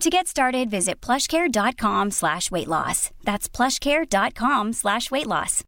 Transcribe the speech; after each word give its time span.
To 0.00 0.08
get 0.08 0.26
started, 0.26 0.70
visit 0.70 1.02
plushcare.com 1.02 2.10
slash 2.10 2.50
weight 2.50 2.68
loss. 2.68 3.10
That's 3.22 3.50
plushcare.com 3.50 4.72
slash 4.72 5.10
weight 5.10 5.26
loss. 5.26 5.62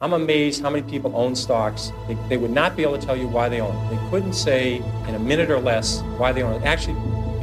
I'm 0.00 0.14
amazed 0.14 0.62
how 0.62 0.70
many 0.70 0.82
people 0.90 1.14
own 1.14 1.36
stocks. 1.36 1.92
They, 2.08 2.16
they 2.30 2.36
would 2.38 2.52
not 2.52 2.74
be 2.74 2.84
able 2.84 2.98
to 2.98 3.06
tell 3.06 3.16
you 3.16 3.28
why 3.28 3.50
they 3.50 3.60
own. 3.60 3.74
They 3.90 3.98
couldn't 4.08 4.32
say 4.32 4.76
in 5.08 5.14
a 5.14 5.18
minute 5.18 5.50
or 5.50 5.60
less 5.60 6.00
why 6.16 6.32
they 6.32 6.42
own 6.42 6.54
it. 6.54 6.64
Actually, 6.64 6.94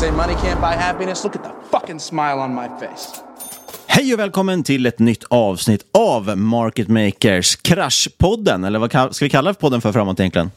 Say 0.00 0.10
money 0.10 0.34
can't 0.34 0.60
buy 0.60 0.82
happiness. 0.82 1.24
Look 1.24 1.36
at 1.36 1.42
the 1.42 1.50
fucking 1.70 2.00
smile 2.00 2.34
on 2.34 2.54
my 2.54 2.68
face. 2.68 3.20
Hej 3.86 4.14
och 4.14 4.20
välkommen 4.20 4.62
till 4.62 4.86
ett 4.86 4.98
nytt 4.98 5.24
avsnitt 5.28 5.86
av 5.92 6.38
Market 6.38 6.88
Makers 6.88 7.56
Kraschpodden. 7.56 8.64
Eller 8.64 8.78
vad 8.78 9.16
ska 9.16 9.24
vi 9.24 9.30
kalla 9.30 9.54
podden 9.54 9.80
för 9.80 9.92
framåt 9.92 10.20
egentligen? 10.20 10.50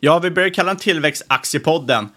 Ja, 0.00 0.18
vi 0.18 0.30
började 0.30 0.54
kalla 0.54 0.68
den 0.68 0.76
Tillväxtaktiepodden 0.76 2.08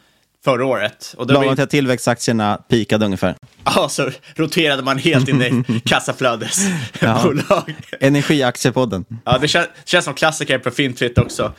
förra 0.45 0.65
året. 0.65 1.15
Och 1.17 1.27
Lagom 1.27 1.49
vi... 1.49 1.55
till 1.55 1.63
att 1.63 1.69
tillväxtaktierna 1.69 2.57
pikade 2.69 3.05
ungefär. 3.05 3.35
Ja, 3.75 3.89
så 3.89 4.09
roterade 4.35 4.83
man 4.83 4.97
helt 4.97 5.27
in 5.27 5.41
i 5.41 5.79
kassaflödesbolag. 5.85 7.75
Energiaktiepodden. 7.99 9.05
Ja, 9.23 9.37
det 9.37 9.47
känns, 9.47 9.67
känns 9.85 10.05
som 10.05 10.13
klassiker 10.13 10.57
på 10.57 10.71
Fintrit 10.71 11.17
också. 11.17 11.53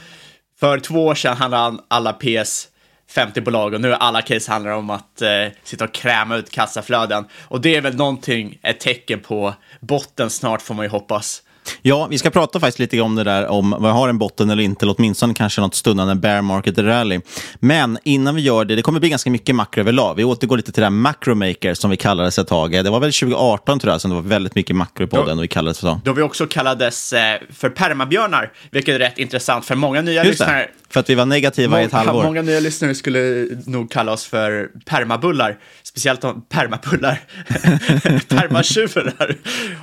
För 0.60 0.78
två 0.78 1.06
år 1.06 1.15
sedan 1.15 1.37
handlade 1.37 1.78
alla 1.88 2.12
PS 2.12 2.69
50-bolag 3.15 3.75
och 3.75 3.81
nu 3.81 3.94
alla 3.94 4.22
case 4.22 4.53
handlar 4.53 4.71
om 4.71 4.91
att 4.91 5.22
eh, 5.22 5.28
sitta 5.65 5.84
och 5.84 5.93
kräma 5.93 6.37
ut 6.37 6.50
kassaflöden. 6.50 7.25
Och 7.43 7.61
det 7.61 7.77
är 7.77 7.81
väl 7.81 7.97
någonting, 7.97 8.59
ett 8.62 8.81
tecken 8.81 9.21
på 9.21 9.55
botten 9.81 10.31
snart 10.31 10.62
får 10.62 10.75
man 10.75 10.84
ju 10.84 10.91
hoppas. 10.91 11.43
Ja, 11.83 12.06
vi 12.11 12.19
ska 12.19 12.31
prata 12.31 12.61
faktiskt 12.61 12.78
lite 12.78 13.00
om 13.00 13.15
det 13.15 13.25
där 13.25 13.47
om 13.47 13.77
vad 13.78 13.93
har 13.93 14.09
en 14.09 14.19
botten 14.19 14.50
eller 14.50 14.62
inte, 14.62 14.84
eller 14.84 14.95
åtminstone 14.99 15.34
kanske 15.34 15.61
något 15.61 15.75
stundande 15.75 16.15
bear 16.15 16.43
market 16.43 16.78
rally. 16.78 17.21
Men 17.55 17.99
innan 18.05 18.34
vi 18.34 18.43
gör 18.43 18.65
det, 18.65 18.77
det 18.77 18.83
kommer 18.83 19.00
bli 19.00 19.09
ganska 19.09 19.31
mycket 19.31 19.55
makro 19.55 19.81
överlag. 19.81 20.15
Vi 20.15 20.25
återgår 20.25 20.56
lite 20.56 20.72
till 20.72 20.81
det 20.81 20.87
här 20.87 20.91
macromaker 20.91 21.75
som 21.75 21.91
vi 21.91 21.97
kallades 21.97 22.39
ett 22.39 22.49
tag. 22.49 22.72
Det 22.72 22.91
var 22.91 23.00
väl 23.00 23.12
2018 23.12 23.78
tror 23.78 23.93
jag 23.93 24.00
som 24.00 24.11
det 24.11 24.15
var 24.15 24.22
väldigt 24.22 24.55
mycket 24.55 24.77
makro 24.77 25.05
i 25.05 25.06
podden 25.06 25.39
och 25.39 25.45
vi 25.45 25.49
kallades 25.49 25.78
för 25.78 25.87
så. 25.87 26.00
Då 26.05 26.12
vi 26.12 26.22
också 26.22 26.47
kallades 26.47 27.12
eh, 27.12 27.41
för 27.50 27.69
permabjörnar, 27.69 28.53
vilket 28.71 28.95
är 28.95 28.99
rätt 28.99 29.19
intressant 29.19 29.65
för 29.65 29.75
många 29.75 30.03
nya 30.03 30.25
Just 30.25 30.41
lyssnare. 30.41 30.69
För 30.91 31.00
att 31.00 31.10
vi 31.10 31.14
var 31.14 31.26
negativa 31.26 31.70
många, 31.70 31.82
i 31.82 31.84
ett 31.84 31.92
halvår. 31.92 32.22
Många 32.22 32.42
nya 32.42 32.60
lyssnare 32.60 32.94
skulle 32.94 33.48
nog 33.66 33.91
kalla 33.91 34.12
oss 34.12 34.24
för 34.24 34.70
permabullar, 34.84 35.58
speciellt 35.82 36.24
om 36.24 36.47
permabullar, 36.48 37.20
permatjurar, 38.28 39.36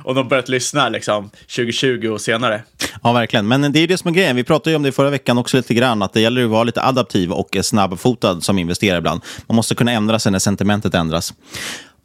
om 0.04 0.14
de 0.14 0.28
börjat 0.28 0.48
lyssna 0.48 0.88
liksom 0.88 1.30
2020 1.30 2.08
och 2.08 2.20
senare. 2.20 2.62
Ja, 3.02 3.12
verkligen. 3.12 3.48
Men 3.48 3.72
det 3.72 3.80
är 3.80 3.88
det 3.88 3.98
som 3.98 4.10
är 4.10 4.14
grejen. 4.14 4.36
Vi 4.36 4.44
pratade 4.44 4.70
ju 4.70 4.76
om 4.76 4.82
det 4.82 4.92
förra 4.92 5.10
veckan 5.10 5.38
också 5.38 5.56
lite 5.56 5.74
grann, 5.74 6.02
att 6.02 6.12
det 6.12 6.20
gäller 6.20 6.44
att 6.44 6.50
vara 6.50 6.64
lite 6.64 6.82
adaptiv 6.82 7.32
och 7.32 7.56
snabbfotad 7.62 8.40
som 8.40 8.58
investerare 8.58 8.98
ibland. 8.98 9.22
Man 9.46 9.56
måste 9.56 9.74
kunna 9.74 9.92
ändra 9.92 10.18
sig 10.18 10.32
när 10.32 10.38
sentimentet 10.38 10.94
ändras. 10.94 11.34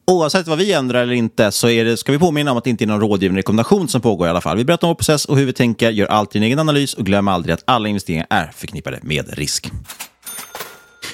Oavsett 0.09 0.47
vad 0.47 0.58
vi 0.58 0.74
ändrar 0.74 1.02
eller 1.02 1.14
inte 1.14 1.52
så 1.52 1.70
är 1.70 1.86
det, 1.86 1.97
ska 1.97 2.12
vi 2.12 2.20
påminna 2.20 2.52
om 2.52 2.58
att 2.58 2.64
det 2.64 2.70
inte 2.70 2.84
är 2.84 2.88
någon 2.88 3.00
rådgivande 3.02 3.40
rekommendation 3.40 3.88
som 3.88 4.02
pågår 4.02 4.28
i 4.28 4.30
alla 4.30 4.42
fall. 4.42 4.58
Vi 4.58 4.66
berättar 4.66 4.88
om 4.88 4.90
vår 4.90 4.96
process 4.96 5.25
och 5.25 5.38
hur 5.38 5.46
vi 5.46 5.53
tänker, 5.53 5.92
gör 5.92 6.08
alltid 6.08 6.42
en 6.42 6.46
egen 6.46 6.59
analys 6.59 6.94
och 6.94 7.06
glöm 7.06 7.28
aldrig 7.28 7.53
att 7.53 7.64
alla 7.66 7.90
investeringar 7.90 8.28
är 8.29 8.52
förknippade 8.56 9.00
med 9.03 9.38
risk. 9.38 9.72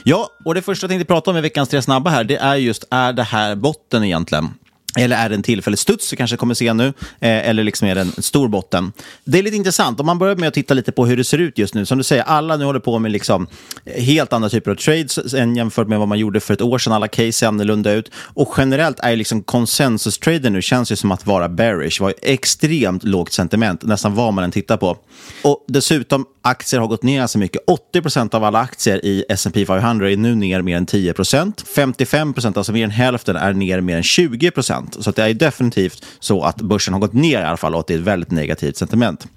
Ja, 0.03 0.29
och 0.45 0.55
det 0.55 0.61
första 0.61 0.85
jag 0.85 0.89
tänkte 0.89 1.05
prata 1.05 1.31
om 1.31 1.37
i 1.37 1.41
veckans 1.41 1.69
tre 1.69 1.81
snabba 1.81 2.09
här, 2.09 2.23
det 2.23 2.35
är 2.35 2.55
just, 2.55 2.83
är 2.91 3.13
det 3.13 3.23
här 3.23 3.55
botten 3.55 4.03
egentligen? 4.03 4.49
Eller 4.97 5.17
är 5.17 5.29
det 5.29 5.35
en 5.35 5.43
tillfällig 5.43 5.79
studs 5.79 6.13
vi 6.13 6.17
kanske 6.17 6.37
kommer 6.37 6.53
se 6.53 6.73
nu? 6.73 6.87
Eh, 7.19 7.49
eller 7.49 7.63
liksom 7.63 7.87
är 7.87 7.95
det 7.95 8.01
en 8.01 8.11
stor 8.11 8.47
botten? 8.47 8.93
Det 9.23 9.39
är 9.39 9.43
lite 9.43 9.55
intressant. 9.55 9.99
Om 9.99 10.05
man 10.05 10.19
börjar 10.19 10.35
med 10.35 10.47
att 10.47 10.53
titta 10.53 10.73
lite 10.73 10.91
på 10.91 11.05
hur 11.05 11.17
det 11.17 11.23
ser 11.23 11.37
ut 11.37 11.57
just 11.57 11.73
nu. 11.73 11.85
Som 11.85 11.97
du 11.97 12.03
säger, 12.03 12.23
alla 12.23 12.57
nu 12.57 12.65
håller 12.65 12.79
på 12.79 12.99
med 12.99 13.11
liksom 13.11 13.47
eh, 13.85 14.03
helt 14.03 14.33
andra 14.33 14.49
typer 14.49 14.71
av 14.71 14.75
trades 14.75 15.33
än 15.33 15.55
jämfört 15.55 15.87
med 15.87 15.99
vad 15.99 16.07
man 16.07 16.19
gjorde 16.19 16.39
för 16.39 16.53
ett 16.53 16.61
år 16.61 16.77
sedan. 16.77 16.93
Alla 16.93 17.07
case 17.07 17.31
ser 17.31 17.47
annorlunda 17.47 17.91
ut. 17.91 18.11
Och 18.15 18.53
generellt 18.57 18.99
är 18.99 19.15
liksom 19.15 19.43
konsensus-trader 19.43 20.49
nu 20.49 20.61
känns 20.61 20.91
ju 20.91 20.95
som 20.95 21.11
att 21.11 21.25
vara 21.25 21.49
bearish. 21.49 21.99
Det 21.99 22.03
var 22.03 22.13
extremt 22.21 23.03
lågt 23.03 23.33
sentiment, 23.33 23.83
nästan 23.83 24.15
vad 24.15 24.33
man 24.33 24.43
än 24.43 24.51
tittar 24.51 24.77
på. 24.77 24.97
Och 25.41 25.65
dessutom, 25.67 26.25
aktier 26.41 26.79
har 26.79 26.87
gått 26.87 27.03
ner 27.03 27.27
så 27.27 27.39
mycket. 27.39 27.61
80 27.67 28.01
procent 28.01 28.33
av 28.33 28.43
alla 28.43 28.59
aktier 28.59 29.05
i 29.05 29.25
S&P 29.29 29.65
500 29.65 30.11
är 30.11 30.17
nu 30.17 30.35
ner 30.35 30.61
mer 30.61 30.77
än 30.77 30.85
10 30.85 31.13
procent. 31.13 31.63
55 31.75 32.33
procent, 32.33 32.57
alltså 32.57 32.71
mer 32.71 32.83
än 32.83 32.91
hälften, 32.91 33.35
är 33.35 33.53
ner 33.53 33.81
mer 33.81 33.97
än 33.97 34.03
20 34.03 34.51
procent. 34.51 34.84
Så 34.99 35.11
det 35.11 35.23
är 35.23 35.33
definitivt 35.33 36.05
så 36.19 36.43
att 36.43 36.61
börsen 36.61 36.93
har 36.93 37.01
gått 37.01 37.13
ner 37.13 37.41
i 37.41 37.43
alla 37.43 37.57
fall 37.57 37.73
och 37.73 37.79
att 37.79 37.87
det 37.87 37.93
är 37.93 37.97
ett 37.97 38.03
väldigt 38.03 38.31
negativt 38.31 38.77
sentiment. 38.77 39.27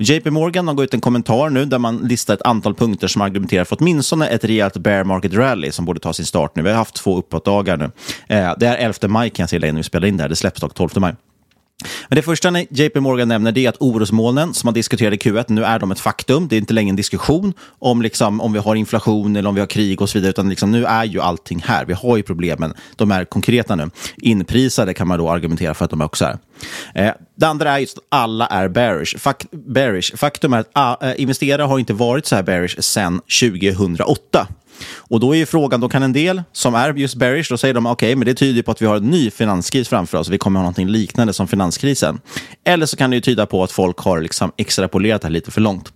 JP 0.00 0.30
Morgan 0.30 0.68
har 0.68 0.74
gått 0.74 0.84
ut 0.84 0.94
en 0.94 1.00
kommentar 1.00 1.50
nu 1.50 1.64
där 1.64 1.78
man 1.78 1.96
listar 1.96 2.34
ett 2.34 2.42
antal 2.42 2.74
punkter 2.74 3.08
som 3.08 3.22
argumenterar 3.22 3.64
för 3.64 3.76
åtminstone 3.80 4.28
ett 4.28 4.44
rejält 4.44 4.76
bear 4.76 5.04
market 5.04 5.34
rally 5.34 5.72
som 5.72 5.84
borde 5.84 6.00
ta 6.00 6.12
sin 6.12 6.26
start 6.26 6.56
nu. 6.56 6.62
Vi 6.62 6.70
har 6.70 6.76
haft 6.76 6.94
två 6.94 7.18
uppåtdagar 7.18 7.76
nu. 7.76 7.84
Eh, 8.28 8.54
det 8.58 8.66
är 8.66 8.76
11 8.76 9.08
maj 9.08 9.30
kan 9.30 9.42
jag 9.42 9.50
säga 9.50 9.60
när 9.72 9.72
vi 9.72 9.82
spelar 9.82 10.08
in 10.08 10.16
det 10.16 10.22
här. 10.22 10.28
Det 10.28 10.36
släpps 10.36 10.60
dock 10.60 10.74
12 10.74 10.90
maj. 10.96 11.14
Men 12.08 12.16
det 12.16 12.22
första 12.22 12.60
JP 12.70 13.00
Morgan 13.00 13.28
nämner 13.28 13.52
det 13.52 13.64
är 13.64 13.68
att 13.68 13.76
orosmolnen 13.80 14.54
som 14.54 14.66
man 14.66 14.74
diskuterade 14.74 15.16
i 15.16 15.18
Q1, 15.18 15.44
nu 15.48 15.64
är 15.64 15.78
de 15.78 15.90
ett 15.90 16.00
faktum. 16.00 16.48
Det 16.48 16.56
är 16.56 16.58
inte 16.58 16.74
längre 16.74 16.90
en 16.90 16.96
diskussion 16.96 17.52
om, 17.78 18.02
liksom, 18.02 18.40
om 18.40 18.52
vi 18.52 18.58
har 18.58 18.74
inflation 18.74 19.36
eller 19.36 19.48
om 19.48 19.54
vi 19.54 19.60
har 19.60 19.68
krig 19.68 20.02
och 20.02 20.10
så 20.10 20.18
vidare, 20.18 20.30
utan 20.30 20.48
liksom, 20.48 20.70
nu 20.70 20.84
är 20.84 21.04
ju 21.04 21.20
allting 21.20 21.62
här. 21.66 21.84
Vi 21.84 21.92
har 21.92 22.16
ju 22.16 22.22
problemen. 22.22 22.74
De 22.96 23.10
är 23.10 23.24
konkreta 23.24 23.76
nu. 23.76 23.90
Inprisade 24.16 24.94
kan 24.94 25.08
man 25.08 25.18
då 25.18 25.30
argumentera 25.30 25.74
för 25.74 25.84
att 25.84 25.90
de 25.90 26.00
också 26.00 26.24
är. 26.24 26.38
Eh, 26.94 27.12
det 27.34 27.46
andra 27.46 27.70
är 27.70 27.78
just 27.78 27.98
att 27.98 28.04
alla 28.08 28.46
är 28.46 28.68
bearish. 28.68 29.18
Fak 29.18 29.46
bearish. 29.50 30.16
Faktum 30.16 30.52
är 30.52 30.64
att 30.72 31.02
uh, 31.02 31.20
investerare 31.20 31.62
har 31.62 31.78
inte 31.78 31.92
varit 31.92 32.26
så 32.26 32.36
här 32.36 32.42
bearish 32.42 32.80
sedan 32.80 33.20
2008. 33.40 34.48
Och 34.96 35.20
då 35.20 35.34
är 35.34 35.38
ju 35.38 35.46
frågan, 35.46 35.80
då 35.80 35.88
kan 35.88 36.02
en 36.02 36.12
del 36.12 36.42
som 36.52 36.74
är 36.74 36.94
just 36.94 37.14
bearish, 37.14 37.50
då 37.50 37.58
säger 37.58 37.74
de 37.74 37.86
okej, 37.86 38.06
okay, 38.06 38.16
men 38.16 38.26
det 38.26 38.34
tyder 38.34 38.62
på 38.62 38.70
att 38.70 38.82
vi 38.82 38.86
har 38.86 38.96
en 38.96 39.10
ny 39.10 39.30
finanskris 39.30 39.88
framför 39.88 40.18
oss. 40.18 40.28
Vi 40.28 40.38
kommer 40.38 40.60
ha 40.60 40.62
någonting 40.62 40.88
liknande 40.88 41.32
som 41.32 41.48
finanskrisen. 41.48 42.20
Eller 42.64 42.86
så 42.86 42.96
kan 42.96 43.10
det 43.10 43.16
ju 43.16 43.20
tyda 43.20 43.46
på 43.46 43.62
att 43.62 43.72
folk 43.72 43.98
har 43.98 44.20
liksom 44.20 44.52
extrapolerat 44.56 45.22
det 45.22 45.28
här 45.28 45.32
lite 45.32 45.50
för 45.50 45.60
långt. 45.60 45.92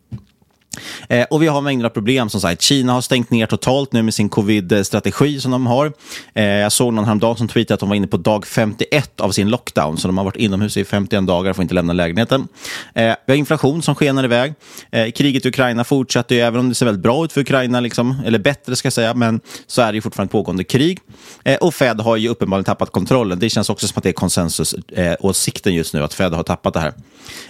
Eh, 1.09 1.27
och 1.31 1.43
vi 1.43 1.47
har 1.47 1.61
mängder 1.61 1.87
av 1.87 1.91
problem 1.91 2.29
som 2.29 2.41
sagt. 2.41 2.63
Kina 2.63 2.93
har 2.93 3.01
stängt 3.01 3.31
ner 3.31 3.47
totalt 3.47 3.93
nu 3.93 4.03
med 4.03 4.15
sin 4.15 4.29
covid-strategi 4.29 5.41
som 5.41 5.51
de 5.51 5.67
har. 5.67 5.93
Eh, 6.35 6.45
jag 6.45 6.73
såg 6.73 6.95
någon 6.95 7.05
häromdagen 7.05 7.37
som 7.37 7.49
tweetade 7.49 7.75
att 7.75 7.81
de 7.81 7.89
var 7.89 7.97
inne 7.97 8.07
på 8.07 8.17
dag 8.17 8.47
51 8.47 9.21
av 9.21 9.31
sin 9.31 9.49
lockdown, 9.49 9.99
så 9.99 10.09
de 10.09 10.19
har 10.19 10.25
varit 10.25 10.37
inomhus 10.37 10.77
i 10.77 10.85
51 10.85 11.27
dagar 11.27 11.51
och 11.51 11.57
får 11.57 11.63
inte 11.63 11.75
lämna 11.75 11.93
lägenheten. 11.93 12.49
Eh, 12.95 13.15
vi 13.27 13.33
har 13.33 13.35
inflation 13.35 13.83
som 13.83 13.95
skenar 13.95 14.25
iväg. 14.25 14.55
Eh, 14.91 15.11
kriget 15.11 15.47
i 15.47 15.49
Ukraina 15.49 15.85
fortsätter 15.85 16.35
ju, 16.35 16.41
även 16.41 16.61
om 16.61 16.69
det 16.69 16.75
ser 16.75 16.87
väldigt 16.87 17.03
bra 17.03 17.25
ut 17.25 17.33
för 17.33 17.41
Ukraina, 17.41 17.81
liksom, 17.81 18.23
eller 18.27 18.39
bättre 18.39 18.77
ska 18.77 18.87
jag 18.87 18.93
säga, 18.93 19.15
men 19.15 19.41
så 19.67 19.83
är 19.83 19.93
det 19.93 19.97
ju 19.97 20.01
fortfarande 20.01 20.33
pågående 20.33 20.65
krig. 20.65 21.01
Eh, 21.45 21.57
och 21.57 21.75
Fed 21.75 22.01
har 22.01 22.17
ju 22.17 22.29
uppenbarligen 22.29 22.65
tappat 22.65 22.91
kontrollen. 22.91 23.39
Det 23.39 23.51
känns 23.51 23.71
också 23.71 23.89
som 23.89 23.99
att 23.99 24.03
det 24.03 24.09
är 24.09 24.13
konsensusåsikten 24.13 25.73
eh, 25.73 25.77
just 25.77 25.95
nu, 25.95 26.03
att 26.03 26.15
Fed 26.15 26.33
har 26.33 26.43
tappat 26.43 26.75
det 26.75 26.81
här. 26.81 26.93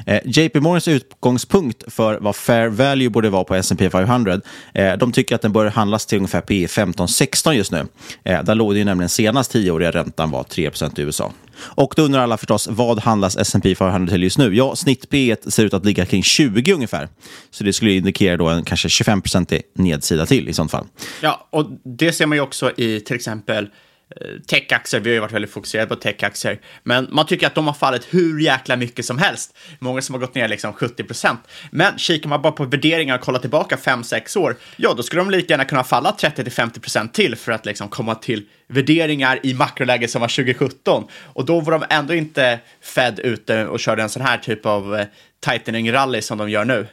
Eh, 0.06 0.20
JP 0.24 0.60
Morgans 0.60 0.88
utgångspunkt 0.88 1.84
för 1.86 2.18
vad 2.20 2.36
fair 2.36 2.68
value 2.68 3.10
borde 3.14 3.30
vara 3.30 3.44
på 3.44 3.54
S&P 3.54 3.90
500. 3.90 4.40
Eh, 4.74 4.92
de 4.92 5.12
tycker 5.12 5.34
att 5.34 5.42
den 5.42 5.52
bör 5.52 5.66
handlas 5.66 6.06
till 6.06 6.18
ungefär 6.18 6.40
P 6.40 6.66
15-16 6.66 7.52
just 7.52 7.72
nu. 7.72 7.86
Eh, 8.24 8.42
där 8.42 8.54
låg 8.54 8.74
det 8.74 8.78
ju 8.78 8.84
nämligen 8.84 9.08
senast 9.08 9.50
tioåriga 9.52 9.90
räntan 9.90 10.30
var 10.30 10.42
3 10.42 10.70
i 10.96 11.00
USA. 11.00 11.32
Och 11.56 11.94
då 11.96 12.02
undrar 12.02 12.20
alla 12.20 12.36
förstås, 12.36 12.68
vad 12.70 12.98
handlas 12.98 13.36
S&P 13.36 13.74
500 13.74 14.12
till 14.12 14.22
just 14.22 14.38
nu? 14.38 14.54
Ja, 14.54 14.76
snitt 14.76 15.10
P 15.10 15.36
ser 15.46 15.64
ut 15.64 15.74
att 15.74 15.84
ligga 15.84 16.06
kring 16.06 16.22
20 16.22 16.72
ungefär. 16.72 17.08
Så 17.50 17.64
det 17.64 17.72
skulle 17.72 17.92
indikera 17.92 18.36
då 18.36 18.48
en 18.48 18.64
kanske 18.64 18.88
25% 18.88 19.62
nedsida 19.74 20.26
till 20.26 20.48
i 20.48 20.52
sånt 20.52 20.70
fall. 20.70 20.86
Ja, 21.22 21.48
och 21.50 21.66
det 21.84 22.12
ser 22.12 22.26
man 22.26 22.38
ju 22.38 22.42
också 22.42 22.72
i 22.76 23.00
till 23.00 23.16
exempel 23.16 23.68
Eh, 24.10 24.40
techaktier, 24.46 25.00
vi 25.00 25.10
har 25.10 25.14
ju 25.14 25.20
varit 25.20 25.32
väldigt 25.32 25.50
fokuserade 25.50 25.88
på 25.88 25.96
techaktier, 25.96 26.60
men 26.82 27.08
man 27.10 27.26
tycker 27.26 27.46
att 27.46 27.54
de 27.54 27.66
har 27.66 27.74
fallit 27.74 28.06
hur 28.10 28.40
jäkla 28.40 28.76
mycket 28.76 29.04
som 29.04 29.18
helst. 29.18 29.56
Många 29.78 30.02
som 30.02 30.14
har 30.14 30.20
gått 30.20 30.34
ner 30.34 30.48
liksom 30.48 30.72
70 30.72 31.04
procent. 31.04 31.40
Men 31.70 31.98
kikar 31.98 32.28
man 32.28 32.42
bara 32.42 32.52
på 32.52 32.64
värderingar 32.64 33.18
och 33.18 33.20
kollar 33.20 33.38
tillbaka 33.38 33.76
5-6 33.76 34.38
år, 34.38 34.56
ja, 34.76 34.94
då 34.96 35.02
skulle 35.02 35.22
de 35.22 35.30
lika 35.30 35.52
gärna 35.52 35.64
kunna 35.64 35.84
falla 35.84 36.12
30 36.12 36.50
50 36.50 36.80
procent 36.80 37.14
till 37.14 37.36
för 37.36 37.52
att 37.52 37.66
liksom 37.66 37.88
komma 37.88 38.14
till 38.14 38.46
värderingar 38.68 39.40
i 39.42 39.54
makroläget 39.54 40.10
som 40.10 40.20
var 40.20 40.28
2017. 40.28 41.04
Och 41.22 41.44
då 41.44 41.60
var 41.60 41.72
de 41.72 41.84
ändå 41.90 42.14
inte 42.14 42.58
Fed 42.82 43.18
ute 43.18 43.66
och 43.66 43.80
körde 43.80 44.02
en 44.02 44.08
sån 44.08 44.22
här 44.22 44.38
typ 44.38 44.66
av 44.66 44.96
eh, 44.96 45.06
tightening-rally 45.46 46.20
som 46.20 46.38
de 46.38 46.50
gör 46.50 46.64
nu. 46.64 46.86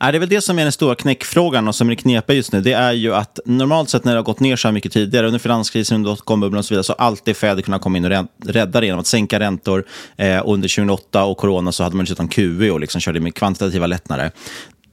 Ja, 0.00 0.12
det 0.12 0.18
är 0.18 0.20
väl 0.20 0.28
det 0.28 0.40
som 0.40 0.58
är 0.58 0.62
den 0.62 0.72
stora 0.72 0.94
knäckfrågan 0.94 1.68
och 1.68 1.74
som 1.74 1.90
är 1.90 1.94
knepiga 1.94 2.36
just 2.36 2.52
nu. 2.52 2.60
Det 2.60 2.72
är 2.72 2.92
ju 2.92 3.14
att 3.14 3.40
normalt 3.44 3.90
sett 3.90 4.04
när 4.04 4.12
det 4.12 4.18
har 4.18 4.24
gått 4.24 4.40
ner 4.40 4.56
så 4.56 4.68
här 4.68 4.72
mycket 4.72 4.92
tidigare, 4.92 5.26
under 5.26 5.38
finanskrisen, 5.38 5.94
under 5.94 6.10
dotcom-bubblan 6.10 6.58
och 6.58 6.64
så 6.64 6.74
vidare, 6.74 6.84
så 6.84 6.94
har 6.98 7.06
alltid 7.06 7.36
Fed 7.36 7.64
kunnat 7.64 7.82
komma 7.82 7.98
in 7.98 8.04
och 8.04 8.28
rädda 8.44 8.80
det 8.80 8.86
genom 8.86 9.00
att 9.00 9.06
sänka 9.06 9.40
räntor. 9.40 9.84
Eh, 10.16 10.42
under 10.46 10.68
2008 10.68 11.24
och 11.24 11.36
corona 11.36 11.72
så 11.72 11.84
hade 11.84 11.96
man 11.96 12.04
dessutom 12.04 12.28
QE 12.28 12.70
och 12.70 12.80
liksom 12.80 13.00
körde 13.00 13.20
med 13.20 13.34
kvantitativa 13.34 13.86
lättnader. 13.86 14.30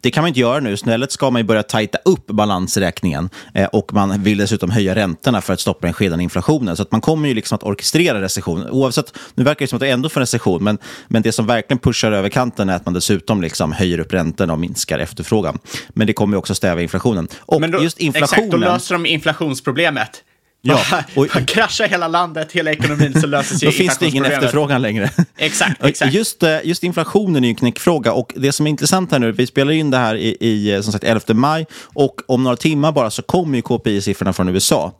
Det 0.05 0.11
kan 0.11 0.21
man 0.21 0.27
inte 0.27 0.39
göra 0.39 0.59
nu. 0.59 0.73
Istället 0.73 1.11
ska 1.11 1.29
man 1.29 1.45
börja 1.45 1.63
tajta 1.63 1.97
upp 2.05 2.27
balansräkningen 2.27 3.29
eh, 3.53 3.65
och 3.65 3.93
man 3.93 4.23
vill 4.23 4.37
dessutom 4.37 4.69
höja 4.69 4.95
räntorna 4.95 5.41
för 5.41 5.53
att 5.53 5.59
stoppa 5.59 5.87
den 5.87 5.93
skedande 5.93 6.23
inflationen. 6.23 6.75
Så 6.75 6.81
att 6.81 6.91
man 6.91 7.01
kommer 7.01 7.27
ju 7.27 7.33
liksom 7.33 7.55
att 7.55 7.63
orkestrera 7.63 8.21
recession. 8.21 8.69
Oavsett, 8.69 9.17
nu 9.35 9.43
verkar 9.43 9.65
det 9.65 9.69
som 9.69 9.77
att 9.77 9.81
det 9.81 9.89
ändå 9.89 10.09
får 10.09 10.19
recession, 10.21 10.63
men, 10.63 10.77
men 11.07 11.21
det 11.21 11.31
som 11.31 11.47
verkligen 11.47 11.79
pushar 11.79 12.11
över 12.11 12.29
kanten 12.29 12.69
är 12.69 12.75
att 12.75 12.85
man 12.85 12.93
dessutom 12.93 13.41
liksom 13.41 13.71
höjer 13.71 13.99
upp 13.99 14.13
räntorna 14.13 14.53
och 14.53 14.59
minskar 14.59 14.99
efterfrågan. 14.99 15.59
Men 15.89 16.07
det 16.07 16.13
kommer 16.13 16.37
också 16.37 16.55
stäva 16.55 16.81
inflationen. 16.81 17.27
Och 17.39 17.69
då, 17.69 17.83
just 17.83 17.97
inflationen... 17.97 18.43
Exakt, 18.45 18.51
då 18.51 18.57
löser 18.57 18.95
de 18.95 19.05
inflationsproblemet. 19.05 20.23
Ja, 20.67 21.03
och, 21.15 21.47
kraschar 21.47 21.87
hela 21.87 22.07
landet, 22.07 22.51
hela 22.51 22.71
ekonomin, 22.71 23.21
så 23.21 23.27
löser 23.27 23.55
sig 23.55 23.65
Då 23.65 23.71
finns 23.71 23.97
det 23.97 24.07
ingen 24.07 24.25
efterfrågan 24.25 24.81
längre. 24.81 25.09
Exakt, 25.37 25.85
exakt. 25.85 26.13
Just, 26.13 26.43
eh, 26.43 26.57
just 26.63 26.83
inflationen 26.83 27.43
är 27.43 27.47
ju 27.47 27.49
en 27.49 27.55
knäckfråga. 27.55 28.13
Och 28.13 28.33
det 28.35 28.51
som 28.51 28.65
är 28.65 28.69
intressant 28.69 29.11
här 29.11 29.19
nu, 29.19 29.31
vi 29.31 29.47
spelar 29.47 29.71
in 29.71 29.91
det 29.91 29.97
här 29.97 30.15
i, 30.15 30.37
i 30.39 30.83
som 30.83 30.93
sagt 30.93 31.03
11 31.03 31.21
maj 31.33 31.65
och 31.83 32.21
om 32.27 32.43
några 32.43 32.57
timmar 32.57 32.91
bara 32.91 33.09
så 33.09 33.21
kommer 33.21 33.55
ju 33.55 33.61
KPI-siffrorna 33.61 34.33
från 34.33 34.49
USA. 34.49 34.93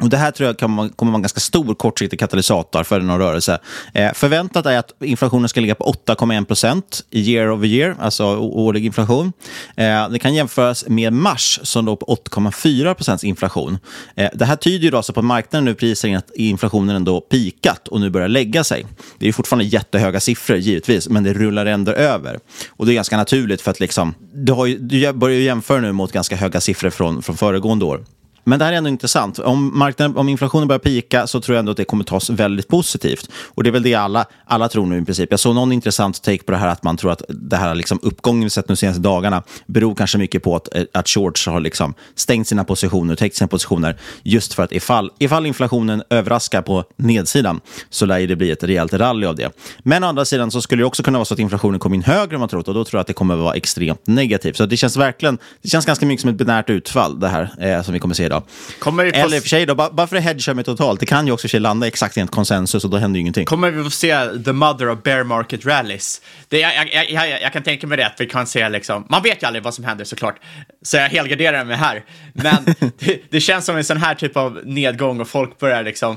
Och 0.00 0.08
Det 0.08 0.16
här 0.16 0.30
tror 0.30 0.46
jag 0.46 0.58
kommer 0.58 0.90
vara 0.98 1.14
en 1.14 1.22
ganska 1.22 1.40
stor 1.40 1.74
kortsiktig 1.74 2.18
katalysator 2.18 2.82
för 2.82 3.00
någon 3.00 3.18
rörelse. 3.18 3.58
Eh, 3.92 4.12
förväntat 4.12 4.66
är 4.66 4.78
att 4.78 4.92
inflationen 5.00 5.48
ska 5.48 5.60
ligga 5.60 5.74
på 5.74 5.84
8,1 5.84 6.44
procent 6.44 7.04
year 7.10 7.52
over 7.52 7.66
year, 7.66 7.96
alltså 8.00 8.24
årlig 8.36 8.86
inflation. 8.86 9.32
Eh, 9.76 10.08
det 10.08 10.18
kan 10.18 10.34
jämföras 10.34 10.84
med 10.88 11.12
mars 11.12 11.60
som 11.62 11.86
låg 11.86 12.00
på 12.00 12.06
8,4 12.06 12.94
procents 12.94 13.24
inflation. 13.24 13.78
Eh, 14.16 14.30
det 14.34 14.44
här 14.44 14.56
tyder 14.56 14.84
ju 14.84 14.90
då 14.90 14.96
alltså 14.96 15.12
på 15.12 15.20
att 15.20 15.26
marknaden 15.26 15.64
nu 15.64 15.74
prisar 15.74 16.08
in 16.08 16.16
att 16.16 16.30
inflationen 16.34 16.96
ändå 16.96 17.20
pikat 17.20 17.88
och 17.88 18.00
nu 18.00 18.10
börjar 18.10 18.28
lägga 18.28 18.64
sig. 18.64 18.86
Det 19.18 19.28
är 19.28 19.32
fortfarande 19.32 19.64
jättehöga 19.64 20.20
siffror 20.20 20.56
givetvis, 20.56 21.08
men 21.08 21.24
det 21.24 21.32
rullar 21.32 21.66
ändå 21.66 21.92
över. 21.92 22.38
Och 22.68 22.86
Det 22.86 22.92
är 22.92 22.94
ganska 22.94 23.16
naturligt 23.16 23.60
för 23.60 23.70
att 23.70 23.80
liksom, 23.80 24.14
du, 24.34 24.52
har 24.52 24.66
ju, 24.66 24.78
du 24.78 25.12
börjar 25.12 25.40
jämföra 25.40 25.80
nu 25.80 25.92
mot 25.92 26.12
ganska 26.12 26.36
höga 26.36 26.60
siffror 26.60 26.90
från, 26.90 27.22
från 27.22 27.36
föregående 27.36 27.84
år. 27.84 28.04
Men 28.48 28.58
det 28.58 28.64
här 28.64 28.72
är 28.72 28.76
ändå 28.76 28.90
intressant. 28.90 29.38
Om, 29.38 29.78
marknaden, 29.78 30.16
om 30.16 30.28
inflationen 30.28 30.68
börjar 30.68 30.78
pika 30.78 31.26
så 31.26 31.40
tror 31.40 31.54
jag 31.54 31.58
ändå 31.58 31.70
att 31.70 31.76
det 31.76 31.84
kommer 31.84 32.04
tas 32.04 32.30
väldigt 32.30 32.68
positivt. 32.68 33.30
Och 33.54 33.62
det 33.62 33.70
är 33.70 33.72
väl 33.72 33.82
det 33.82 33.94
alla, 33.94 34.26
alla 34.44 34.68
tror 34.68 34.86
nu 34.86 34.98
i 34.98 35.04
princip. 35.04 35.30
Jag 35.30 35.40
såg 35.40 35.54
någon 35.54 35.72
intressant 35.72 36.22
take 36.22 36.42
på 36.42 36.52
det 36.52 36.58
här 36.58 36.68
att 36.68 36.82
man 36.82 36.96
tror 36.96 37.12
att 37.12 37.22
det 37.28 37.56
här 37.56 37.74
liksom 37.74 37.98
uppgången 38.02 38.44
vi 38.44 38.50
sett 38.50 38.68
de 38.68 38.76
senaste 38.76 39.02
dagarna 39.02 39.42
beror 39.66 39.94
kanske 39.94 40.18
mycket 40.18 40.42
på 40.42 40.56
att, 40.56 40.74
eh, 40.74 40.84
att 40.92 41.08
shorts 41.08 41.46
har 41.46 41.60
liksom 41.60 41.94
stängt 42.14 42.48
sina 42.48 42.64
positioner 42.64 43.12
och 43.12 43.18
täckt 43.18 43.36
sina 43.36 43.48
positioner 43.48 43.96
just 44.22 44.54
för 44.54 44.62
att 44.62 44.72
ifall, 44.72 45.10
ifall 45.18 45.46
inflationen 45.46 46.02
överraskar 46.10 46.62
på 46.62 46.84
nedsidan 46.96 47.60
så 47.90 48.06
lär 48.06 48.26
det 48.26 48.36
bli 48.36 48.50
ett 48.50 48.64
rejält 48.64 48.92
rally 48.92 49.26
av 49.26 49.36
det. 49.36 49.52
Men 49.78 50.04
å 50.04 50.06
andra 50.06 50.24
sidan 50.24 50.50
så 50.50 50.62
skulle 50.62 50.82
det 50.82 50.86
också 50.86 51.02
kunna 51.02 51.18
vara 51.18 51.24
så 51.24 51.34
att 51.34 51.40
inflationen 51.40 51.80
kommer 51.80 51.96
in 51.96 52.02
högre 52.02 52.36
än 52.36 52.40
man 52.40 52.48
trott 52.48 52.68
och 52.68 52.74
då 52.74 52.84
tror 52.84 52.98
jag 52.98 53.00
att 53.00 53.06
det 53.06 53.12
kommer 53.12 53.36
vara 53.36 53.54
extremt 53.54 54.06
negativt. 54.06 54.56
Så 54.56 54.66
det 54.66 54.76
känns 54.76 54.96
verkligen, 54.96 55.38
det 55.62 55.68
känns 55.68 55.86
ganska 55.86 56.06
mycket 56.06 56.20
som 56.20 56.30
ett 56.30 56.36
binärt 56.36 56.70
utfall 56.70 57.20
det 57.20 57.28
här 57.28 57.50
eh, 57.60 57.82
som 57.82 57.92
vi 57.94 58.00
kommer 58.00 58.14
se 58.14 58.24
idag 58.24 58.35
då. 58.38 58.46
Kommer 58.78 59.10
få... 59.10 59.16
Eller 59.16 59.36
i 59.36 59.38
och 59.38 59.42
för 59.42 59.48
sig, 59.48 59.66
då, 59.66 59.74
bara 59.74 60.06
för 60.06 60.16
att 60.16 60.22
hedga 60.22 60.54
mig 60.54 60.64
totalt, 60.64 61.00
det 61.00 61.06
kan 61.06 61.26
ju 61.26 61.32
också 61.32 61.58
landa 61.58 61.86
exakt 61.86 62.16
enligt 62.16 62.30
konsensus 62.30 62.84
och 62.84 62.90
då 62.90 62.96
händer 62.96 63.18
ju 63.18 63.20
ingenting. 63.20 63.44
Kommer 63.44 63.70
vi 63.70 63.84
få 63.84 63.90
se 63.90 64.26
the 64.44 64.52
mother 64.52 64.88
of 64.88 65.02
bear 65.02 65.24
market 65.24 65.66
rallies? 65.66 66.20
Det, 66.48 66.58
jag, 66.58 66.88
jag, 66.92 67.10
jag, 67.10 67.42
jag 67.42 67.52
kan 67.52 67.62
tänka 67.62 67.86
mig 67.86 67.96
det, 67.98 68.06
att 68.06 68.20
vi 68.20 68.26
kan 68.26 68.46
se 68.46 68.68
liksom, 68.68 69.06
man 69.10 69.22
vet 69.22 69.42
ju 69.42 69.46
aldrig 69.46 69.62
vad 69.62 69.74
som 69.74 69.84
händer 69.84 70.04
såklart, 70.04 70.36
så 70.82 70.96
jag 70.96 71.08
helgarderar 71.08 71.64
mig 71.64 71.76
här. 71.76 72.04
Men 72.32 72.64
det, 72.98 73.20
det 73.30 73.40
känns 73.40 73.64
som 73.64 73.76
en 73.76 73.84
sån 73.84 73.96
här 73.96 74.14
typ 74.14 74.36
av 74.36 74.60
nedgång 74.64 75.20
och 75.20 75.28
folk 75.28 75.58
börjar 75.58 75.82
liksom 75.82 76.16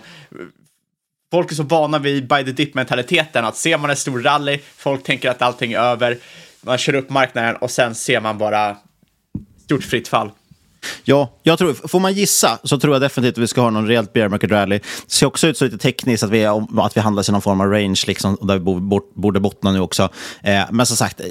Folk 1.31 1.51
är 1.51 1.55
så 1.55 1.63
vana 1.63 1.99
vid 1.99 2.27
by 2.27 2.45
the 2.45 2.51
dip-mentaliteten, 2.51 3.45
att 3.45 3.57
ser 3.57 3.77
man 3.77 3.89
en 3.89 3.95
stor 3.95 4.21
rally, 4.21 4.59
folk 4.75 5.03
tänker 5.03 5.29
att 5.29 5.41
allting 5.41 5.73
är 5.73 5.79
över, 5.79 6.17
man 6.61 6.77
kör 6.77 6.95
upp 6.95 7.09
marknaden 7.09 7.55
och 7.55 7.71
sen 7.71 7.95
ser 7.95 8.21
man 8.21 8.37
bara 8.37 8.77
stort 9.63 9.83
fritt 9.83 10.07
fall. 10.07 10.31
Ja, 11.03 11.39
jag 11.43 11.57
tror, 11.57 11.73
får 11.87 11.99
man 11.99 12.13
gissa 12.13 12.59
så 12.63 12.79
tror 12.79 12.95
jag 12.95 13.01
definitivt 13.01 13.37
att 13.37 13.43
vi 13.43 13.47
ska 13.47 13.61
ha 13.61 13.69
någon 13.69 13.87
rejält 13.87 14.13
bear 14.13 14.29
market 14.29 14.51
rally. 14.51 14.77
Det 14.77 15.13
ser 15.13 15.25
också 15.25 15.47
ut 15.47 15.57
så 15.57 15.65
lite 15.65 15.77
tekniskt 15.77 16.23
att 16.23 16.29
vi, 16.29 16.45
att 16.45 16.97
vi 16.97 17.01
handlas 17.01 17.29
i 17.29 17.31
någon 17.31 17.41
form 17.41 17.61
av 17.61 17.67
range, 17.67 18.03
liksom, 18.07 18.37
där 18.41 18.53
vi 18.53 18.79
borde 19.15 19.39
bottna 19.39 19.71
nu 19.71 19.79
också. 19.79 20.09
Eh, 20.43 20.63
men 20.71 20.85
som 20.85 20.97
sagt, 20.97 21.21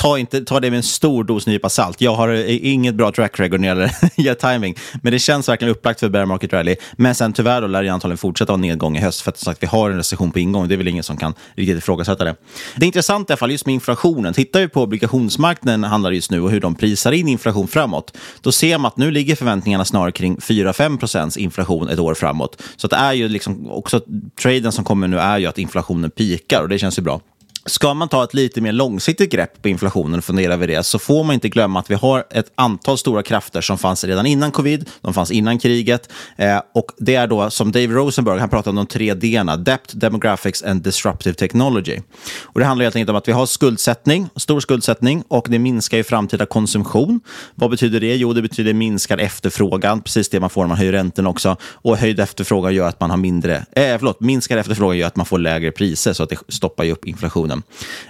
ta, 0.00 0.18
inte, 0.18 0.40
ta 0.40 0.60
det 0.60 0.70
med 0.70 0.76
en 0.76 0.82
stor 0.82 1.24
dos 1.24 1.46
nypa 1.46 1.68
salt. 1.68 2.00
Jag 2.00 2.14
har 2.14 2.28
eh, 2.28 2.66
inget 2.66 2.94
bra 2.94 3.12
track 3.12 3.40
record 3.40 3.60
när 3.60 3.74
det 3.74 4.22
gäller 4.22 4.34
timing, 4.52 4.76
men 5.02 5.12
det 5.12 5.18
känns 5.18 5.48
verkligen 5.48 5.72
upplagt 5.72 6.00
för 6.00 6.08
bear 6.08 6.26
market 6.26 6.52
rally. 6.52 6.76
Men 6.92 7.14
sen 7.14 7.32
tyvärr 7.32 7.60
då 7.60 7.66
lär 7.66 7.82
det 7.82 7.88
antagligen 7.88 8.18
fortsätta 8.18 8.52
ha 8.52 8.56
nedgång 8.56 8.96
i 8.96 9.00
höst, 9.00 9.20
för 9.20 9.30
att 9.30 9.38
sagt, 9.38 9.62
vi 9.62 9.66
har 9.66 9.90
en 9.90 9.96
recession 9.96 10.32
på 10.32 10.38
ingång. 10.38 10.68
Det 10.68 10.74
är 10.74 10.76
väl 10.76 10.88
ingen 10.88 11.02
som 11.02 11.16
kan 11.16 11.34
riktigt 11.54 11.78
ifrågasätta 11.78 12.24
det. 12.24 12.36
Det 12.76 12.84
är 12.84 12.86
intressant 12.86 13.30
i 13.30 13.32
alla 13.32 13.36
fall 13.36 13.50
just 13.50 13.66
med 13.66 13.74
inflationen. 13.74 14.34
Tittar 14.34 14.60
vi 14.60 14.68
på 14.68 14.82
obligationsmarknaden 14.82 15.84
handlar 15.84 16.10
just 16.10 16.30
nu 16.30 16.40
och 16.40 16.50
hur 16.50 16.60
de 16.60 16.74
prisar 16.74 17.12
in 17.12 17.28
inflation 17.28 17.68
framåt, 17.68 18.16
då 18.40 18.52
ser 18.52 18.78
man 18.78 18.88
att 18.88 18.96
nu 18.96 19.10
ligger 19.10 19.36
förväntningarna 19.36 19.84
snarare 19.84 20.12
kring 20.12 20.36
4-5 20.36 20.98
procents 20.98 21.36
inflation 21.36 21.88
ett 21.88 21.98
år 21.98 22.14
framåt. 22.14 22.62
Så 22.76 22.86
att 22.86 22.90
det 22.90 22.96
är 22.96 23.12
ju 23.12 23.28
liksom 23.28 23.70
också 23.70 24.00
traden 24.42 24.72
som 24.72 24.84
kommer 24.84 25.08
nu 25.08 25.18
är 25.18 25.38
ju 25.38 25.46
att 25.46 25.58
inflationen 25.58 26.10
pikar 26.10 26.62
och 26.62 26.68
det 26.68 26.78
känns 26.78 26.98
ju 26.98 27.02
bra. 27.02 27.20
Ska 27.66 27.94
man 27.94 28.08
ta 28.08 28.24
ett 28.24 28.34
lite 28.34 28.60
mer 28.60 28.72
långsiktigt 28.72 29.32
grepp 29.32 29.62
på 29.62 29.68
inflationen 29.68 30.18
och 30.18 30.24
fundera 30.24 30.54
över 30.54 30.66
det 30.66 30.82
så 30.82 30.98
får 30.98 31.24
man 31.24 31.34
inte 31.34 31.48
glömma 31.48 31.80
att 31.80 31.90
vi 31.90 31.94
har 31.94 32.24
ett 32.30 32.52
antal 32.54 32.98
stora 32.98 33.22
krafter 33.22 33.60
som 33.60 33.78
fanns 33.78 34.04
redan 34.04 34.26
innan 34.26 34.50
covid, 34.50 34.88
de 35.00 35.14
fanns 35.14 35.30
innan 35.30 35.58
kriget. 35.58 36.12
Eh, 36.36 36.60
och 36.74 36.86
det 36.98 37.14
är 37.14 37.26
då 37.26 37.50
som 37.50 37.72
Dave 37.72 37.86
Rosenberg, 37.86 38.40
han 38.40 38.48
pratar 38.48 38.70
om 38.70 38.76
de 38.76 38.86
tre 38.86 39.14
d 39.14 39.42
Dept, 39.58 40.00
Demographics 40.00 40.62
and 40.62 40.82
Disruptive 40.82 41.34
Technology. 41.34 42.00
Och 42.42 42.60
det 42.60 42.66
handlar 42.66 42.84
helt 42.84 42.96
enkelt 42.96 43.10
om 43.10 43.16
att 43.16 43.28
vi 43.28 43.32
har 43.32 43.46
skuldsättning, 43.46 44.28
stor 44.36 44.60
skuldsättning 44.60 45.24
och 45.28 45.46
det 45.50 45.58
minskar 45.58 45.96
ju 45.96 46.04
framtida 46.04 46.46
konsumtion. 46.46 47.20
Vad 47.54 47.70
betyder 47.70 48.00
det? 48.00 48.16
Jo, 48.16 48.32
det 48.32 48.42
betyder 48.42 48.74
minskad 48.74 49.20
efterfrågan, 49.20 50.02
precis 50.02 50.28
det 50.28 50.40
man 50.40 50.50
får 50.50 50.62
när 50.62 50.68
man 50.68 50.78
höjer 50.78 50.92
räntorna 50.92 51.30
också. 51.30 51.56
Och 51.62 51.96
höjd 51.96 52.20
efterfrågan 52.20 52.74
gör 52.74 52.88
att 52.88 53.00
man 53.00 53.10
har 53.10 53.16
mindre, 53.16 53.56
eh, 53.56 53.98
förlåt, 53.98 54.20
minskad 54.20 54.58
efterfrågan 54.58 54.98
gör 54.98 55.06
att 55.06 55.16
man 55.16 55.26
får 55.26 55.38
lägre 55.38 55.70
priser 55.70 56.12
så 56.12 56.22
att 56.22 56.28
det 56.28 56.38
stoppar 56.48 56.84
ju 56.84 56.92
upp 56.92 57.04
inflationen 57.04 57.49
inflationen. 57.50 57.62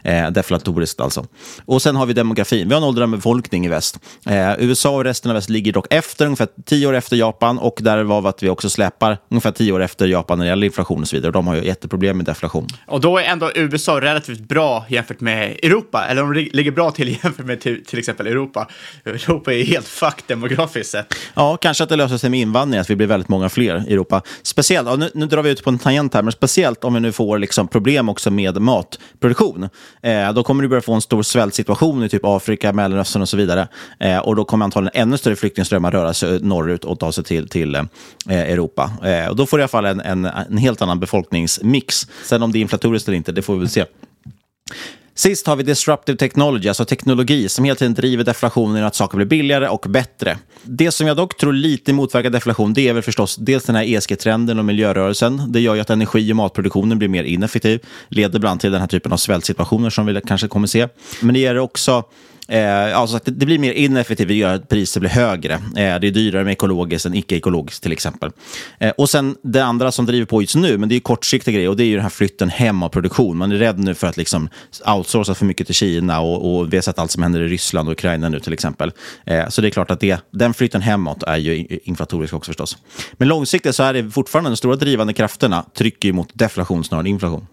Eh, 0.04 0.30
deflatoriskt 0.30 1.00
alltså. 1.00 1.26
Och 1.64 1.82
sen 1.82 1.96
har 1.96 2.06
vi 2.06 2.12
demografin. 2.12 2.68
Vi 2.68 2.74
har 2.74 2.80
en 2.80 2.88
åldrande 2.88 3.16
befolkning 3.16 3.66
i 3.66 3.68
väst. 3.68 3.98
Eh, 4.26 4.52
USA 4.58 4.90
och 4.90 5.04
resten 5.04 5.30
av 5.30 5.34
väst 5.34 5.50
ligger 5.50 5.72
dock 5.72 5.86
efter, 5.90 6.26
ungefär 6.26 6.48
tio 6.64 6.86
år 6.86 6.94
efter 6.94 7.16
Japan. 7.16 7.58
Och 7.58 7.78
där 7.80 8.02
var 8.02 8.28
att 8.28 8.42
vi 8.42 8.48
också 8.48 8.70
släpar 8.70 9.18
ungefär 9.30 9.52
tio 9.52 9.72
år 9.72 9.82
efter 9.82 10.06
Japan 10.06 10.38
när 10.38 10.44
det 10.44 10.48
gäller 10.48 10.66
inflation 10.66 11.00
och 11.00 11.08
så 11.08 11.16
vidare. 11.16 11.28
Och 11.28 11.32
de 11.32 11.46
har 11.46 11.54
ju 11.54 11.64
jätteproblem 11.64 12.16
med 12.16 12.26
deflation. 12.26 12.66
Och 12.86 13.00
då 13.00 13.18
är 13.18 13.24
ändå 13.24 13.50
USA 13.54 14.00
relativt 14.00 14.40
bra 14.40 14.84
jämfört 14.88 15.20
med 15.20 15.58
Europa. 15.62 16.06
Eller 16.08 16.22
de 16.22 16.32
ligger 16.52 16.70
bra 16.70 16.90
till 16.90 17.08
jämfört 17.22 17.46
med 17.46 17.60
till, 17.60 17.84
till 17.84 17.98
exempel 17.98 18.26
Europa. 18.26 18.68
Europa 19.04 19.52
är 19.52 19.64
helt 19.64 19.88
fucked 19.88 20.24
demografiskt 20.26 20.90
sett. 20.90 21.14
Ja, 21.34 21.56
kanske 21.56 21.84
att 21.84 21.90
det 21.90 21.96
löser 21.96 22.16
sig 22.16 22.30
med 22.30 22.40
invandring, 22.40 22.80
att 22.80 22.90
vi 22.90 22.96
blir 22.96 23.06
väldigt 23.06 23.28
många 23.28 23.48
fler 23.48 23.84
i 23.88 23.92
Europa. 23.92 24.22
Speciellt, 24.42 24.98
nu, 24.98 25.10
nu 25.14 25.26
drar 25.26 25.42
vi 25.42 25.50
ut 25.50 25.64
på 25.64 25.70
en 25.70 25.78
tangent 25.78 26.14
här, 26.14 26.22
men 26.22 26.32
speciellt 26.32 26.84
om 26.84 26.94
vi 26.94 27.00
nu 27.00 27.12
får 27.12 27.38
liksom 27.38 27.68
problem 27.68 28.08
också 28.08 28.30
med 28.30 28.62
matproduktion. 29.30 29.68
Eh, 30.02 30.32
då 30.32 30.42
kommer 30.42 30.62
du 30.62 30.68
börja 30.68 30.82
få 30.82 30.94
en 30.94 31.00
stor 31.00 31.22
svältsituation 31.22 32.04
i 32.04 32.08
typ 32.08 32.24
Afrika, 32.24 32.72
Mellanöstern 32.72 33.22
och 33.22 33.28
så 33.28 33.36
vidare. 33.36 33.68
Eh, 34.00 34.18
och 34.18 34.36
då 34.36 34.44
kommer 34.44 34.64
antagligen 34.64 35.02
ännu 35.02 35.18
större 35.18 35.36
flyktingströmmar 35.36 35.90
röra 35.90 36.14
sig 36.14 36.40
norrut 36.42 36.84
och 36.84 36.98
ta 36.98 37.12
sig 37.12 37.24
till, 37.24 37.48
till 37.48 37.74
eh, 37.74 37.84
Europa. 38.28 38.90
Eh, 39.04 39.28
och 39.28 39.36
då 39.36 39.46
får 39.46 39.56
du 39.56 39.60
i 39.60 39.64
alla 39.64 39.68
fall 39.68 39.86
en, 39.86 40.00
en, 40.00 40.24
en 40.24 40.56
helt 40.56 40.82
annan 40.82 41.00
befolkningsmix. 41.00 42.06
Sen 42.24 42.42
om 42.42 42.52
det 42.52 42.58
är 42.58 42.60
inflatoriskt 42.60 43.08
eller 43.08 43.16
inte, 43.16 43.32
det 43.32 43.42
får 43.42 43.54
vi 43.54 43.58
väl 43.58 43.68
se. 43.68 43.84
Sist 45.14 45.46
har 45.46 45.56
vi 45.56 45.62
disruptive 45.62 46.18
technology, 46.18 46.68
alltså 46.68 46.84
teknologi 46.84 47.48
som 47.48 47.64
hela 47.64 47.76
tiden 47.76 47.94
driver 47.94 48.24
deflationen 48.24 48.84
att 48.84 48.94
saker 48.94 49.16
blir 49.16 49.26
billigare 49.26 49.68
och 49.68 49.86
bättre. 49.88 50.38
Det 50.62 50.90
som 50.90 51.06
jag 51.06 51.16
dock 51.16 51.36
tror 51.36 51.52
lite 51.52 51.92
motverkar 51.92 52.30
deflation, 52.30 52.72
det 52.74 52.88
är 52.88 52.92
väl 52.92 53.02
förstås 53.02 53.36
dels 53.36 53.64
den 53.64 53.76
här 53.76 53.84
ESG-trenden 53.84 54.58
och 54.58 54.64
miljörörelsen. 54.64 55.52
Det 55.52 55.60
gör 55.60 55.74
ju 55.74 55.80
att 55.80 55.90
energi 55.90 56.32
och 56.32 56.36
matproduktionen 56.36 56.98
blir 56.98 57.08
mer 57.08 57.24
ineffektiv, 57.24 57.80
leder 58.08 58.38
bland 58.38 58.60
till 58.60 58.72
den 58.72 58.80
här 58.80 58.88
typen 58.88 59.12
av 59.12 59.16
svältsituationer 59.16 59.90
som 59.90 60.06
vi 60.06 60.20
kanske 60.26 60.48
kommer 60.48 60.66
se. 60.66 60.88
Men 61.20 61.34
det 61.34 61.40
ger 61.40 61.58
också 61.58 62.04
Eh, 62.50 62.98
alltså 62.98 63.16
att 63.16 63.24
det 63.24 63.46
blir 63.46 63.58
mer 63.58 63.72
ineffektivt, 63.72 64.28
det 64.28 64.34
gör 64.34 64.54
att 64.54 64.68
priset 64.68 65.00
blir 65.00 65.10
högre. 65.10 65.54
Eh, 65.54 65.60
det 65.74 65.82
är 65.82 66.10
dyrare 66.10 66.44
med 66.44 66.52
ekologiskt 66.52 67.06
än 67.06 67.14
icke-ekologiskt 67.14 67.82
till 67.82 67.92
exempel. 67.92 68.30
Eh, 68.78 68.90
och 68.90 69.10
sen 69.10 69.36
det 69.42 69.64
andra 69.64 69.92
som 69.92 70.06
driver 70.06 70.26
på 70.26 70.42
just 70.42 70.54
nu, 70.54 70.78
men 70.78 70.88
det 70.88 70.96
är 70.96 71.00
kortsiktiga 71.00 71.54
grejer, 71.54 71.68
och 71.68 71.76
det 71.76 71.84
är 71.84 71.86
ju 71.86 71.94
den 71.94 72.02
här 72.02 72.10
flytten 72.10 72.48
hem 72.48 72.82
av 72.82 72.88
produktion. 72.88 73.36
Man 73.36 73.52
är 73.52 73.56
rädd 73.56 73.78
nu 73.78 73.94
för 73.94 74.06
att 74.06 74.16
liksom 74.16 74.48
outsourca 74.86 75.34
för 75.34 75.44
mycket 75.44 75.66
till 75.66 75.74
Kina 75.74 76.20
och, 76.20 76.56
och 76.56 76.72
vi 76.72 76.76
har 76.76 76.82
sett 76.82 76.98
allt 76.98 77.10
som 77.10 77.22
händer 77.22 77.40
i 77.40 77.48
Ryssland 77.48 77.88
och 77.88 77.92
Ukraina 77.92 78.28
nu 78.28 78.40
till 78.40 78.52
exempel. 78.52 78.92
Eh, 79.24 79.48
så 79.48 79.60
det 79.60 79.68
är 79.68 79.70
klart 79.70 79.90
att 79.90 80.00
det, 80.00 80.20
den 80.30 80.54
flytten 80.54 80.82
hemåt 80.82 81.22
är 81.22 81.36
ju 81.36 81.78
inflatorisk 81.84 82.34
också 82.34 82.48
förstås. 82.48 82.76
Men 83.12 83.28
långsiktigt 83.28 83.74
så 83.74 83.82
är 83.82 83.92
det 83.92 84.10
fortfarande 84.10 84.50
de 84.50 84.56
stora 84.56 84.76
drivande 84.76 85.12
krafterna 85.12 85.64
trycker 85.74 86.12
mot 86.12 86.28
deflation 86.34 86.84
snarare 86.84 87.02
än 87.02 87.06
inflation. 87.06 87.46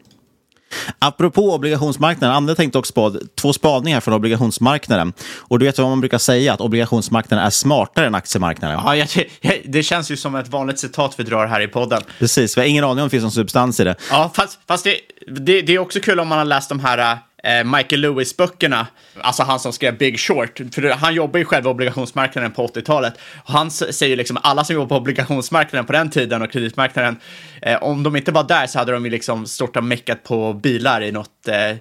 Apropå 0.99 1.53
obligationsmarknaden, 1.53 2.35
Andra 2.35 2.55
tänkte 2.55 2.77
också 2.77 2.93
på 2.93 3.15
två 3.35 3.53
spaningar 3.53 3.99
från 3.99 4.13
obligationsmarknaden. 4.13 5.13
Och 5.37 5.59
du 5.59 5.65
vet 5.65 5.77
vad 5.77 5.89
man 5.89 5.99
brukar 5.99 6.17
säga, 6.17 6.53
att 6.53 6.61
obligationsmarknaden 6.61 7.45
är 7.45 7.49
smartare 7.49 8.07
än 8.07 8.15
aktiemarknaden. 8.15 8.79
Ja, 8.85 8.95
jag, 8.95 9.07
jag, 9.41 9.61
det 9.65 9.83
känns 9.83 10.11
ju 10.11 10.17
som 10.17 10.35
ett 10.35 10.47
vanligt 10.47 10.79
citat 10.79 11.15
vi 11.17 11.23
drar 11.23 11.47
här 11.47 11.61
i 11.61 11.67
podden. 11.67 12.01
Precis, 12.19 12.57
vi 12.57 12.61
har 12.61 12.67
ingen 12.67 12.83
aning 12.83 12.99
om 12.99 13.05
det 13.05 13.09
finns 13.09 13.23
någon 13.23 13.31
substans 13.31 13.79
i 13.79 13.83
det. 13.83 13.95
Ja, 14.11 14.31
fast, 14.33 14.59
fast 14.67 14.83
det, 14.83 14.95
det, 15.27 15.61
det 15.61 15.73
är 15.73 15.79
också 15.79 15.99
kul 15.99 16.19
om 16.19 16.27
man 16.27 16.37
har 16.37 16.45
läst 16.45 16.69
de 16.69 16.79
här 16.79 17.17
eh, 17.47 17.63
Michael 17.63 18.01
Lewis-böckerna, 18.01 18.87
alltså 19.21 19.43
han 19.43 19.59
som 19.59 19.73
skrev 19.73 19.97
Big 19.97 20.19
Short, 20.19 20.61
för 20.71 20.89
han 20.89 21.15
jobbar 21.15 21.39
ju 21.39 21.45
själv 21.45 21.63
på 21.63 21.69
obligationsmarknaden 21.69 22.51
på 22.51 22.67
80-talet. 22.67 23.13
Och 23.43 23.53
han 23.53 23.71
säger 23.71 24.15
liksom 24.15 24.37
alla 24.43 24.63
som 24.63 24.73
jobbar 24.73 24.87
på 24.87 24.95
obligationsmarknaden 24.95 25.85
på 25.85 25.93
den 25.93 26.09
tiden 26.09 26.41
och 26.41 26.51
kreditmarknaden, 26.51 27.19
eh, 27.61 27.83
om 27.83 28.03
de 28.03 28.15
inte 28.15 28.31
var 28.31 28.43
där 28.43 28.67
så 28.67 28.79
hade 28.79 28.91
de 28.91 29.05
ju 29.05 29.11
liksom 29.11 29.45
stort 29.45 29.77
och 29.77 29.83
meckat 29.83 30.23
på 30.23 30.53
bilar 30.53 31.01
i 31.01 31.11
något 31.11 31.36
eh, 31.47 31.75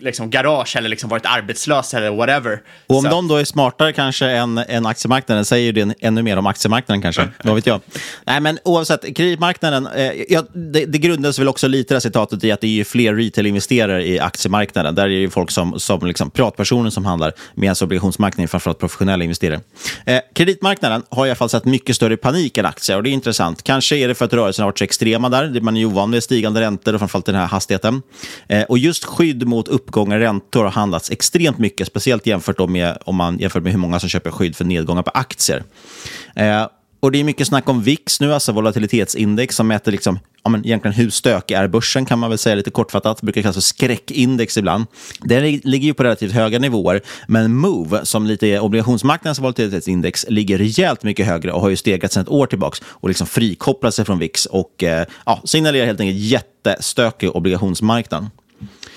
liksom 0.00 0.30
garage 0.30 0.76
eller 0.76 0.88
liksom 0.88 1.10
varit 1.10 1.26
arbetslösa 1.26 1.96
eller 1.96 2.10
whatever. 2.10 2.60
Och 2.86 2.96
om 2.96 3.02
så. 3.02 3.08
de 3.08 3.28
då 3.28 3.36
är 3.36 3.44
smartare 3.44 3.92
kanske 3.92 4.26
än, 4.26 4.58
än 4.58 4.86
aktiemarknaden 4.86 5.44
säger 5.44 5.72
det 5.72 5.94
ännu 6.00 6.22
mer 6.22 6.36
om 6.36 6.46
aktiemarknaden 6.46 7.02
kanske. 7.02 7.28
Vad 7.44 7.54
vet 7.54 7.66
jag. 7.66 7.80
Nej, 8.24 8.40
men 8.40 8.58
oavsett, 8.64 9.16
kreditmarknaden, 9.16 9.86
eh, 9.86 10.12
ja, 10.28 10.42
det, 10.52 10.84
det 10.84 10.98
grundas 10.98 11.38
väl 11.38 11.48
också 11.48 11.68
lite 11.68 11.94
det 11.94 12.00
citatet 12.00 12.44
i 12.44 12.52
att 12.52 12.60
det 12.60 12.80
är 12.80 12.84
fler 12.84 13.14
retail-investerare 13.14 14.06
i 14.06 14.20
aktiemarknaden. 14.20 14.94
Där 14.94 15.04
är 15.04 15.20
det 15.20 15.30
folk 15.30 15.50
som, 15.50 15.80
som 15.80 16.06
liksom, 16.06 16.30
privatpersoner 16.30 16.90
som 16.90 17.04
handlar, 17.04 17.32
medan 17.54 17.76
obligationsmarknaden 17.82 18.44
är 18.44 18.48
framförallt 18.48 18.78
professionella 18.78 19.24
investerare. 19.24 19.60
Eh, 20.04 20.20
kreditmarknaden 20.34 21.02
har 21.10 21.26
i 21.26 21.30
alla 21.30 21.36
fall 21.36 21.48
sett 21.48 21.64
mycket 21.64 21.96
större 21.96 22.16
panik 22.16 22.58
än 22.58 22.66
aktier 22.66 22.96
och 22.96 23.02
det 23.02 23.10
är 23.10 23.12
intressant. 23.12 23.62
Kanske 23.62 23.96
är 23.96 24.08
det 24.08 24.14
för 24.14 24.24
att 24.24 24.32
rörelsen 24.32 24.62
har 24.62 24.68
varit 24.68 24.78
så 24.78 24.84
extrema 24.84 25.28
där. 25.28 25.60
Man 25.60 25.76
är 25.76 25.80
ju 25.80 25.86
ovan 25.86 26.10
vid 26.10 26.22
stigande 26.22 26.60
räntor 26.60 26.94
och 26.94 27.00
framförallt 27.00 27.26
den 27.26 27.34
här 27.34 27.46
hastigheten. 27.46 28.02
Eh, 28.48 28.62
och 28.62 28.78
just 28.78 29.04
skydd 29.08 29.46
mot 29.46 29.68
uppgångar 29.68 30.20
i 30.20 30.20
räntor 30.20 30.64
har 30.64 30.70
handlats 30.70 31.10
extremt 31.10 31.58
mycket, 31.58 31.86
speciellt 31.86 32.26
jämfört 32.26 32.68
med, 32.68 32.98
om 33.04 33.16
man 33.16 33.38
jämför 33.38 33.60
med 33.60 33.72
hur 33.72 33.78
många 33.78 34.00
som 34.00 34.08
köper 34.08 34.30
skydd 34.30 34.56
för 34.56 34.64
nedgångar 34.64 35.02
på 35.02 35.10
aktier. 35.10 35.62
Eh, 36.36 36.66
och 37.00 37.12
det 37.12 37.20
är 37.20 37.24
mycket 37.24 37.46
snack 37.46 37.68
om 37.68 37.82
VIX 37.82 38.20
nu, 38.20 38.34
alltså 38.34 38.52
volatilitetsindex, 38.52 39.56
som 39.56 39.68
mäter 39.68 39.92
liksom, 39.92 40.18
ja, 40.44 40.50
men 40.50 40.66
egentligen 40.66 40.94
hur 40.94 41.10
stökig 41.10 41.54
är 41.54 41.68
börsen, 41.68 42.06
kan 42.06 42.18
man 42.18 42.30
väl 42.30 42.38
säga 42.38 42.54
lite 42.54 42.70
kortfattat. 42.70 43.18
Det 43.20 43.24
brukar 43.24 43.42
kallas 43.42 43.56
för 43.56 43.60
skräckindex 43.60 44.58
ibland. 44.58 44.86
Det 45.20 45.40
ligger 45.40 45.86
ju 45.86 45.94
på 45.94 46.02
relativt 46.02 46.32
höga 46.32 46.58
nivåer, 46.58 47.00
men 47.28 47.54
MOVE, 47.54 48.04
som 48.04 48.26
lite 48.26 48.46
är 48.46 48.60
obligationsmarknadens 48.60 49.38
volatilitetsindex, 49.38 50.26
ligger 50.28 50.58
rejält 50.58 51.02
mycket 51.02 51.26
högre 51.26 51.52
och 51.52 51.60
har 51.60 51.68
ju 51.68 51.76
stegrat 51.76 52.12
sedan 52.12 52.22
ett 52.22 52.28
år 52.28 52.46
tillbaka 52.46 52.84
och 52.84 53.08
liksom 53.08 53.26
frikopplat 53.26 53.94
sig 53.94 54.04
från 54.04 54.18
VIX 54.18 54.46
och 54.46 54.82
eh, 54.82 55.06
ja, 55.26 55.40
signalerar 55.44 55.86
helt 55.86 56.00
enkelt 56.00 56.18
jättestökig 56.18 57.36
obligationsmarknad. 57.36 58.26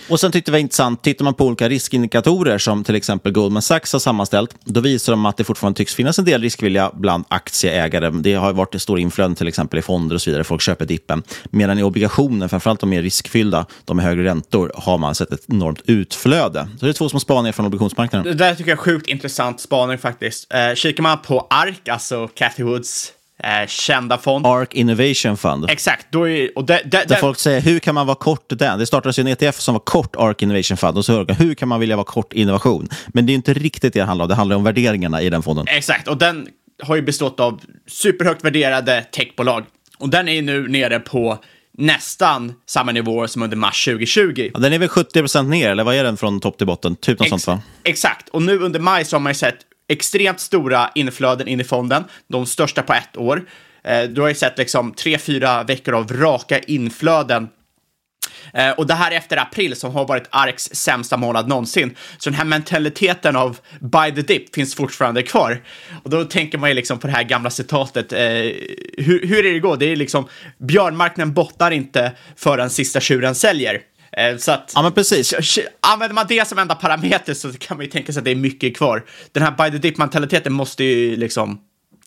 Och 0.10 0.20
sen 0.20 0.32
tyckte 0.32 0.51
vi 0.51 0.56
var 0.56 0.60
intressant, 0.60 1.03
tittar 1.03 1.25
man 1.25 1.34
på 1.34 1.46
olika 1.46 1.70
riskindikatorer 1.70 2.58
som 2.58 2.84
till 2.84 2.96
exempel 2.96 3.32
Goldman 3.32 3.62
Sachs 3.62 3.94
har 3.94 4.00
sammanställt, 4.00 4.56
då 4.63 4.80
visar 4.82 5.13
de 5.13 5.25
att 5.25 5.38
det 5.38 5.44
fortfarande 5.44 5.77
tycks 5.77 5.96
finnas 5.96 6.20
en 6.20 6.25
del 6.25 6.41
riskvilja 6.41 6.91
bland 6.94 7.25
aktieägare. 7.27 8.10
Det 8.10 8.34
har 8.34 8.53
varit 8.53 8.82
stora 8.82 9.00
inflöden 9.00 9.36
till 9.36 9.48
exempel 9.48 9.80
i 9.80 9.82
fonder 9.82 10.15
och 10.15 10.22
så 10.22 10.30
vidare, 10.30 10.44
folk 10.44 10.62
köper 10.62 10.86
dippen. 10.86 11.24
Medan 11.50 11.80
i 11.80 11.84
obligationer, 11.84 12.48
framförallt 12.48 12.80
de 12.80 12.89
mer 12.89 13.01
riskfyllda, 13.01 13.65
de 13.86 13.98
med 13.98 14.06
högre 14.06 14.24
räntor, 14.24 14.72
har 14.75 14.98
man 14.98 15.15
sett 15.15 15.32
ett 15.32 15.44
enormt 15.48 15.82
utflöde. 15.86 16.68
Så 16.80 16.86
det 16.86 16.91
är 16.91 16.94
två 16.94 17.10
små 17.10 17.20
spaningar 17.20 17.51
från 17.51 17.65
obligationsmarknaden. 17.65 18.38
Det 18.38 18.44
där 18.44 18.56
tycker 18.56 18.72
jag 18.72 18.77
är 18.77 18.84
sjukt 18.84 19.08
intressant 19.08 19.60
spaning 19.60 19.98
faktiskt. 19.98 20.53
Eh, 20.53 20.75
kikar 20.75 21.03
man 21.03 21.18
på 21.18 21.48
ARK, 21.50 21.88
alltså 21.88 22.27
Cathy 22.27 22.63
Woods 22.63 23.13
eh, 23.43 23.67
kända 23.67 24.17
fond. 24.17 24.45
ARK 24.45 24.74
Innovation 24.74 25.38
Fund. 25.38 25.69
Exakt. 25.69 26.07
Då 26.10 26.29
är, 26.29 26.57
och 26.57 26.65
det, 26.65 26.81
det, 26.86 27.05
Där 27.07 27.15
folk 27.15 27.39
säger, 27.39 27.62
hur 27.62 27.79
kan 27.79 27.95
man 27.95 28.07
vara 28.07 28.15
kort 28.15 28.45
den? 28.48 28.79
Det 28.79 28.86
startades 28.86 29.19
ju 29.19 29.21
en 29.21 29.27
ETF 29.27 29.60
som 29.60 29.74
var 29.74 29.79
kort 29.79 30.15
ARK 30.15 30.41
Innovation 30.41 30.77
Fund. 30.77 30.98
Och 30.98 31.05
så 31.05 31.13
hör 31.13 31.33
hur 31.33 31.53
kan 31.53 31.67
man 31.67 31.79
vilja 31.79 31.95
vara 31.95 32.05
kort 32.05 32.33
innovation? 32.33 32.89
Men 33.07 33.25
det 33.25 33.31
är 33.31 33.36
inte 33.36 33.53
riktigt 33.53 33.93
det 33.93 34.00
det 34.00 34.05
handlar 34.05 34.25
om. 34.25 34.29
Det 34.29 34.36
handlar 34.36 34.55
om 34.55 34.63
värderingarna 34.63 35.21
i 35.21 35.29
den 35.29 35.43
fonden. 35.43 35.65
Exakt, 35.67 36.07
och 36.07 36.17
den 36.17 36.48
har 36.83 36.95
ju 36.95 37.01
bestått 37.01 37.39
av 37.39 37.62
superhögt 37.88 38.43
värderade 38.45 39.05
techbolag. 39.12 39.65
Och 39.98 40.10
den 40.10 40.27
är 40.27 40.33
ju 40.33 40.41
nu 40.41 40.67
nere 40.67 41.00
på 41.00 41.38
nästan 41.77 42.53
samma 42.65 42.91
nivåer 42.91 43.27
som 43.27 43.41
under 43.41 43.57
mars 43.57 43.86
2020. 43.86 44.50
Ja, 44.53 44.60
den 44.60 44.74
är 44.74 44.79
väl 44.79 44.89
70% 44.89 45.48
ner, 45.48 45.69
eller 45.69 45.83
vad 45.83 45.95
är 45.95 46.03
den 46.03 46.17
från 46.17 46.39
topp 46.39 46.57
till 46.57 46.67
botten? 46.67 46.95
Typ 46.95 47.19
något 47.19 47.25
Ex 47.25 47.29
sånt 47.29 47.48
va? 47.48 47.62
Exakt, 47.83 48.29
och 48.29 48.41
nu 48.41 48.60
under 48.60 48.79
maj 48.79 49.05
så 49.05 49.15
har 49.15 49.21
man 49.21 49.29
ju 49.29 49.36
sett 49.36 49.57
extremt 49.91 50.39
stora 50.39 50.91
inflöden 50.95 51.48
in 51.48 51.60
i 51.60 51.63
fonden, 51.63 52.03
de 52.27 52.45
största 52.45 52.81
på 52.81 52.93
ett 52.93 53.17
år. 53.17 53.45
Eh, 53.83 54.03
du 54.03 54.21
har 54.21 54.27
ju 54.27 54.36
sett 54.36 54.57
liksom 54.57 54.93
tre, 54.93 55.17
fyra 55.17 55.63
veckor 55.63 55.93
av 55.93 56.13
raka 56.13 56.60
inflöden 56.60 57.50
eh, 58.53 58.69
och 58.69 58.88
det 58.88 58.93
här 58.93 59.12
efter 59.12 59.38
april 59.38 59.75
som 59.75 59.93
har 59.93 60.07
varit 60.07 60.27
ARKs 60.29 60.75
sämsta 60.75 61.17
månad 61.17 61.48
någonsin. 61.48 61.95
Så 62.17 62.29
den 62.29 62.38
här 62.38 62.45
mentaliteten 62.45 63.36
av 63.36 63.57
buy 63.79 64.12
the 64.12 64.21
dip 64.21 64.55
finns 64.55 64.75
fortfarande 64.75 65.24
kvar. 65.24 65.63
Och 66.03 66.10
då 66.10 66.24
tänker 66.24 66.57
man 66.57 66.69
ju 66.69 66.75
liksom 66.75 67.00
på 67.00 67.07
det 67.07 67.13
här 67.13 67.24
gamla 67.24 67.50
citatet. 67.50 68.13
Eh, 68.13 68.19
hur, 68.98 69.27
hur 69.27 69.45
är 69.45 69.53
det 69.53 69.60
går? 69.60 69.77
Det 69.77 69.86
är 69.86 69.95
liksom 69.95 70.27
björnmarknaden 70.57 71.33
bottnar 71.33 71.71
inte 71.71 72.12
förrän 72.36 72.69
sista 72.69 73.00
tjuren 73.00 73.36
säljer. 73.36 73.81
Eh, 74.18 74.38
så 74.38 74.51
att, 74.51 74.72
ja, 74.75 74.82
men 74.82 74.91
precis. 74.91 75.34
Använder 75.80 76.15
man 76.15 76.25
det 76.30 76.48
som 76.48 76.58
enda 76.58 76.75
parameter 76.75 77.34
så 77.34 77.53
kan 77.53 77.77
man 77.77 77.86
ju 77.86 77.91
tänka 77.91 78.13
sig 78.13 78.20
att 78.20 78.25
det 78.25 78.32
är 78.32 78.36
mycket 78.36 78.77
kvar. 78.77 79.06
Den 79.32 79.44
här 79.44 79.51
by 79.51 79.80
the 79.80 79.88
dip-mentaliteten 79.88 80.53
måste 80.53 80.84
ju 80.84 81.15
liksom 81.15 81.60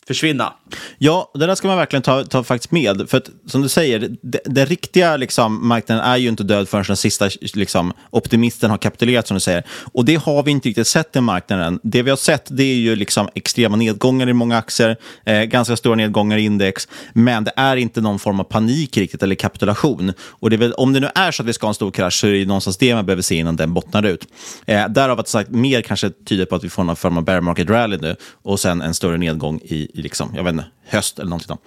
försvinna. 0.07 0.53
Ja, 0.97 1.31
det 1.33 1.45
där 1.45 1.55
ska 1.55 1.67
man 1.67 1.77
verkligen 1.77 2.03
ta, 2.03 2.23
ta 2.23 2.43
faktiskt 2.43 2.71
med. 2.71 3.09
För 3.09 3.17
att, 3.17 3.29
som 3.47 3.61
du 3.61 3.69
säger, 3.69 4.15
den 4.45 4.65
riktiga 4.65 5.17
liksom, 5.17 5.67
marknaden 5.67 6.03
är 6.03 6.17
ju 6.17 6.29
inte 6.29 6.43
död 6.43 6.69
förrän 6.69 6.83
den 6.87 6.97
sista 6.97 7.29
liksom, 7.53 7.93
optimisten 8.09 8.69
har 8.69 8.77
kapitulerat, 8.77 9.27
som 9.27 9.35
du 9.35 9.41
säger. 9.41 9.63
Och 9.93 10.05
det 10.05 10.15
har 10.15 10.43
vi 10.43 10.51
inte 10.51 10.69
riktigt 10.69 10.87
sett 10.87 11.15
i 11.15 11.21
marknaden. 11.21 11.79
Det 11.83 12.01
vi 12.01 12.09
har 12.09 12.17
sett 12.17 12.47
det 12.49 12.63
är 12.63 12.75
ju 12.75 12.95
liksom 12.95 13.29
extrema 13.35 13.77
nedgångar 13.77 14.29
i 14.29 14.33
många 14.33 14.57
aktier, 14.57 14.97
eh, 15.25 15.41
ganska 15.41 15.75
stora 15.75 15.95
nedgångar 15.95 16.37
i 16.37 16.41
index, 16.41 16.87
men 17.13 17.43
det 17.43 17.53
är 17.55 17.75
inte 17.77 18.01
någon 18.01 18.19
form 18.19 18.39
av 18.39 18.43
panik 18.43 18.97
riktigt, 18.97 19.23
eller 19.23 19.35
kapitulation. 19.35 20.13
Och 20.19 20.49
det 20.49 20.57
väl, 20.57 20.73
om 20.73 20.93
det 20.93 20.99
nu 20.99 21.09
är 21.15 21.31
så 21.31 21.43
att 21.43 21.49
vi 21.49 21.53
ska 21.53 21.65
ha 21.65 21.69
en 21.69 21.75
stor 21.75 21.91
krasch, 21.91 22.13
så 22.13 22.27
är 22.27 22.31
det 22.31 22.37
ju 22.37 22.45
någonstans 22.45 22.77
det 22.77 22.95
man 22.95 23.05
behöver 23.05 23.21
se 23.21 23.35
innan 23.35 23.55
den 23.55 23.73
bottnar 23.73 24.03
ut. 24.03 24.27
Eh, 24.65 24.87
därav 24.89 25.19
att 25.19 25.27
sagt, 25.27 25.49
mer 25.49 25.81
kanske 25.81 26.09
tyder 26.09 26.45
på 26.45 26.55
att 26.55 26.63
vi 26.63 26.69
får 26.69 26.83
någon 26.83 26.95
form 26.95 27.17
av 27.17 27.23
bear 27.23 27.41
market 27.41 27.69
rally 27.69 27.97
nu, 27.97 28.15
och 28.43 28.59
sen 28.59 28.81
en 28.81 28.93
större 28.93 29.17
nedgång 29.17 29.59
i 29.63 29.94
i 29.97 30.01
liksom, 30.01 30.31
jag 30.35 30.43
vet 30.43 30.51
inte, 30.51 30.65
höst 30.85 31.19
eller 31.19 31.29
någonting. 31.29 31.57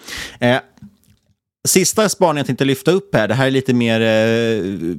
Eh, 0.41 0.61
sista 1.69 2.09
spaningen 2.09 2.37
jag 2.37 2.47
tänkte 2.47 2.65
lyfta 2.65 2.91
upp 2.91 3.15
här, 3.15 3.29
det 3.29 3.35
här 3.35 3.47
är 3.47 3.51
lite 3.51 3.75
mer 3.75 4.01
eh, 4.01 4.97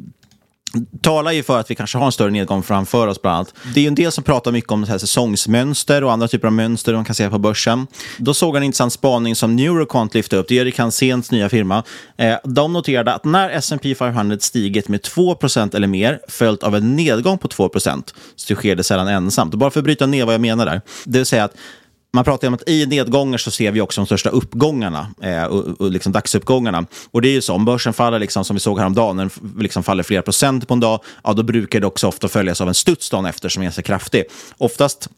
talar 1.02 1.32
ju 1.32 1.44
för 1.44 1.60
att 1.60 1.72
vi 1.72 1.76
kanske 1.76 1.98
har 1.98 2.06
en 2.06 2.12
större 2.12 2.32
nedgång 2.32 2.64
framför 2.64 3.08
oss 3.08 3.22
bland 3.22 3.36
annat. 3.36 3.54
Det 3.74 3.80
är 3.80 3.82
ju 3.82 3.88
en 3.88 3.96
del 3.96 4.12
som 4.12 4.24
pratar 4.24 4.52
mycket 4.52 4.72
om 4.72 4.86
så 4.86 4.92
här 4.92 5.00
säsongsmönster 5.00 6.04
och 6.04 6.12
andra 6.12 6.28
typer 6.28 6.48
av 6.48 6.54
mönster 6.54 6.94
man 6.94 7.06
kan 7.06 7.16
se 7.16 7.30
på 7.30 7.40
börsen. 7.40 7.88
Då 8.18 8.34
såg 8.34 8.50
jag 8.50 8.58
en 8.58 8.64
intressant 8.64 8.94
spaning 8.94 9.36
som 9.36 9.56
Neurocont 9.56 10.14
lyfte 10.14 10.36
upp, 10.36 10.48
det 10.48 10.58
är 10.58 10.62
Erik 10.62 10.80
Hanséns 10.80 11.32
nya 11.32 11.50
firma. 11.50 11.84
Eh, 12.18 12.38
de 12.44 12.74
noterade 12.74 13.14
att 13.14 13.26
när 13.26 13.50
S&P 13.50 13.96
500 13.96 14.38
stigit 14.40 14.88
med 14.88 15.02
2% 15.02 15.76
eller 15.76 15.88
mer, 15.88 16.20
följt 16.28 16.64
av 16.64 16.76
en 16.76 16.96
nedgång 16.96 17.38
på 17.38 17.48
2 17.48 17.70
så 18.36 18.56
sker 18.56 18.76
det 18.76 18.84
sällan 18.84 19.08
ensamt. 19.08 19.54
Och 19.54 19.60
bara 19.60 19.72
för 19.72 19.80
att 19.80 19.84
bryta 19.84 20.06
ner 20.06 20.26
vad 20.26 20.34
jag 20.34 20.42
menar 20.42 20.66
där, 20.66 20.82
det 21.06 21.20
vill 21.20 21.26
säga 21.26 21.44
att 21.44 21.56
man 22.12 22.24
pratar 22.24 22.48
om 22.48 22.54
att 22.54 22.70
i 22.70 22.86
nedgångar 22.86 23.38
så 23.38 23.52
ser 23.52 23.72
vi 23.72 23.82
också 23.82 24.02
de 24.02 24.06
största 24.06 24.30
uppgångarna 24.30 25.08
eh, 25.22 25.44
och, 25.44 25.82
och 25.82 25.92
liksom 25.92 26.12
dagsuppgångarna. 26.12 26.86
Och 27.12 27.22
det 27.22 27.30
är 27.30 27.34
ju 27.34 27.42
så, 27.42 27.54
om 27.54 27.66
börsen 27.66 27.94
faller, 27.94 28.20
liksom, 28.20 28.46
som 28.46 28.56
vi 28.56 28.60
såg 28.60 28.80
häromdagen, 28.80 29.18
när 29.18 29.24
den 29.24 29.62
liksom 29.62 29.84
faller 29.84 30.04
flera 30.04 30.22
procent 30.22 30.68
på 30.68 30.74
en 30.74 30.80
dag, 30.80 31.04
ja, 31.24 31.34
då 31.34 31.44
brukar 31.44 31.80
det 31.80 31.88
också 31.88 32.08
ofta 32.08 32.28
följas 32.28 32.62
av 32.62 32.68
en 32.68 32.74
studs 32.74 33.10
dagen 33.10 33.26
efter 33.26 33.50
som 33.50 33.62
är 33.62 33.66
ganska 33.66 33.82
kraftig. 33.82 34.24
Oftast 34.58 35.10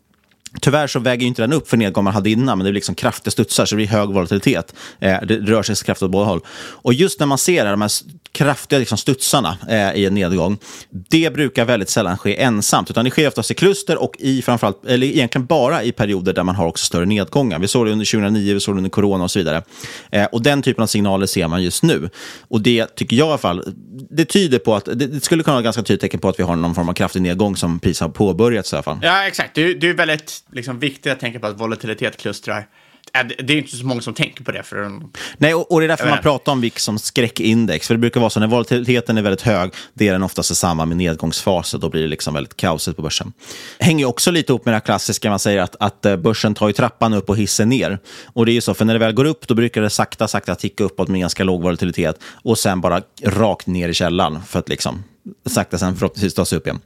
Tyvärr 0.59 0.87
så 0.87 0.99
väger 0.99 1.27
inte 1.27 1.41
den 1.41 1.53
upp 1.53 1.69
för 1.69 1.77
nedgången 1.77 2.03
man 2.03 2.13
hade 2.13 2.29
innan, 2.29 2.57
men 2.57 2.65
det 2.65 2.71
blir 2.71 2.77
liksom 2.77 2.95
kraftiga 2.95 3.31
studsar, 3.31 3.65
så 3.65 3.75
det 3.75 3.77
blir 3.77 3.87
hög 3.87 4.09
volatilitet. 4.09 4.75
Eh, 4.99 5.17
det 5.21 5.37
rör 5.37 5.63
sig 5.63 5.75
kraftigt 5.75 6.03
åt 6.03 6.11
båda 6.11 6.25
håll. 6.25 6.41
Och 6.57 6.93
just 6.93 7.19
när 7.19 7.27
man 7.27 7.37
ser 7.37 7.65
de 7.65 7.81
här 7.81 7.91
kraftiga 8.31 8.79
liksom 8.79 8.97
studsarna 8.97 9.57
eh, 9.69 9.93
i 9.93 10.05
en 10.05 10.13
nedgång, 10.13 10.57
det 10.89 11.33
brukar 11.33 11.65
väldigt 11.65 11.89
sällan 11.89 12.17
ske 12.17 12.41
ensamt, 12.41 12.89
utan 12.89 13.05
det 13.05 13.11
sker 13.11 13.27
oftast 13.27 13.51
i 13.51 13.53
kluster 13.53 14.01
och 14.01 14.15
i 14.19 14.41
framförallt, 14.41 14.85
eller 14.85 15.07
egentligen 15.07 15.45
bara 15.45 15.83
i 15.83 15.91
perioder 15.91 16.33
där 16.33 16.43
man 16.43 16.55
har 16.55 16.67
också 16.67 16.85
större 16.85 17.05
nedgångar. 17.05 17.59
Vi 17.59 17.67
såg 17.67 17.85
det 17.85 17.91
under 17.91 18.05
2009, 18.05 18.53
vi 18.53 18.59
såg 18.59 18.75
det 18.75 18.77
under 18.77 18.89
corona 18.89 19.23
och 19.23 19.31
så 19.31 19.39
vidare. 19.39 19.63
Eh, 20.11 20.25
och 20.25 20.41
den 20.43 20.61
typen 20.61 20.83
av 20.83 20.87
signaler 20.87 21.25
ser 21.25 21.47
man 21.47 21.63
just 21.63 21.83
nu. 21.83 22.09
Och 22.47 22.61
det 22.61 22.95
tycker 22.95 23.15
jag 23.15 23.27
i 23.27 23.29
alla 23.29 23.37
fall, 23.37 23.63
det 24.09 24.25
tyder 24.25 24.59
på 24.59 24.75
att, 24.75 24.85
det, 24.85 24.95
det 24.95 25.23
skulle 25.23 25.43
kunna 25.43 25.53
vara 25.53 25.63
ganska 25.63 25.83
tydligt 25.83 26.01
tecken 26.01 26.19
på 26.19 26.29
att 26.29 26.39
vi 26.39 26.43
har 26.43 26.55
någon 26.55 26.75
form 26.75 26.89
av 26.89 26.93
kraftig 26.93 27.21
nedgång 27.21 27.55
som 27.55 27.79
precis 27.79 27.99
har 27.99 28.09
påbörjats 28.09 28.73
i 28.73 28.75
alla 28.75 28.83
fall. 28.83 28.99
Ja, 29.01 29.27
exakt. 29.27 29.55
Du, 29.55 29.73
du 29.73 29.89
är 29.89 29.93
väldigt 29.93 30.40
liksom, 30.51 30.79
viktigt 30.79 31.11
att 31.11 31.19
tänka 31.19 31.39
på 31.39 31.47
att 31.47 31.59
volatilitet 31.59 32.17
klustrar. 32.17 32.67
Äh, 33.13 33.27
det 33.43 33.53
är 33.53 33.57
inte 33.57 33.77
så 33.77 33.85
många 33.85 34.01
som 34.01 34.13
tänker 34.13 34.43
på 34.43 34.51
det. 34.51 34.63
För 34.63 34.91
Nej, 35.37 35.53
och, 35.53 35.71
och 35.71 35.79
det 35.79 35.85
är 35.85 35.87
därför 35.87 36.09
man 36.09 36.21
pratar 36.21 36.51
om 36.51 36.61
VIX 36.61 36.83
som 36.83 36.99
skräckindex. 36.99 37.87
För 37.87 37.93
det 37.93 37.97
brukar 37.97 38.19
vara 38.19 38.29
så 38.29 38.39
när 38.39 38.47
volatiliteten 38.47 39.17
är 39.17 39.21
väldigt 39.21 39.41
hög, 39.41 39.73
det 39.93 40.07
är 40.07 40.11
den 40.11 40.23
oftast 40.23 40.51
i 40.51 40.55
samband 40.55 40.87
med 40.87 40.97
nedgångsfaser. 40.97 41.77
Då 41.77 41.89
blir 41.89 42.01
det 42.01 42.07
liksom 42.07 42.33
väldigt 42.33 42.57
kaosigt 42.57 42.95
på 42.95 43.01
börsen. 43.01 43.33
Hänger 43.79 44.05
också 44.05 44.31
lite 44.31 44.51
ihop 44.51 44.65
med 44.65 44.71
det 44.71 44.75
här 44.75 44.85
klassiska, 44.85 45.29
man 45.29 45.39
säger 45.39 45.61
att, 45.61 45.75
att 45.79 46.05
eh, 46.05 46.15
börsen 46.15 46.53
tar 46.53 46.67
ju 46.67 46.73
trappan 46.73 47.13
upp 47.13 47.29
och 47.29 47.37
hissen 47.37 47.69
ner. 47.69 47.99
Och 48.25 48.45
det 48.45 48.51
är 48.51 48.53
ju 48.53 48.61
så, 48.61 48.73
för 48.73 48.85
när 48.85 48.93
det 48.93 48.99
väl 48.99 49.13
går 49.13 49.25
upp, 49.25 49.47
då 49.47 49.53
brukar 49.53 49.81
det 49.81 49.89
sakta, 49.89 50.27
sakta 50.27 50.55
ticka 50.55 50.83
uppåt 50.83 51.07
med 51.07 51.21
ganska 51.21 51.43
låg 51.43 51.61
volatilitet 51.61 52.19
och 52.43 52.57
sen 52.57 52.81
bara 52.81 53.01
rakt 53.23 53.67
ner 53.67 53.89
i 53.89 53.93
källan 53.93 54.43
för 54.47 54.59
att 54.59 54.69
liksom 54.69 55.03
sakta 55.45 55.77
sen 55.77 55.95
förhoppningsvis 55.95 56.33
ta 56.33 56.45
sig 56.45 56.57
upp 56.57 56.67
igen. 56.67 56.79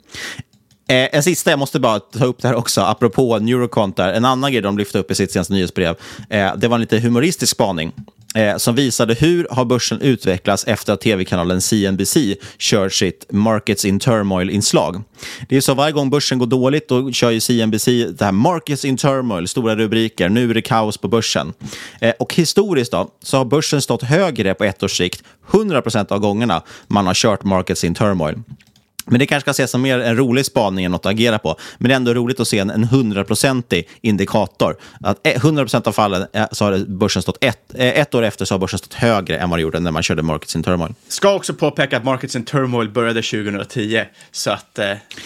Eh, 0.88 1.08
en 1.12 1.24
sista, 1.24 1.50
jag 1.50 1.60
måste 1.60 1.80
bara 1.80 2.00
ta 2.00 2.26
upp 2.26 2.42
det 2.42 2.48
här 2.48 2.56
också, 2.56 2.82
apropå 2.82 3.40
Neurocont. 3.40 3.96
Där. 3.96 4.14
En 4.14 4.26
annan 4.26 4.52
grej 4.52 4.62
de 4.62 4.78
lyfte 4.78 5.00
upp 5.00 5.12
i 5.12 5.16
sitt 5.16 5.32
senaste 5.32 5.54
nyhetsbrev, 5.54 5.96
eh, 6.30 6.56
det 6.56 6.68
var 6.68 6.76
en 6.76 6.82
lite 6.82 7.00
humoristisk 7.00 7.52
spaning 7.52 7.92
eh, 8.36 8.58
som 8.58 8.76
visade 8.76 9.14
hur 9.14 9.48
har 9.52 9.66
börsen 9.66 10.02
utvecklats 10.02 10.64
efter 10.68 10.94
att 10.94 11.02
tv-kanalen 11.02 11.62
CNBC 11.62 12.36
kör 12.58 12.90
sitt 12.90 13.26
Markets 13.30 13.86
in 13.86 14.00
Turmoil-inslag. 14.00 15.04
Det 15.50 15.58
är 15.58 15.62
så 15.62 15.74
varje 15.74 15.92
gång 15.92 16.10
börsen 16.10 16.40
går 16.40 16.46
dåligt, 16.46 16.90
då 16.90 17.12
kör 17.12 17.32
ju 17.32 17.40
CNBC 17.40 17.86
det 17.86 18.26
här 18.26 18.32
Markets 18.32 18.86
in 18.86 18.98
Turmoil, 18.98 19.48
stora 19.48 19.76
rubriker, 19.76 20.30
nu 20.30 20.50
är 20.50 20.54
det 20.54 20.62
kaos 20.62 20.98
på 20.98 21.08
börsen. 21.08 21.54
Eh, 22.02 22.14
och 22.20 22.34
historiskt 22.36 22.92
då, 22.92 23.10
så 23.24 23.38
har 23.38 23.46
börsen 23.46 23.82
stått 23.82 24.04
högre 24.04 24.54
på 24.54 24.64
ett 24.64 24.84
års 24.84 24.98
sikt 24.98 25.24
100% 25.52 26.12
av 26.12 26.20
gångerna 26.20 26.62
man 26.88 27.08
har 27.08 27.14
kört 27.14 27.44
Markets 27.44 27.84
in 27.84 27.96
Turmoil. 27.96 28.36
Men 29.06 29.20
det 29.20 29.26
kanske 29.26 29.42
ska 29.42 29.52
ses 29.52 29.72
som 29.72 29.82
mer 29.82 30.00
en 30.00 30.18
rolig 30.18 30.46
spaning 30.46 30.86
än 30.86 30.92
något 30.92 31.06
att 31.06 31.12
agera 31.12 31.40
på. 31.40 31.56
Men 31.78 31.90
det 31.90 31.94
är 31.94 31.96
ändå 31.96 32.14
roligt 32.14 32.40
att 32.40 32.48
se 32.48 32.60
en 32.60 32.84
hundraprocentig 32.84 33.90
indikator. 34.02 34.78
Att 35.02 35.24
100% 35.24 35.88
av 35.88 35.92
fallen 35.92 36.28
så 36.52 36.66
har 36.66 36.78
börsen 36.78 37.22
stått 37.22 37.38
ett, 37.44 37.72
ett 37.74 38.16
år 38.16 38.24
efter 38.24 38.46
så 38.46 38.54
har 38.54 38.60
börsen 38.60 38.80
stått 38.80 38.94
högre 38.94 39.38
än 39.38 39.50
vad 39.50 39.60
det 39.60 39.62
gjorde 39.62 39.80
när 39.80 39.92
man 39.92 40.04
körde 40.04 40.22
Markets 40.22 40.56
in 40.56 40.64
Turmoil. 40.64 40.94
Ska 41.08 41.34
också 41.34 41.54
påpeka 41.54 41.98
att 41.98 42.04
Markets 42.04 42.36
in 42.36 42.46
Turmoil 42.46 42.90
började 42.90 43.22
2010. 43.22 44.04
Så 44.32 44.52
att, 44.52 44.80
eh, 44.80 44.86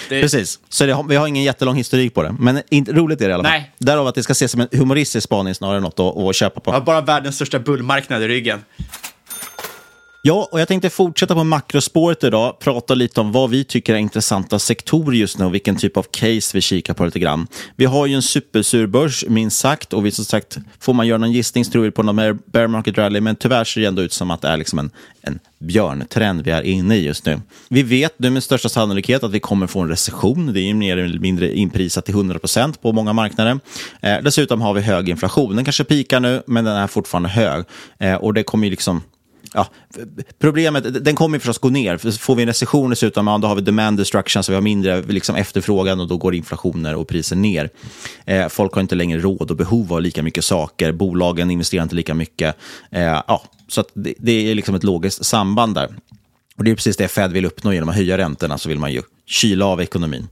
det... 0.10 0.22
Precis, 0.22 0.60
så 0.70 0.86
det, 0.86 1.06
vi 1.10 1.16
har 1.16 1.28
ingen 1.28 1.44
jättelång 1.44 1.76
historik 1.76 2.14
på 2.14 2.24
det. 2.24 2.36
Men 2.40 2.62
inte, 2.70 2.92
roligt 2.92 3.22
är 3.22 3.26
det 3.26 3.32
i 3.32 3.34
alla 3.34 3.44
fall. 3.44 3.52
Nej. 3.52 3.72
Därav 3.78 4.08
att 4.08 4.16
det 4.16 4.24
ska 4.24 4.32
ses 4.32 4.52
som 4.52 4.62
en 4.62 4.68
humoristisk 4.72 5.24
spaning 5.24 5.56
snarare 5.56 5.78
än 5.78 5.84
något 5.84 6.00
att, 6.00 6.18
att 6.18 6.36
köpa 6.36 6.60
på. 6.60 6.72
Ja, 6.72 6.80
bara 6.80 7.02
världens 7.02 7.36
största 7.36 7.60
bullmarknad 7.60 8.24
i 8.24 8.28
ryggen. 8.28 8.60
Ja, 10.30 10.50
och 10.52 10.62
jag 10.62 10.68
tänkte 10.68 10.90
fortsätta 10.90 11.36
på 11.36 11.44
makrospåret 11.44 12.24
idag, 12.24 12.60
prata 12.60 12.94
lite 12.94 13.22
om 13.22 13.32
vad 13.32 13.50
vi 13.50 13.64
tycker 13.64 13.94
är 13.94 13.98
intressanta 13.98 14.60
sektorer 14.60 15.18
just 15.18 15.38
nu 15.38 15.46
och 15.46 15.54
vilken 15.54 15.76
typ 15.76 15.98
av 15.98 16.04
case 16.04 16.58
vi 16.58 16.62
kikar 16.62 16.94
på 16.94 17.06
lite 17.06 17.20
grann. 17.20 17.48
Vi 17.76 17.86
har 17.86 18.06
ju 18.06 18.16
en 18.16 18.22
supersur 18.22 18.88
börs, 18.88 19.26
minst 19.28 19.60
sagt, 19.60 19.94
och 19.94 20.06
vi 20.06 20.12
som 20.12 20.26
sagt, 20.26 20.58
får 20.80 20.94
man 20.94 21.08
göra 21.08 21.18
någon 21.18 21.32
gissning 21.32 21.66
så 21.66 21.72
tror 21.72 21.84
vi 21.84 21.92
på 21.92 22.04
någon 22.04 22.16
mer 22.16 22.38
bear 22.46 22.68
market 22.68 22.98
rally, 22.98 23.22
men 23.22 23.36
tyvärr 23.36 23.64
ser 23.64 23.82
det 23.82 23.88
ändå 23.88 24.02
ut 24.02 24.14
som 24.14 24.32
att 24.32 24.42
det 24.42 24.48
är 24.48 24.58
liksom 24.58 24.80
en, 24.80 24.92
en 25.22 25.40
björntrend 25.60 26.42
vi 26.42 26.52
är 26.52 26.62
inne 26.62 26.96
i 26.96 27.06
just 27.06 27.26
nu. 27.26 27.42
Vi 27.70 27.84
vet 27.84 28.20
nu 28.20 28.30
med 28.30 28.44
största 28.44 28.70
sannolikhet 28.70 29.24
att 29.24 29.32
vi 29.32 29.40
kommer 29.40 29.68
få 29.68 29.80
en 29.80 29.90
recession. 29.90 30.54
Det 30.54 30.62
är 30.62 30.66
ju 30.66 30.74
mer 30.74 30.98
eller 30.98 31.20
mindre 31.20 31.54
inprisat 31.54 32.06
till 32.06 32.16
100% 32.16 32.76
på 32.82 32.92
många 32.92 33.14
marknader. 33.14 33.60
Eh, 34.02 34.18
dessutom 34.24 34.62
har 34.62 34.74
vi 34.74 34.82
hög 34.82 35.10
inflation. 35.10 35.56
Den 35.56 35.66
kanske 35.66 35.84
pikar 35.84 36.20
nu, 36.20 36.44
men 36.48 36.66
den 36.66 36.76
är 36.76 36.88
fortfarande 36.88 37.30
hög. 37.30 37.66
Eh, 38.00 38.16
och 38.16 38.34
det 38.34 38.44
kommer 38.44 38.68
ju 38.68 38.72
liksom 38.72 39.02
ja, 39.54 39.68
problemet, 40.40 41.06
den 41.06 41.16
kommer 41.16 41.40
förstås 41.40 41.58
gå 41.58 41.70
ner. 41.70 42.18
Får 42.18 42.36
vi 42.36 42.44
en 42.44 42.48
recession 42.48 42.90
dessutom, 42.90 43.28
ja, 43.28 43.38
då 43.38 43.48
har 43.48 43.56
vi 43.56 43.62
demand 43.62 43.98
destruction, 43.98 44.44
så 44.44 44.52
vi 44.52 44.56
har 44.56 44.62
mindre 44.62 45.02
liksom, 45.02 45.36
efterfrågan 45.36 46.00
och 46.00 46.08
då 46.08 46.18
går 46.18 46.36
inflationer 46.36 46.96
och 46.96 47.08
priser 47.08 47.36
ner. 47.36 47.70
Eh, 48.26 48.48
folk 48.48 48.74
har 48.74 48.82
inte 48.82 48.96
längre 48.96 49.20
råd 49.20 49.52
och 49.52 49.58
behov 49.58 49.94
av 49.94 50.02
lika 50.02 50.24
mycket 50.24 50.46
saker. 50.46 50.92
Bolagen 50.92 51.52
investerar 51.52 51.84
inte 51.84 51.96
lika 51.96 52.14
mycket. 52.14 52.56
Eh, 52.92 53.02
ja, 53.02 53.44
så 53.68 53.84
det, 53.94 54.14
det, 54.18 54.52
är 54.52 54.56
liksom 54.56 54.76
ett 54.76 54.84
logiskt 54.84 55.26
samband 55.26 55.76
där. 55.76 55.96
Och 56.58 56.64
Det 56.64 56.72
är 56.72 56.76
precis 56.76 56.98
det 56.98 57.08
Fed 57.08 57.32
vill 57.32 57.46
uppnå 57.46 57.74
genom 57.74 57.90
att 57.90 57.96
höja 57.96 58.18
räntorna, 58.18 58.58
så 58.58 58.70
vill 58.70 58.80
man 58.80 58.92
ju 58.92 59.02
kyla 59.26 59.66
av 59.66 59.82
ekonomin. 59.82 60.28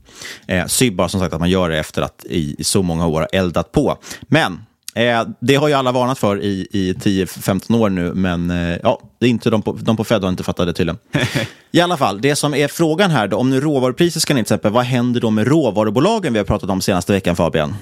Eh, 0.46 0.66
Syb 0.66 0.94
bara 0.94 1.08
som 1.08 1.20
sagt 1.20 1.34
att 1.34 1.40
man 1.40 1.50
gör 1.50 1.70
det 1.70 1.78
efter 1.78 2.02
att 2.02 2.24
i, 2.24 2.56
i 2.58 2.64
så 2.64 2.82
många 2.82 3.06
år 3.06 3.28
eldat 3.32 3.72
på. 3.72 3.98
Men 4.20 4.60
Eh, 4.98 5.26
det 5.40 5.54
har 5.54 5.68
ju 5.68 5.74
alla 5.74 5.92
varnat 5.92 6.18
för 6.18 6.42
i, 6.42 6.68
i 6.70 6.92
10-15 6.92 7.80
år 7.80 7.88
nu, 7.90 8.14
men 8.14 8.50
eh, 8.50 8.78
ja, 8.82 9.00
det 9.18 9.26
är 9.26 9.30
inte 9.30 9.50
de, 9.50 9.62
på, 9.62 9.72
de 9.72 9.96
på 9.96 10.04
Fed 10.04 10.22
har 10.22 10.28
inte 10.28 10.42
fattat 10.42 10.66
det 10.66 10.72
tydligen. 10.72 10.98
I 11.70 11.80
alla 11.80 11.96
fall, 11.96 12.20
det 12.20 12.36
som 12.36 12.54
är 12.54 12.68
frågan 12.68 13.10
här, 13.10 13.28
då, 13.28 13.36
om 13.36 13.50
nu 13.50 13.60
råvarupriser 13.60 14.20
ska 14.20 14.34
ner 14.34 14.38
till 14.38 14.42
exempel, 14.42 14.72
vad 14.72 14.84
händer 14.84 15.20
då 15.20 15.30
med 15.30 15.48
råvarubolagen 15.48 16.32
vi 16.32 16.38
har 16.38 16.46
pratat 16.46 16.70
om 16.70 16.80
senaste 16.80 17.12
veckan, 17.12 17.36
Fabian? 17.36 17.74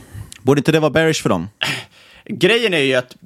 Borde 0.42 0.59
inte 0.59 0.72
det 0.72 0.81
vara 0.81 0.90
bearish 0.90 1.22
för 1.22 1.29
dem? 1.29 1.48
Grejen 2.24 2.74
är 2.74 2.79
ju 2.79 2.94
att 2.94 3.16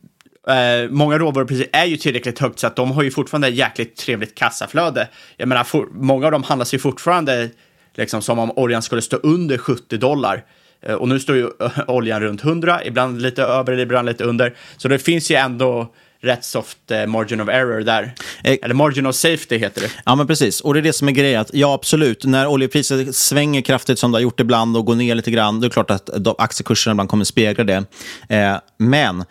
eh, 0.49 0.91
många 0.91 1.19
råvarupriser 1.19 1.67
är 1.73 1.85
ju 1.85 1.97
tillräckligt 1.97 2.39
högt 2.39 2.59
så 2.59 2.67
att 2.67 2.77
de 2.77 2.91
har 2.91 3.03
ju 3.03 3.11
fortfarande 3.11 3.49
jäkligt 3.49 3.97
trevligt 3.97 4.35
kassaflöde. 4.35 5.09
Jag 5.37 5.49
menar, 5.49 5.65
for, 5.65 5.89
många 5.93 6.27
av 6.27 6.33
dem 6.33 6.43
handlas 6.43 6.75
ju 6.75 6.79
fortfarande 6.79 7.51
liksom 7.95 8.23
som 8.23 8.39
om 8.39 8.51
oljan 8.51 8.83
skulle 8.83 9.03
stå 9.03 9.17
under 9.17 9.59
70 9.59 9.97
dollar. 9.97 10.45
Eh, 10.83 10.95
och 10.95 11.09
nu 11.09 11.21
står 11.21 11.37
ju 11.37 11.49
oljan 11.87 12.21
runt 12.21 12.45
100, 12.45 12.85
ibland 12.85 13.23
lite 13.23 13.43
över, 13.43 13.79
ibland 13.79 14.07
lite 14.09 14.25
under. 14.25 14.55
Så 14.77 14.89
det 14.89 14.99
finns 14.99 15.31
ju 15.31 15.35
ändå 15.37 15.93
rätt 16.23 16.45
soft 16.45 16.91
eh, 16.91 17.07
margin 17.07 17.41
of 17.41 17.49
error 17.49 17.81
där. 17.81 18.15
Eller 18.43 18.75
margin 18.75 19.07
of 19.07 19.15
safety 19.15 19.59
heter 19.59 19.81
det. 19.81 19.91
Ja, 20.05 20.15
men 20.15 20.27
precis. 20.27 20.61
Och 20.61 20.75
det 20.75 20.81
är 20.81 20.83
det 20.83 20.93
som 20.93 21.09
är 21.09 21.13
grejen. 21.13 21.45
Ja, 21.53 21.75
absolut. 21.75 22.25
När 22.25 22.47
oljepriset 22.47 23.17
svänger 23.17 23.61
kraftigt 23.61 23.99
som 23.99 24.13
det 24.13 24.17
har 24.17 24.23
gjort 24.23 24.41
ibland 24.41 24.77
och 24.77 24.85
går 24.85 24.95
ner 24.95 25.15
lite 25.15 25.31
grann, 25.31 25.61
då 25.61 25.65
är 25.65 25.69
det 25.69 25.73
klart 25.73 25.91
att 25.91 26.11
aktiekurserna 26.39 26.93
ibland 26.93 27.09
kommer 27.09 27.25
spegla 27.25 27.65
det. 27.65 27.85
Eh, 28.29 28.57
men, 28.79 29.25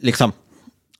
liksom, 0.00 0.32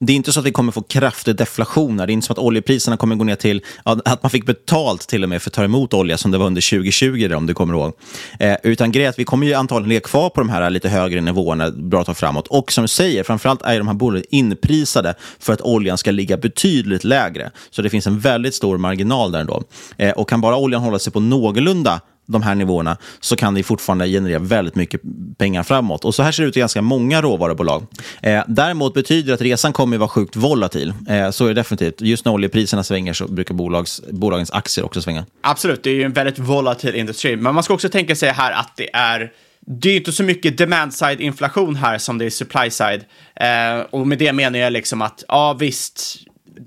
det 0.06 0.12
är 0.12 0.16
inte 0.16 0.32
så 0.32 0.40
att 0.40 0.46
vi 0.46 0.52
kommer 0.52 0.72
få 0.72 0.82
kraftig 0.82 1.36
deflation. 1.36 1.98
här. 1.98 2.06
Det 2.06 2.12
är 2.12 2.14
inte 2.14 2.26
som 2.26 2.32
att 2.32 2.38
oljepriserna 2.38 2.96
kommer 2.96 3.16
gå 3.16 3.24
ner 3.24 3.36
till 3.36 3.62
att 3.82 4.22
man 4.22 4.30
fick 4.30 4.46
betalt 4.46 5.08
till 5.08 5.22
och 5.22 5.28
med 5.28 5.42
för 5.42 5.50
att 5.50 5.54
ta 5.54 5.64
emot 5.64 5.94
olja 5.94 6.18
som 6.18 6.30
det 6.30 6.38
var 6.38 6.46
under 6.46 6.70
2020, 6.70 7.34
om 7.34 7.46
du 7.46 7.54
kommer 7.54 7.74
ihåg. 7.74 7.92
Eh, 8.38 8.56
utan 8.62 8.92
grejen 8.92 9.06
är 9.06 9.10
att 9.10 9.18
vi 9.18 9.24
kommer 9.24 9.46
ju 9.46 9.54
antagligen 9.54 9.88
ligga 9.88 10.00
kvar 10.00 10.30
på 10.30 10.40
de 10.40 10.48
här 10.48 10.70
lite 10.70 10.88
högre 10.88 11.20
nivåerna 11.20 11.66
ett 11.66 11.74
bra 11.74 12.04
tag 12.04 12.16
framåt. 12.16 12.46
Och 12.46 12.72
som 12.72 12.84
du 12.84 12.88
säger, 12.88 13.22
framförallt 13.22 13.62
är 13.62 13.78
de 13.78 13.88
här 13.88 13.94
bolagen 13.94 14.24
inprisade 14.30 15.14
för 15.38 15.52
att 15.52 15.60
oljan 15.60 15.98
ska 15.98 16.10
ligga 16.10 16.36
betydligt 16.36 17.04
lägre. 17.04 17.50
Så 17.70 17.82
det 17.82 17.90
finns 17.90 18.06
en 18.06 18.20
väldigt 18.20 18.54
stor 18.54 18.78
marginal 18.78 19.32
där 19.32 19.40
ändå. 19.40 19.62
Eh, 19.96 20.10
och 20.10 20.28
kan 20.28 20.40
bara 20.40 20.56
oljan 20.56 20.82
hålla 20.82 20.98
sig 20.98 21.12
på 21.12 21.20
någorlunda 21.20 22.00
de 22.26 22.42
här 22.42 22.54
nivåerna 22.54 22.96
så 23.20 23.37
kan 23.37 23.54
det 23.54 23.62
fortfarande 23.62 24.06
generera 24.06 24.38
väldigt 24.38 24.74
mycket 24.74 25.00
pengar 25.38 25.62
framåt. 25.62 26.04
Och 26.04 26.14
så 26.14 26.22
här 26.22 26.32
ser 26.32 26.42
det 26.42 26.48
ut 26.48 26.56
i 26.56 26.60
ganska 26.60 26.82
många 26.82 27.22
råvarubolag. 27.22 27.87
Eh, 28.22 28.42
däremot 28.48 28.94
betyder 28.94 29.28
det 29.28 29.34
att 29.34 29.40
resan 29.40 29.72
kommer 29.72 29.96
att 29.96 30.00
vara 30.00 30.08
sjukt 30.08 30.37
volatil. 30.37 30.94
Eh, 31.08 31.30
så 31.30 31.44
är 31.44 31.48
det 31.48 31.54
definitivt. 31.54 32.00
Just 32.00 32.24
när 32.24 32.32
oljepriserna 32.32 32.82
svänger 32.82 33.12
så 33.12 33.28
brukar 33.28 33.54
bolags, 33.54 34.02
bolagens 34.10 34.50
aktier 34.50 34.84
också 34.84 35.02
svänga. 35.02 35.26
Absolut, 35.40 35.82
det 35.82 35.90
är 35.90 35.94
ju 35.94 36.02
en 36.02 36.12
väldigt 36.12 36.38
volatil 36.38 36.94
industri. 36.94 37.37
Men 37.37 37.54
man 37.54 37.62
ska 37.62 37.74
också 37.74 37.88
tänka 37.88 38.16
sig 38.16 38.28
här 38.28 38.52
att 38.52 38.76
det 38.76 38.94
är 38.94 39.32
det 39.66 39.90
är 39.90 39.96
inte 39.96 40.12
så 40.12 40.22
mycket 40.22 40.58
demand-side 40.58 41.20
inflation 41.20 41.76
här 41.76 41.98
som 41.98 42.18
det 42.18 42.24
är 42.24 42.30
supply-side. 42.30 43.04
Eh, 43.37 43.87
och 43.90 44.06
med 44.06 44.18
det 44.18 44.32
menar 44.32 44.58
jag 44.58 44.72
liksom 44.72 45.02
att, 45.02 45.24
ja 45.28 45.52
visst, 45.52 46.16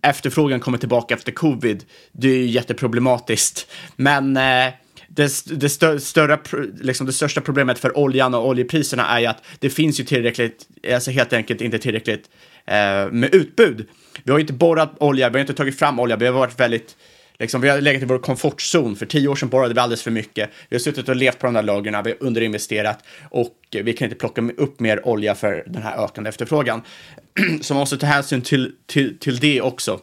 efterfrågan 0.03 0.59
kommer 0.59 0.77
tillbaka 0.77 1.13
efter 1.13 1.31
covid. 1.31 1.83
Det 2.11 2.27
är 2.27 2.35
ju 2.35 2.45
jätteproblematiskt. 2.45 3.67
Men 3.95 4.37
eh, 4.37 4.73
det, 5.17 5.45
det, 5.45 5.69
stö, 5.69 5.99
större, 5.99 6.39
liksom 6.81 7.05
det 7.07 7.13
största 7.13 7.41
problemet 7.41 7.79
för 7.79 7.97
oljan 7.97 8.33
och 8.33 8.47
oljepriserna 8.47 9.07
är 9.07 9.19
ju 9.19 9.25
att 9.25 9.43
det 9.59 9.69
finns 9.69 9.99
ju 9.99 10.03
tillräckligt, 10.03 10.67
alltså 10.93 11.11
helt 11.11 11.33
enkelt 11.33 11.61
inte 11.61 11.79
tillräckligt 11.79 12.29
eh, 12.65 13.11
med 13.11 13.35
utbud. 13.35 13.87
Vi 14.23 14.31
har 14.31 14.39
ju 14.39 14.41
inte 14.41 14.53
borrat 14.53 14.93
olja, 14.99 15.29
vi 15.29 15.33
har 15.33 15.41
inte 15.41 15.53
tagit 15.53 15.79
fram 15.79 15.99
olja, 15.99 16.15
vi 16.15 16.25
har 16.25 16.33
varit 16.33 16.59
väldigt 16.59 16.95
Liksom, 17.39 17.61
vi 17.61 17.69
har 17.69 17.81
legat 17.81 18.01
i 18.01 18.05
vår 18.05 18.19
komfortzon. 18.19 18.95
För 18.95 19.05
tio 19.05 19.27
år 19.27 19.35
sedan 19.35 19.49
borrade 19.49 19.73
vi 19.73 19.79
alldeles 19.79 20.03
för 20.03 20.11
mycket. 20.11 20.49
Vi 20.69 20.75
har 20.75 20.79
suttit 20.79 21.09
och 21.09 21.15
levt 21.15 21.39
på 21.39 21.47
de 21.47 21.53
där 21.53 21.63
lagren, 21.63 22.03
vi 22.03 22.09
har 22.09 22.17
underinvesterat 22.19 23.03
och 23.29 23.55
vi 23.71 23.93
kan 23.93 24.05
inte 24.05 24.15
plocka 24.15 24.49
upp 24.57 24.79
mer 24.79 25.07
olja 25.07 25.35
för 25.35 25.63
den 25.67 25.83
här 25.83 26.03
ökande 26.03 26.29
efterfrågan. 26.29 26.81
Så 27.61 27.73
man 27.73 27.81
måste 27.81 27.97
ta 27.97 28.07
hänsyn 28.07 28.41
till, 28.41 28.71
till, 28.85 29.19
till 29.19 29.39
det 29.39 29.61
också. 29.61 29.99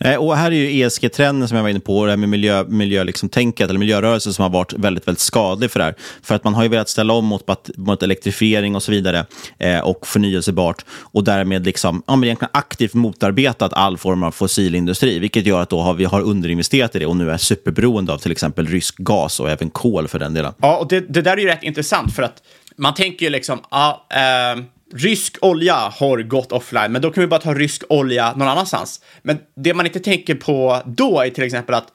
Eh, 0.00 0.14
och 0.14 0.36
här 0.36 0.50
är 0.50 0.56
ju 0.56 0.80
ESG-trenden 0.80 1.48
som 1.48 1.56
jag 1.56 1.62
var 1.62 1.70
inne 1.70 1.80
på, 1.80 2.04
det 2.04 2.12
här 2.12 2.16
med 2.16 2.28
miljö, 2.28 2.64
miljö 2.68 3.04
liksom 3.04 3.28
tänket, 3.28 3.68
eller 3.68 3.78
miljörörelsen 3.78 4.32
som 4.32 4.42
har 4.42 4.50
varit 4.50 4.72
väldigt, 4.72 5.08
väldigt 5.08 5.20
skadlig 5.20 5.70
för 5.70 5.78
det 5.78 5.84
här. 5.84 5.94
För 6.22 6.34
att 6.34 6.44
man 6.44 6.54
har 6.54 6.62
ju 6.62 6.68
velat 6.68 6.88
ställa 6.88 7.12
om 7.12 7.24
mot, 7.24 7.76
mot 7.76 8.02
elektrifiering 8.02 8.76
och 8.76 8.82
så 8.82 8.90
vidare 8.90 9.26
eh, 9.58 9.80
och 9.80 10.06
förnyelsebart 10.06 10.84
och 10.90 11.24
därmed 11.24 11.66
liksom, 11.66 12.02
ja, 12.06 12.16
men 12.16 12.24
egentligen 12.24 12.50
aktivt 12.52 12.94
motarbetat 12.94 13.72
all 13.72 13.98
form 13.98 14.22
av 14.22 14.30
fossilindustri, 14.30 15.18
vilket 15.18 15.46
gör 15.46 15.60
att 15.60 15.70
då 15.70 15.80
har 15.80 15.94
vi 15.94 16.04
har 16.04 16.20
underinvesterat 16.20 16.96
i 16.96 16.98
det 16.98 17.06
och 17.06 17.16
nu 17.16 17.30
är 17.30 17.36
superberoende 17.36 18.12
av 18.12 18.18
till 18.18 18.32
exempel 18.32 18.66
rysk 18.66 18.96
gas 18.98 19.40
och 19.40 19.50
även 19.50 19.70
kol 19.70 20.08
för 20.08 20.18
den 20.18 20.34
delen. 20.34 20.52
Ja, 20.58 20.76
och 20.76 20.88
det, 20.88 21.00
det 21.00 21.22
där 21.22 21.32
är 21.32 21.40
ju 21.40 21.46
rätt 21.46 21.62
intressant 21.62 22.14
för 22.14 22.22
att 22.22 22.42
man 22.76 22.94
tänker 22.94 23.26
ju 23.26 23.30
liksom, 23.30 23.60
ja, 23.70 24.06
eh 24.10 24.64
Rysk 24.94 25.36
olja 25.40 25.74
har 25.74 26.18
gått 26.22 26.52
offline, 26.52 26.92
men 26.92 27.02
då 27.02 27.10
kan 27.10 27.20
vi 27.20 27.26
bara 27.26 27.40
ta 27.40 27.54
rysk 27.54 27.82
olja 27.88 28.34
någon 28.36 28.48
annanstans. 28.48 29.00
Men 29.22 29.38
det 29.56 29.74
man 29.74 29.86
inte 29.86 30.00
tänker 30.00 30.34
på 30.34 30.82
då 30.86 31.20
är 31.20 31.30
till 31.30 31.44
exempel 31.44 31.74
att 31.74 31.92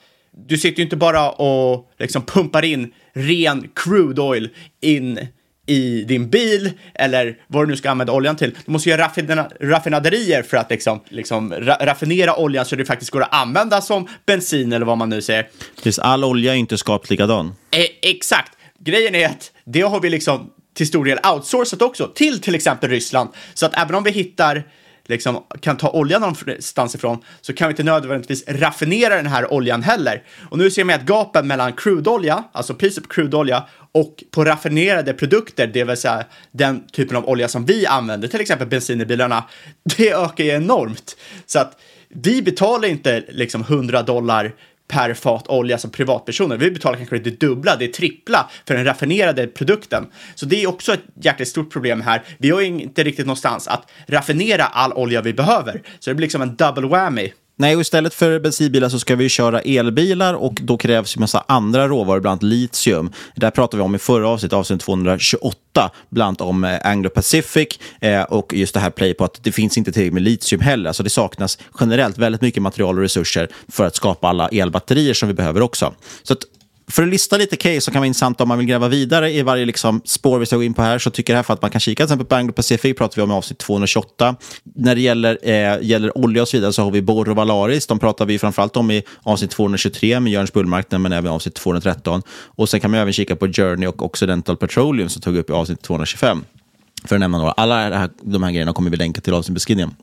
du 0.48 0.58
sitter 0.58 0.78
ju 0.78 0.84
inte 0.84 0.96
bara 0.96 1.32
och 1.32 1.92
liksom 2.00 2.22
pumpar 2.26 2.66
in 2.66 2.94
ren 3.14 3.70
crude 3.76 4.22
oil 4.22 4.50
in 4.82 5.20
i 5.66 6.04
din 6.04 6.30
bil 6.30 6.72
eller 6.96 7.38
vad 7.48 7.64
du 7.64 7.68
nu 7.68 7.78
ska 7.78 7.92
använda 7.92 8.14
oljan 8.14 8.36
till. 8.36 8.56
Du 8.66 8.72
måste 8.72 8.90
göra 8.90 9.02
raffina 9.02 9.50
raffinaderier 9.62 10.44
för 10.44 10.58
att 10.58 10.70
liksom, 10.70 11.00
liksom 11.10 11.54
ra 11.54 11.78
raffinera 11.82 12.36
oljan 12.36 12.66
så 12.66 12.76
det 12.76 12.86
faktiskt 12.86 13.12
går 13.12 13.22
att 13.22 13.34
använda 13.34 13.82
som 13.82 14.08
bensin 14.26 14.74
eller 14.74 14.86
vad 14.86 14.98
man 14.98 15.10
nu 15.10 15.22
säger. 15.22 15.48
Precis, 15.76 16.00
all 16.00 16.24
olja 16.24 16.54
är 16.54 16.58
inte 16.58 16.78
skapt 16.78 17.10
likadan. 17.10 17.48
Eh, 17.48 18.10
exakt. 18.12 18.58
Grejen 18.80 19.16
är 19.16 19.26
att 19.26 19.52
det 19.66 19.82
har 19.82 20.00
vi 20.00 20.10
liksom 20.10 20.50
till 20.74 20.88
stor 20.88 21.06
del 21.06 21.20
outsourcat 21.34 21.82
också 21.82 22.08
till 22.08 22.42
till 22.42 22.56
exempel 22.56 22.90
Ryssland. 22.90 23.30
Så 23.54 23.66
att 23.66 23.78
även 23.78 23.96
om 23.96 24.04
vi 24.04 24.12
hittar 24.12 24.64
liksom, 25.06 25.44
kan 25.60 25.78
ta 25.78 25.90
oljan 25.90 26.22
någonstans 26.22 26.96
ifrån 26.96 27.24
så 27.42 27.54
kan 27.54 27.68
vi 27.68 27.72
inte 27.72 27.84
nödvändigtvis 27.84 28.44
raffinera 28.48 29.16
den 29.16 29.28
här 29.28 29.54
oljan 29.54 29.84
heller. 29.84 30.24
Och 30.50 30.58
nu 30.58 30.72
ser 30.72 30.84
man 30.84 30.96
att 30.96 31.06
gapen 31.06 31.48
mellan 31.48 31.74
crudeolja, 31.74 32.44
alltså 32.52 32.74
priset 32.74 33.04
på 33.04 33.10
crudeolja 33.10 33.64
och 33.92 34.24
på 34.32 34.46
raffinerade 34.46 35.14
produkter, 35.14 35.68
det 35.68 35.84
vill 35.84 35.98
säga 35.98 36.26
den 36.52 36.88
typen 36.88 37.18
av 37.18 37.30
olja 37.30 37.48
som 37.48 37.66
vi 37.66 37.86
använder, 37.86 38.28
till 38.28 38.42
exempel 38.42 38.68
bensin 38.68 39.02
i 39.02 39.06
bilarna, 39.06 39.44
det 39.98 40.14
ökar 40.14 40.44
ju 40.44 40.50
enormt. 40.50 41.18
Så 41.46 41.60
att 41.60 41.82
vi 42.10 42.42
betalar 42.42 42.88
inte 42.88 43.24
liksom 43.30 43.62
100 43.62 44.02
dollar 44.02 44.54
per 44.88 45.14
fat 45.14 45.48
olja 45.48 45.78
som 45.78 45.92
privatpersoner. 45.92 46.58
Vi 46.58 46.72
betalar 46.72 46.98
kanske 46.98 47.20
det 47.20 47.40
dubbla, 47.40 47.76
det 47.76 47.88
trippla 47.88 48.50
för 48.68 48.76
den 48.76 48.86
raffinerade 48.86 49.48
produkten. 49.48 50.08
Så 50.36 50.46
det 50.46 50.64
är 50.64 50.68
också 50.68 50.94
ett 50.94 51.04
jäkligt 51.22 51.48
stort 51.48 51.72
problem 51.72 52.02
här. 52.02 52.24
Vi 52.38 52.50
har 52.50 52.62
inte 52.62 53.04
riktigt 53.04 53.26
någonstans 53.26 53.68
att 53.68 53.92
raffinera 54.08 54.64
all 54.64 54.94
olja 54.94 55.22
vi 55.22 55.34
behöver. 55.34 55.82
Så 56.00 56.10
det 56.10 56.16
blir 56.16 56.26
liksom 56.26 56.42
en 56.42 56.56
double 56.56 56.88
whammy. 56.88 57.32
Nej, 57.64 57.76
och 57.76 57.82
istället 57.82 58.14
för 58.14 58.40
bensinbilar 58.40 58.90
så 58.90 59.00
ska 59.00 59.16
vi 59.16 59.30
köra 59.30 59.62
elbilar 59.62 60.34
och 60.34 60.60
då 60.62 60.78
krävs 60.78 61.18
ju 61.18 61.20
massa 61.20 61.44
andra 61.48 61.88
råvaror, 61.88 62.20
bland 62.20 62.32
annat 62.32 62.44
litium. 62.44 63.12
Det 63.36 63.46
här 63.46 63.52
pratade 63.52 63.78
vi 63.78 63.84
om 63.84 63.96
i 63.96 63.98
förra 63.98 64.30
avsnittet, 64.30 64.54
avsnitt 64.54 64.82
228, 64.82 65.92
bland 66.10 66.28
annat 66.28 66.42
om 66.42 66.64
eh, 66.64 66.80
Anglo 66.84 67.10
Pacific 67.10 67.68
eh, 68.02 68.22
och 68.22 68.54
just 68.54 68.74
det 68.74 68.80
här 68.80 68.90
play 68.90 69.14
på 69.14 69.24
att 69.24 69.44
det 69.44 69.52
finns 69.52 69.78
inte 69.78 69.92
tillräckligt 69.92 70.14
med 70.14 70.24
litium 70.24 70.62
heller. 70.62 70.88
Alltså 70.88 71.04
det 71.04 71.10
saknas 71.10 71.58
generellt 71.80 72.18
väldigt 72.18 72.42
mycket 72.42 72.64
material 72.64 72.98
och 72.98 73.02
resurser 73.02 73.48
för 73.68 73.86
att 73.86 73.96
skapa 73.96 74.28
alla 74.28 74.48
elbatterier 74.48 75.14
som 75.14 75.28
vi 75.28 75.34
behöver 75.34 75.62
också. 75.62 75.94
Så 76.24 76.34
att 76.34 76.44
för 76.88 77.04
att 77.04 77.10
lista 77.10 77.38
lite 77.38 77.56
case 77.56 77.82
som 77.82 77.92
kan 77.92 78.00
vara 78.00 78.08
intressant 78.08 78.42
om 78.42 78.48
man 78.48 78.58
vill 78.58 78.68
gräva 78.68 78.88
vidare 78.88 79.32
i 79.32 79.42
varje 79.42 79.66
liksom 79.66 80.02
spår 80.06 80.40
vi 80.40 80.46
ska 80.46 80.56
gå 80.56 80.64
in 80.64 80.74
på 80.74 80.82
här 80.82 81.00
så 81.00 81.10
tycker 81.10 81.34
jag 81.34 81.38
här 81.38 81.44
för 81.44 81.54
att 81.54 81.62
man 81.62 81.72
kan 81.72 81.82
kika 81.82 81.96
till 81.96 82.04
exempel 82.04 82.28
på 82.28 82.36
Anglo 82.36 82.54
Pacific 82.54 82.98
pratar 82.98 83.16
vi 83.16 83.22
om 83.22 83.32
i 83.32 83.34
avsnitt 83.34 83.60
228. 83.60 84.36
När 84.64 84.96
det 84.96 85.02
gäller, 85.02 85.40
eh, 85.42 85.82
gäller 85.82 86.18
olja 86.18 86.42
och 86.42 86.48
så 86.48 86.58
vidare 86.58 86.74
så 86.74 86.84
har 86.84 86.92
vi 86.92 87.02
Borr 87.02 87.30
och 87.30 87.36
Valaris. 87.36 87.88
De 87.88 88.00
pratar 88.00 88.26
vi 88.26 88.40
framförallt 88.40 88.78
om 88.78 88.92
i 88.92 89.04
avsnitt 89.24 89.52
223 89.52 90.20
med 90.20 90.34
Jörns 90.34 90.54
bullmarknad 90.54 91.02
men 91.02 91.14
även 91.14 91.32
avsnitt 91.32 91.56
213. 91.56 92.22
Och 92.30 92.70
sen 92.70 92.80
kan 92.80 92.92
man 92.92 93.00
även 93.00 93.14
kika 93.14 93.36
på 93.36 93.48
Journey 93.48 93.88
och 93.88 94.06
Occidental 94.06 94.58
Petroleum 94.58 95.10
som 95.10 95.22
tog 95.22 95.38
upp 95.38 95.50
i 95.50 95.54
avsnitt 95.54 95.82
225. 95.82 96.44
För 97.06 97.16
att 97.16 97.20
nämna 97.20 97.38
några. 97.38 97.52
Alla 97.52 97.76
här, 97.76 98.10
de 98.22 98.44
här 98.44 98.52
grejerna 98.52 98.74
kommer 98.74 98.92
vi 98.92 98.98
länka 98.98 99.22
till 99.22 99.34
avsnittbeskrivningen. 99.34 99.96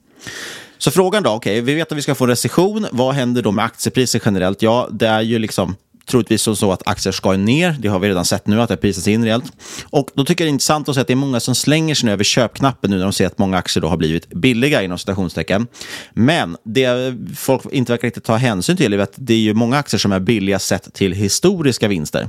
Så 0.78 0.90
frågan 0.90 1.22
då, 1.22 1.30
okej, 1.30 1.52
okay, 1.52 1.60
vi 1.60 1.74
vet 1.74 1.92
att 1.92 1.98
vi 1.98 2.02
ska 2.02 2.14
få 2.14 2.24
en 2.24 2.30
recession. 2.30 2.86
Vad 2.92 3.14
händer 3.14 3.42
då 3.42 3.50
med 3.50 3.64
aktiepriser 3.64 4.22
generellt? 4.24 4.62
Ja, 4.62 4.88
det 4.90 5.06
är 5.06 5.20
ju 5.20 5.38
liksom 5.38 5.76
troligtvis 6.10 6.42
så 6.42 6.72
att 6.72 6.88
aktier 6.88 7.12
ska 7.12 7.32
ner. 7.32 7.76
Det 7.80 7.88
har 7.88 7.98
vi 7.98 8.08
redan 8.08 8.24
sett 8.24 8.46
nu 8.46 8.62
att 8.62 8.68
det 8.68 8.76
prisas 8.76 9.08
in 9.08 9.24
rejält. 9.24 9.52
Och 9.90 10.10
då 10.14 10.24
tycker 10.24 10.44
jag 10.44 10.46
det 10.46 10.50
är 10.50 10.52
intressant 10.52 10.88
att 10.88 10.94
se 10.94 11.00
att 11.00 11.06
det 11.06 11.12
är 11.12 11.16
många 11.16 11.40
som 11.40 11.54
slänger 11.54 11.94
sig 11.94 12.10
över 12.10 12.24
köpknappen 12.24 12.90
nu 12.90 12.96
när 12.96 13.04
de 13.04 13.12
ser 13.12 13.26
att 13.26 13.38
många 13.38 13.58
aktier 13.58 13.82
då 13.82 13.88
har 13.88 13.96
blivit 13.96 14.28
billiga 14.28 14.82
inom 14.82 14.98
citationstecken. 14.98 15.66
Men 16.12 16.56
det 16.64 17.14
folk 17.36 17.62
inte 17.72 17.92
verkar 17.92 18.08
riktigt 18.08 18.24
ta 18.24 18.36
hänsyn 18.36 18.76
till 18.76 18.92
är 18.92 18.98
att 18.98 19.12
det 19.14 19.34
är 19.34 19.38
ju 19.38 19.54
många 19.54 19.78
aktier 19.78 19.98
som 19.98 20.12
är 20.12 20.20
billiga 20.20 20.58
sett 20.58 20.94
till 20.94 21.12
historiska 21.12 21.88
vinster. 21.88 22.28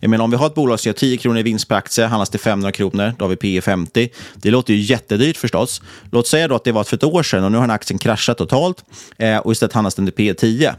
Jag 0.00 0.10
menar 0.10 0.24
om 0.24 0.30
vi 0.30 0.36
har 0.36 0.46
ett 0.46 0.54
bolag 0.54 0.80
som 0.80 0.88
gör 0.88 0.94
10 0.94 1.16
kronor 1.16 1.38
i 1.38 1.42
vinst 1.42 1.68
per 1.68 1.76
aktie, 1.76 2.06
handlas 2.06 2.30
till 2.30 2.40
500 2.40 2.72
kronor, 2.72 3.12
då 3.18 3.24
har 3.24 3.30
vi 3.30 3.36
P 3.36 3.60
50. 3.60 4.08
Det 4.34 4.50
låter 4.50 4.74
ju 4.74 4.80
jättedyrt 4.80 5.36
förstås. 5.36 5.82
Låt 6.10 6.26
säga 6.26 6.48
då 6.48 6.54
att 6.54 6.64
det 6.64 6.72
var 6.72 6.84
för 6.84 6.96
ett 6.96 7.04
år 7.04 7.22
sedan 7.22 7.44
och 7.44 7.52
nu 7.52 7.58
har 7.58 7.62
den 7.62 7.70
aktien 7.70 7.98
kraschat 7.98 8.38
totalt 8.38 8.84
eh, 9.18 9.36
och 9.36 9.52
istället 9.52 9.72
handlas 9.72 9.94
den 9.94 10.06
till 10.06 10.14
P 10.14 10.34
10. 10.34 10.74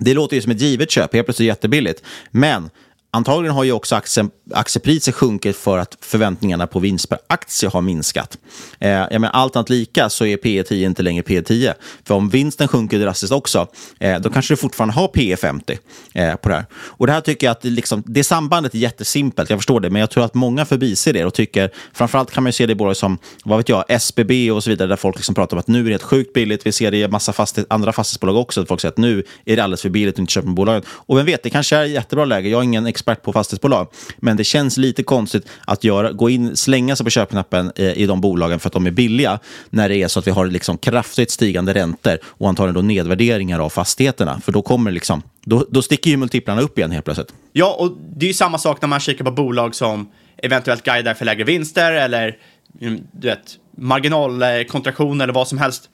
Det 0.00 0.14
låter 0.14 0.36
ju 0.36 0.42
som 0.42 0.52
ett 0.52 0.60
givet 0.60 0.90
köp, 0.90 1.14
helt 1.14 1.26
plötsligt 1.26 1.46
jättebilligt. 1.46 2.02
Men 2.30 2.70
Antagligen 3.12 3.54
har 3.54 3.64
ju 3.64 3.72
också 3.72 3.96
aktien, 3.96 4.30
aktiepriset 4.54 5.14
sjunkit 5.14 5.56
för 5.56 5.78
att 5.78 5.98
förväntningarna 6.00 6.66
på 6.66 6.78
vinst 6.78 7.08
per 7.08 7.18
aktie 7.26 7.68
har 7.68 7.80
minskat. 7.80 8.38
Eh, 8.78 8.90
jag 8.90 9.12
menar, 9.12 9.30
allt 9.30 9.56
annat 9.56 9.70
lika 9.70 10.08
så 10.08 10.26
är 10.26 10.36
P 10.36 10.62
10 10.62 10.86
inte 10.86 11.02
längre 11.02 11.22
P 11.22 11.42
10. 11.42 11.74
För 12.04 12.14
om 12.14 12.28
vinsten 12.28 12.68
sjunker 12.68 12.98
drastiskt 12.98 13.32
också, 13.32 13.66
eh, 14.00 14.20
då 14.20 14.30
kanske 14.30 14.52
du 14.52 14.56
fortfarande 14.56 14.94
har 14.94 15.08
P 15.08 15.36
50 15.36 15.78
eh, 16.14 16.34
på 16.34 16.48
det 16.48 16.54
här. 16.54 16.64
Och 16.72 17.06
det 17.06 17.12
här 17.12 17.20
tycker 17.20 17.46
jag 17.46 17.52
att 17.52 17.60
det, 17.60 17.70
liksom, 17.70 18.02
det 18.06 18.24
sambandet 18.24 18.74
är 18.74 18.78
jättesimpelt, 18.78 19.50
jag 19.50 19.58
förstår 19.58 19.80
det, 19.80 19.90
men 19.90 20.00
jag 20.00 20.10
tror 20.10 20.24
att 20.24 20.34
många 20.34 20.64
förbiser 20.64 21.12
det 21.12 21.24
och 21.24 21.34
tycker, 21.34 21.70
framförallt 21.92 22.30
kan 22.30 22.42
man 22.42 22.48
ju 22.48 22.52
se 22.52 22.66
det 22.66 22.72
i 22.72 22.74
bolag 22.74 22.96
som, 22.96 23.18
vad 23.44 23.58
vet 23.58 23.68
jag, 23.68 23.84
SBB 23.88 24.50
och 24.50 24.64
så 24.64 24.70
vidare, 24.70 24.88
där 24.88 24.96
folk 24.96 25.16
liksom 25.16 25.34
pratar 25.34 25.56
om 25.56 25.60
att 25.60 25.68
nu 25.68 25.80
är 25.80 25.84
det 25.84 25.90
helt 25.90 26.02
sjukt 26.02 26.32
billigt. 26.32 26.66
Vi 26.66 26.72
ser 26.72 26.90
det 26.90 26.96
i 26.96 27.08
massa 27.08 27.32
fastighet, 27.32 27.72
andra 27.72 27.92
fastighetsbolag 27.92 28.36
också, 28.36 28.60
att 28.60 28.68
folk 28.68 28.80
säger 28.80 28.92
att 28.92 28.98
nu 28.98 29.24
är 29.44 29.56
det 29.56 29.64
alldeles 29.64 29.82
för 29.82 29.88
billigt 29.88 30.14
att 30.14 30.18
inte 30.18 30.32
köpa 30.32 30.46
med 30.46 30.54
bolaget. 30.54 30.84
Och 30.88 31.18
vem 31.18 31.26
vet, 31.26 31.42
det 31.42 31.50
kanske 31.50 31.76
är 31.76 31.84
ett 31.84 31.90
jättebra 31.90 32.24
läge. 32.24 32.48
Jag 32.48 32.58
är 32.58 32.64
ingen 32.64 32.86
expert 33.00 33.22
på 33.22 33.32
fastighetsbolag. 33.32 33.88
Men 34.18 34.36
det 34.36 34.44
känns 34.44 34.76
lite 34.76 35.02
konstigt 35.02 35.46
att 35.66 35.84
göra, 35.84 36.12
gå 36.12 36.30
in, 36.30 36.56
slänga 36.56 36.96
sig 36.96 37.04
på 37.04 37.10
köpknappen 37.10 37.72
eh, 37.76 37.98
i 37.98 38.06
de 38.06 38.20
bolagen 38.20 38.60
för 38.60 38.68
att 38.68 38.72
de 38.72 38.86
är 38.86 38.90
billiga, 38.90 39.38
när 39.70 39.88
det 39.88 39.96
är 39.96 40.08
så 40.08 40.18
att 40.18 40.26
vi 40.26 40.30
har 40.30 40.46
liksom 40.46 40.78
kraftigt 40.78 41.30
stigande 41.30 41.74
räntor 41.74 42.18
och 42.24 42.48
antagligen 42.48 42.74
då 42.74 42.82
nedvärderingar 42.82 43.60
av 43.60 43.68
fastigheterna. 43.70 44.40
För 44.40 44.52
då 44.52 44.62
kommer 44.62 44.90
liksom, 44.90 45.22
då, 45.44 45.66
då 45.70 45.82
sticker 45.82 46.10
ju 46.10 46.16
multiplarna 46.16 46.60
upp 46.60 46.78
igen 46.78 46.90
helt 46.90 47.04
plötsligt. 47.04 47.32
Ja, 47.52 47.76
och 47.78 47.96
det 48.16 48.26
är 48.26 48.28
ju 48.28 48.34
samma 48.34 48.58
sak 48.58 48.82
när 48.82 48.88
man 48.88 49.00
kikar 49.00 49.24
på 49.24 49.30
bolag 49.30 49.74
som 49.74 50.10
eventuellt 50.42 50.84
guidar 50.84 51.14
för 51.14 51.24
lägre 51.24 51.44
vinster 51.44 51.92
eller 51.92 52.36
mm, 52.80 53.00
du 53.12 53.28
vet, 53.28 53.58
marginalkontraktion 53.76 55.20
eller 55.20 55.32
vad 55.32 55.48
som 55.48 55.58
helst. 55.58 55.88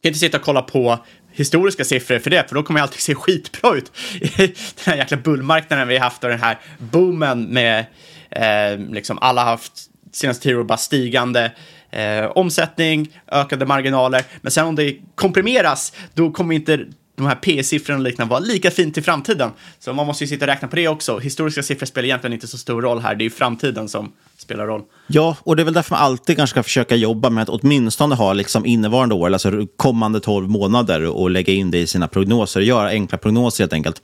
Jag 0.00 0.02
kan 0.02 0.08
inte 0.08 0.18
sitta 0.18 0.38
och 0.38 0.44
kolla 0.44 0.62
på 0.62 0.98
historiska 1.32 1.84
siffror 1.84 2.18
för 2.18 2.30
det, 2.30 2.48
för 2.48 2.54
då 2.54 2.62
kommer 2.62 2.80
alltid 2.80 3.00
se 3.00 3.14
skitbra 3.14 3.76
ut 3.76 3.92
i 4.20 4.28
den 4.36 4.54
här 4.84 4.96
jäkla 4.96 5.16
bullmarknaden 5.16 5.88
vi 5.88 5.96
har 5.96 6.04
haft 6.04 6.24
och 6.24 6.30
den 6.30 6.40
här 6.40 6.58
boomen 6.78 7.42
med 7.42 7.84
eh, 8.30 8.78
liksom 8.90 9.18
alla 9.18 9.44
haft 9.44 9.72
senaste 10.12 10.42
tio 10.42 10.56
år 10.56 10.64
bara 10.64 10.78
stigande 10.78 11.52
eh, 11.90 12.24
omsättning, 12.24 13.18
ökade 13.32 13.66
marginaler. 13.66 14.24
Men 14.40 14.52
sen 14.52 14.66
om 14.66 14.76
det 14.76 14.96
komprimeras, 15.14 15.92
då 16.14 16.30
kommer 16.30 16.54
inte 16.54 16.86
de 17.20 17.28
här 17.28 17.34
P-siffrorna 17.34 17.98
och 17.98 18.04
liknande 18.04 18.30
vara 18.30 18.40
lika 18.40 18.70
fint 18.70 18.98
i 18.98 19.02
framtiden. 19.02 19.50
Så 19.78 19.92
man 19.92 20.06
måste 20.06 20.24
ju 20.24 20.28
sitta 20.28 20.44
och 20.44 20.48
räkna 20.48 20.68
på 20.68 20.76
det 20.76 20.88
också. 20.88 21.18
Historiska 21.18 21.62
siffror 21.62 21.86
spelar 21.86 22.06
egentligen 22.06 22.34
inte 22.34 22.46
så 22.46 22.58
stor 22.58 22.82
roll 22.82 23.00
här. 23.00 23.14
Det 23.14 23.22
är 23.22 23.24
ju 23.24 23.30
framtiden 23.30 23.88
som 23.88 24.12
spelar 24.38 24.66
roll. 24.66 24.82
Ja, 25.06 25.36
och 25.40 25.56
det 25.56 25.62
är 25.62 25.64
väl 25.64 25.74
därför 25.74 25.94
man 25.94 26.04
alltid 26.04 26.36
kanske 26.36 26.54
ska 26.54 26.62
försöka 26.62 26.96
jobba 26.96 27.30
med 27.30 27.42
att 27.42 27.48
åtminstone 27.48 28.14
ha 28.14 28.32
liksom 28.32 28.66
innevarande 28.66 29.14
år, 29.14 29.32
alltså 29.32 29.66
kommande 29.76 30.20
12 30.20 30.48
månader 30.48 31.06
och 31.06 31.30
lägga 31.30 31.52
in 31.52 31.70
det 31.70 31.78
i 31.78 31.86
sina 31.86 32.08
prognoser. 32.08 32.60
Göra 32.60 32.88
enkla 32.88 33.18
prognoser 33.18 33.64
helt 33.64 33.72
enkelt. 33.72 34.02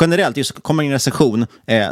Generellt, 0.00 0.36
just 0.36 0.62
kommer 0.62 0.84
en 0.84 0.90
recession, 0.90 1.46
eh, 1.66 1.88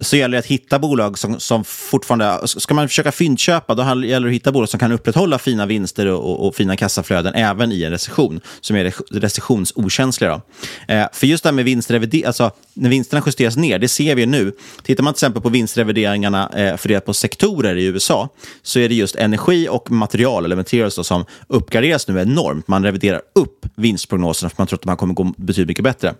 så 0.00 0.16
gäller 0.16 0.32
det 0.32 0.38
att 0.38 0.46
hitta 0.46 0.78
bolag 0.78 1.18
som, 1.18 1.40
som 1.40 1.64
fortfarande... 1.64 2.48
Ska 2.48 2.74
man 2.74 2.88
försöka 2.88 3.12
fyndköpa, 3.12 3.74
då 3.74 3.82
gäller 3.82 4.20
det 4.20 4.30
att 4.30 4.34
hitta 4.34 4.52
bolag 4.52 4.68
som 4.68 4.80
kan 4.80 4.92
upprätthålla 4.92 5.38
fina 5.38 5.66
vinster 5.66 6.06
och, 6.06 6.30
och, 6.30 6.46
och 6.46 6.54
fina 6.54 6.76
kassaflöden 6.76 7.34
även 7.34 7.72
i 7.72 7.82
en 7.82 7.90
recession, 7.90 8.40
som 8.60 8.76
är 8.76 8.94
recessionsokänsliga. 9.10 10.40
Eh, 10.88 11.06
för 11.12 11.26
just 11.26 11.42
det 11.42 11.48
här 11.48 11.54
med 11.54 11.64
vinstrevidering, 11.64 12.24
alltså 12.24 12.50
när 12.74 12.90
vinsterna 12.90 13.22
justeras 13.26 13.56
ner, 13.56 13.78
det 13.78 13.88
ser 13.88 14.14
vi 14.14 14.26
nu. 14.26 14.52
Tittar 14.82 15.04
man 15.04 15.14
till 15.14 15.18
exempel 15.18 15.42
på 15.42 15.48
vinstrevideringarna 15.48 16.50
eh, 16.56 16.76
fördelat 16.76 17.04
på 17.04 17.14
sektorer 17.14 17.76
i 17.76 17.84
USA, 17.84 18.28
så 18.62 18.78
är 18.78 18.88
det 18.88 18.94
just 18.94 19.16
energi 19.16 19.68
och 19.70 19.90
material, 19.90 20.44
eller 20.44 20.56
materials, 20.56 20.96
då, 20.96 21.04
som 21.04 21.24
uppgraderas 21.46 22.08
nu 22.08 22.20
enormt. 22.20 22.68
Man 22.68 22.84
reviderar 22.84 23.20
upp 23.34 23.66
vinstprognoserna 23.74 24.50
för 24.50 24.56
man 24.58 24.66
tror 24.66 24.78
att 24.78 24.82
de 24.82 24.96
kommer 24.96 25.14
gå 25.14 25.24
betydligt 25.36 25.68
mycket 25.68 25.84
bättre. 25.84 26.14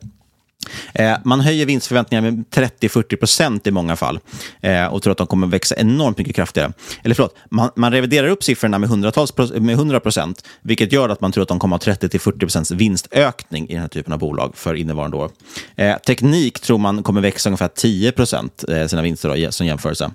Eh, 0.95 1.16
man 1.25 1.40
höjer 1.40 1.66
vinstförväntningarna 1.66 2.31
med 2.31 2.45
30-40 2.51 3.16
procent 3.16 3.66
i 3.66 3.71
många 3.71 3.97
fall 3.97 4.19
eh, 4.61 4.87
och 4.87 5.03
tror 5.03 5.11
att 5.12 5.19
de 5.19 5.27
kommer 5.27 5.47
växa 5.47 5.75
enormt 5.75 6.19
mycket 6.19 6.37
kraftigare. 6.37 6.73
Eller 7.03 7.14
förlåt, 7.14 7.37
man, 7.51 7.71
man 7.77 7.92
reviderar 7.92 8.29
upp 8.29 8.45
siffrorna 8.45 8.79
med, 8.79 8.88
hundratals, 8.88 9.35
med 9.55 9.75
100 9.75 10.01
procent, 10.01 10.45
vilket 10.62 10.92
gör 10.92 11.09
att 11.09 11.21
man 11.21 11.33
tror 11.33 11.42
att 11.42 11.49
de 11.49 11.59
kommer 11.59 11.77
att 11.77 11.85
ha 11.85 11.92
30-40 11.92 12.38
procents 12.38 12.71
vinstökning 12.71 13.69
i 13.69 13.73
den 13.73 13.83
här 13.83 13.88
typen 13.88 14.12
av 14.12 14.19
bolag 14.19 14.57
för 14.57 14.75
innevarande 14.75 15.16
år. 15.16 15.31
Eh, 15.77 15.97
teknik 15.97 16.61
tror 16.61 16.79
man 16.79 17.03
kommer 17.03 17.21
växa 17.21 17.49
ungefär 17.49 17.69
10 17.69 18.12
procent, 18.12 18.64
eh, 18.69 18.87
sina 18.87 19.03
vinster 19.03 19.45
då, 19.45 19.53
som 19.53 19.66
jämförelse. 19.66 20.11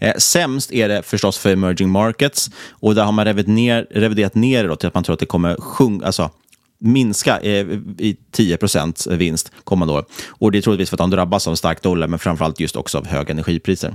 Eh, 0.00 0.14
sämst 0.18 0.72
är 0.72 0.88
det 0.88 1.02
förstås 1.02 1.38
för 1.38 1.52
emerging 1.52 1.90
markets 1.90 2.50
och 2.70 2.94
där 2.94 3.04
har 3.04 3.12
man 3.12 3.24
reviderat 3.24 3.42
ner, 3.48 3.86
reviderat 3.90 4.34
ner 4.34 4.64
det 4.64 4.76
till 4.76 4.86
att 4.88 4.94
man 4.94 5.04
tror 5.04 5.14
att 5.14 5.20
det 5.20 5.26
kommer 5.26 5.56
sjunga, 5.56 6.06
alltså 6.06 6.30
minska 6.82 7.40
eh, 7.40 7.66
i 7.98 8.16
10% 8.36 9.16
vinst 9.16 9.52
kommande 9.64 9.94
år. 9.94 10.04
Och 10.28 10.52
det 10.52 10.58
är 10.58 10.62
troligtvis 10.62 10.90
för 10.90 10.96
att 10.96 10.98
de 10.98 11.10
drabbas 11.10 11.48
av 11.48 11.54
stark 11.54 11.82
dollar, 11.82 12.08
men 12.08 12.18
framförallt 12.18 12.60
just 12.60 12.76
också 12.76 12.98
av 12.98 13.06
höga 13.06 13.30
energipriser. 13.30 13.94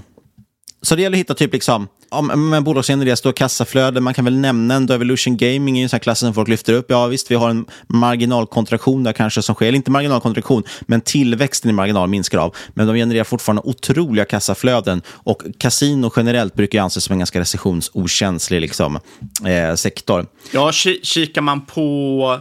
Så 0.81 0.95
det 0.95 1.01
gäller 1.01 1.17
att 1.17 1.19
hitta 1.19 1.33
typ 1.33 1.53
liksom, 1.53 1.87
om 2.09 2.53
en 2.53 2.63
bolagsgenerera 2.63 3.15
då, 3.23 3.33
kassaflöde. 3.33 4.01
Man 4.01 4.13
kan 4.13 4.25
väl 4.25 4.37
nämna 4.37 4.73
en 4.73 4.91
Evolution 4.91 5.37
Gaming 5.37 5.79
är 5.79 5.83
en 5.83 5.89
sån 5.89 5.95
här 5.97 5.99
klass 5.99 6.19
som 6.19 6.33
folk 6.33 6.47
lyfter 6.47 6.73
upp. 6.73 6.85
Ja 6.89 7.07
visst, 7.07 7.31
vi 7.31 7.35
har 7.35 7.49
en 7.49 7.65
marginalkontraktion 7.87 9.03
där 9.03 9.13
kanske 9.13 9.41
som 9.41 9.55
sker. 9.55 9.65
Eller 9.65 9.75
inte 9.75 9.91
marginalkontraktion, 9.91 10.63
men 10.81 11.01
tillväxten 11.01 11.69
i 11.69 11.73
marginal 11.73 12.09
minskar 12.09 12.37
av. 12.37 12.55
Men 12.73 12.87
de 12.87 12.95
genererar 12.95 13.23
fortfarande 13.23 13.61
otroliga 13.65 14.25
kassaflöden. 14.25 15.01
Och 15.07 15.43
kasino 15.57 16.11
generellt 16.15 16.53
brukar 16.53 16.81
anses 16.81 17.03
som 17.03 17.13
en 17.13 17.19
ganska 17.19 17.39
recessionsokänslig 17.39 18.61
liksom, 18.61 18.99
eh, 19.45 19.75
sektor. 19.75 20.25
Ja, 20.53 20.71
kikar 21.03 21.41
man 21.41 21.65
på 21.65 22.39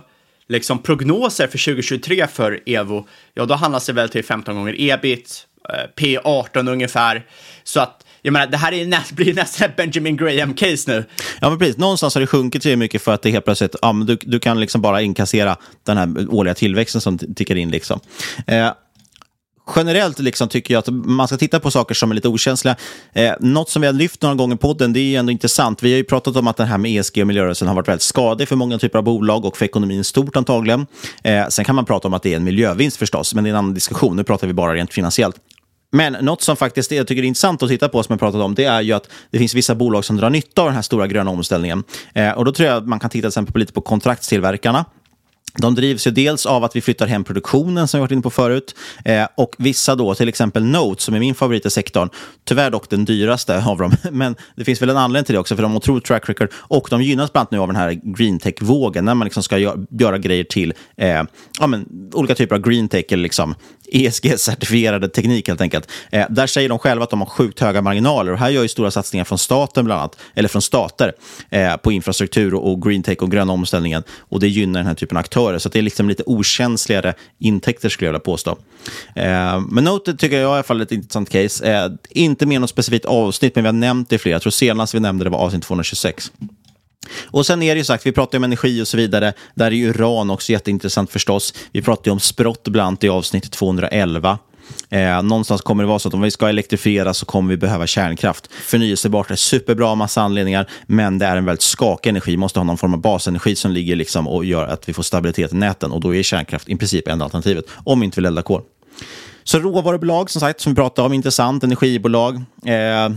liksom 0.49 0.79
prognoser 0.79 1.47
för 1.47 1.65
2023 1.65 2.27
för 2.27 2.61
Evo, 2.67 3.07
ja 3.35 3.47
då 3.47 3.55
handlas 3.55 3.87
det 3.87 3.93
väl 3.93 4.09
till 4.09 4.25
15 4.25 4.55
gånger 4.55 4.75
ebit, 4.79 5.47
eh, 5.69 5.91
P18 5.97 6.71
ungefär. 6.71 7.27
Så 7.65 7.81
att 7.81 8.03
jag 8.23 8.33
menar, 8.33 8.47
det 8.47 8.57
här 8.57 8.73
är 8.73 8.87
näst, 8.87 9.13
blir 9.17 9.35
nästan 9.35 9.71
ett 9.71 9.77
Benjamin 9.77 10.19
Graham-case 10.19 10.89
nu. 10.89 11.05
Ja, 11.41 11.49
men 11.49 11.59
precis. 11.59 11.77
Någonstans 11.77 12.15
har 12.15 12.21
det 12.21 12.27
sjunkit 12.27 12.63
så 12.63 12.77
mycket 12.77 13.03
för 13.03 13.15
att 13.15 13.23
det 13.23 13.31
helt 13.31 13.45
plötsligt, 13.45 13.77
ja, 13.83 13.93
men 13.93 14.07
du, 14.07 14.17
du 14.21 14.41
kan 14.41 14.61
liksom 14.61 14.83
bara 14.83 15.03
inkassera 15.03 15.57
den 15.83 15.97
här 15.97 16.35
årliga 16.35 16.55
tillväxten 16.55 17.01
som 17.01 17.19
tickar 17.19 17.57
in. 17.57 17.71
Liksom. 17.71 18.01
Eh, 18.47 18.73
generellt 19.77 20.19
liksom 20.19 20.49
tycker 20.49 20.75
jag 20.75 20.79
att 20.79 20.89
man 20.89 21.29
ska 21.29 21.37
titta 21.37 21.61
på 21.61 21.71
saker 21.71 21.95
som 21.95 22.11
är 22.11 22.15
lite 22.15 22.29
okänsliga. 22.29 22.77
Eh, 23.13 23.33
något 23.41 23.71
som 23.71 23.83
vi 23.83 23.87
har 23.87 23.95
lyft 23.95 24.23
några 24.23 24.35
gånger 24.35 24.57
på 24.57 24.69
podden, 24.69 24.93
det 24.93 25.01
är 25.01 25.19
ändå 25.19 25.33
intressant. 25.33 25.83
Vi 25.83 25.91
har 25.91 25.97
ju 25.97 26.05
pratat 26.05 26.37
om 26.37 26.47
att 26.47 26.57
det 26.57 26.65
här 26.65 26.79
med 26.79 26.91
ESG 26.91 27.21
och 27.21 27.27
miljörörelsen 27.27 27.69
har 27.69 27.75
varit 27.75 27.89
väldigt 27.89 28.03
skadlig 28.03 28.49
för 28.49 28.57
många 28.57 28.79
typer 28.79 28.99
av 28.99 29.05
bolag 29.05 29.45
och 29.45 29.57
för 29.57 29.65
ekonomin 29.65 30.05
stort 30.05 30.37
antagligen. 30.37 30.87
Eh, 31.25 31.49
sen 31.49 31.65
kan 31.65 31.75
man 31.75 31.85
prata 31.85 32.09
om 32.09 32.15
att 32.15 32.23
det 32.23 32.33
är 32.33 32.37
en 32.37 32.45
miljövinst 32.45 32.97
förstås, 32.97 33.35
men 33.35 33.45
det 33.45 33.51
är 33.51 33.53
en 33.53 33.59
annan 33.59 33.75
diskussion. 33.75 34.17
Nu 34.17 34.25
pratar 34.25 34.47
vi 34.47 34.53
bara 34.53 34.75
rent 34.75 34.93
finansiellt. 34.93 35.37
Men 35.93 36.13
något 36.13 36.43
som 36.43 36.57
faktiskt 36.57 36.91
jag 36.91 37.07
tycker 37.07 37.23
är 37.23 37.27
intressant 37.27 37.63
att 37.63 37.69
titta 37.69 37.89
på, 37.89 38.03
som 38.03 38.13
jag 38.13 38.21
pratat 38.21 38.41
om, 38.41 38.55
det 38.55 38.65
är 38.65 38.81
ju 38.81 38.93
att 38.93 39.09
det 39.31 39.39
finns 39.39 39.55
vissa 39.55 39.75
bolag 39.75 40.05
som 40.05 40.17
drar 40.17 40.31
nytta 40.31 40.63
av 40.63 40.69
den 40.69 40.75
här 40.75 40.83
stora 40.83 41.07
gröna 41.07 41.31
omställningen. 41.31 41.85
Eh, 42.15 42.31
och 42.31 42.45
då 42.45 42.53
tror 42.53 42.69
jag 42.69 42.77
att 42.77 42.89
man 42.89 42.99
kan 42.99 43.11
titta 43.11 43.21
till 43.21 43.29
exempel 43.29 43.53
på 43.53 43.59
lite 43.59 43.73
på 43.73 43.81
kontraktstillverkarna. 43.81 44.85
De 45.59 45.75
drivs 45.75 46.07
ju 46.07 46.11
dels 46.11 46.47
av 46.47 46.65
att 46.65 46.77
vi 46.77 46.81
flyttar 46.81 47.07
hem 47.07 47.25
produktionen 47.25 47.89
som 47.89 47.99
vi 47.99 48.01
varit 48.01 48.13
inne 48.13 48.23
på 48.23 48.31
förut 48.31 48.75
eh, 49.05 49.27
och 49.35 49.55
vissa 49.59 49.95
då, 49.95 50.15
till 50.15 50.29
exempel 50.29 50.65
Note 50.65 51.03
som 51.03 51.15
är 51.15 51.21
min 51.21 51.35
favorit 51.35 51.67
i 51.67 51.71
sektorn, 51.71 52.09
tyvärr 52.45 52.71
dock 52.71 52.91
den 52.91 53.05
dyraste 53.05 53.65
av 53.65 53.79
dem, 53.79 53.93
men 54.13 54.37
det 54.57 54.65
finns 54.65 54.83
väl 54.83 54.91
en 54.91 54.97
anledning 54.97 55.25
till 55.25 55.33
det 55.33 55.39
också 55.39 55.57
för 55.57 55.63
de 55.63 55.71
har 55.71 55.79
otroligt 55.79 56.05
track 56.05 56.29
record 56.29 56.49
och 56.55 56.87
de 56.91 57.03
gynnas 57.03 57.33
bland 57.33 57.43
annat 57.43 57.51
nu 57.51 57.59
av 57.59 57.67
den 57.67 57.77
här 57.77 57.93
green 58.03 58.39
tech-vågen 58.39 59.05
när 59.05 59.15
man 59.15 59.25
liksom 59.25 59.43
ska 59.43 59.59
göra, 59.59 59.79
göra 59.91 60.19
grejer 60.19 60.45
till 60.45 60.75
eh, 60.97 61.23
ja, 61.61 61.67
men, 61.67 62.11
olika 62.13 62.35
typer 62.35 62.57
av 62.57 62.63
green 62.63 62.89
tech 62.89 63.05
eller 63.09 63.23
liksom 63.23 63.55
ESG-certifierade 63.93 65.09
teknik 65.09 65.49
helt 65.49 65.61
enkelt. 65.61 65.91
Eh, 66.11 66.27
där 66.31 66.47
säger 66.47 66.69
de 66.69 66.79
själva 66.79 67.05
att 67.05 67.11
de 67.11 67.21
har 67.21 67.29
sjukt 67.29 67.61
höga 67.61 67.83
marginaler 67.83 68.33
och 68.33 68.39
här 68.39 68.51
gör 68.51 68.63
ju 68.63 68.69
stora 68.69 68.91
satsningar 68.91 69.25
från 69.25 69.39
staten 69.39 69.85
bland 69.85 70.01
annat, 70.01 70.17
eller 70.35 70.49
från 70.49 70.63
stater, 70.63 71.13
eh, 71.51 71.77
på 71.77 71.93
infrastruktur 71.93 72.55
och, 72.55 72.73
och 72.73 72.83
green 72.83 73.03
tech 73.03 73.19
och 73.19 73.31
gröna 73.31 73.53
omställningen 73.53 74.03
och 74.19 74.41
det 74.41 74.49
gynnar 74.49 74.81
den 74.81 74.87
här 74.87 74.95
typen 74.95 75.17
av 75.17 75.21
aktörer. 75.21 75.59
Så 75.59 75.69
det 75.69 75.79
är 75.79 75.83
liksom 75.83 76.09
lite 76.09 76.23
okänsligare 76.27 77.15
intäkter 77.39 77.89
skulle 77.89 78.07
jag 78.07 78.13
vilja 78.13 78.21
påstå. 78.21 78.51
Eh, 79.15 79.61
men 79.71 79.85
Note 79.85 80.17
tycker 80.17 80.37
jag 80.37 80.51
i 80.51 80.55
alla 80.55 80.63
fall 80.63 80.81
är 80.81 80.85
ett 80.85 80.93
intressant 80.93 81.31
case. 81.31 81.73
Eh, 81.73 81.91
inte 82.11 82.47
med 82.47 82.61
något 82.61 82.71
specifikt 82.71 83.05
avsnitt, 83.05 83.55
men 83.55 83.65
vi 83.65 83.69
har 83.69 83.73
nämnt 83.73 84.09
det 84.09 84.17
i 84.17 84.19
flera. 84.19 84.35
Jag 84.35 84.43
tror 84.43 84.51
senast 84.51 84.95
vi 84.95 85.01
nämnde 85.01 85.25
det 85.25 85.31
var 85.31 85.39
avsnitt 85.39 85.63
226. 85.63 86.33
Och 87.27 87.47
sen 87.47 87.63
är 87.63 87.75
det 87.75 87.79
ju 87.79 87.85
sagt, 87.85 88.07
vi 88.07 88.13
pratar 88.13 88.39
om 88.39 88.45
energi 88.45 88.83
och 88.83 88.89
så 88.89 88.97
vidare. 88.97 89.33
Där 89.55 89.67
är 89.67 89.71
ju 89.71 89.89
uran 89.89 90.31
också 90.31 90.53
jätteintressant 90.53 91.11
förstås. 91.11 91.55
Vi 91.73 91.83
pratar 91.83 92.07
ju 92.07 92.13
om 92.13 92.21
sprott 92.21 92.69
bland 92.69 92.87
annat 92.87 93.05
i 93.05 93.09
avsnitt 93.09 93.51
211. 93.51 94.39
Eh, 94.91 95.23
någonstans 95.23 95.61
kommer 95.61 95.83
det 95.83 95.89
vara 95.89 95.99
så 95.99 96.09
att 96.09 96.15
om 96.15 96.21
vi 96.21 96.31
ska 96.31 96.49
elektrifiera 96.49 97.15
så 97.15 97.27
kommer 97.27 97.51
vi 97.51 97.57
behöva 97.57 97.87
kärnkraft. 97.87 98.53
Förnyelsebart 98.53 99.31
är 99.31 99.37
superbra 99.37 99.89
av 99.89 99.97
massa 99.97 100.23
anledningar, 100.23 100.71
men 100.87 101.19
det 101.19 101.27
är 101.27 101.37
en 101.37 101.45
väldigt 101.45 101.63
skakig 101.63 102.11
energi. 102.11 102.31
Vi 102.31 102.37
måste 102.37 102.59
ha 102.59 102.65
någon 102.65 102.79
form 102.79 102.95
av 102.95 103.01
basenergi 103.01 103.57
som 103.57 103.71
ligger 103.71 103.97
liksom 103.97 104.29
och 104.29 104.45
gör 104.45 104.67
att 104.67 104.89
vi 104.89 104.93
får 104.93 105.03
stabilitet 105.03 105.53
i 105.53 105.57
näten. 105.57 105.93
Och 105.93 106.01
då 106.01 106.15
är 106.15 106.23
kärnkraft 106.23 106.69
i 106.69 106.77
princip 106.77 107.09
enda 107.09 107.25
alternativet, 107.25 107.65
om 107.85 108.01
vi 108.01 108.05
inte 108.05 108.21
vill 108.21 108.27
elda 108.27 108.43
kol. 108.43 108.63
Så 109.47 109.59
råvarubolag, 109.59 110.31
som 110.31 110.41
sagt, 110.41 110.61
som 110.61 110.73
vi 110.73 110.77
pratade 110.77 111.07
om, 111.07 111.13
intressant. 111.13 111.65
Energibolag, 111.65 112.35
eh, 112.67 113.11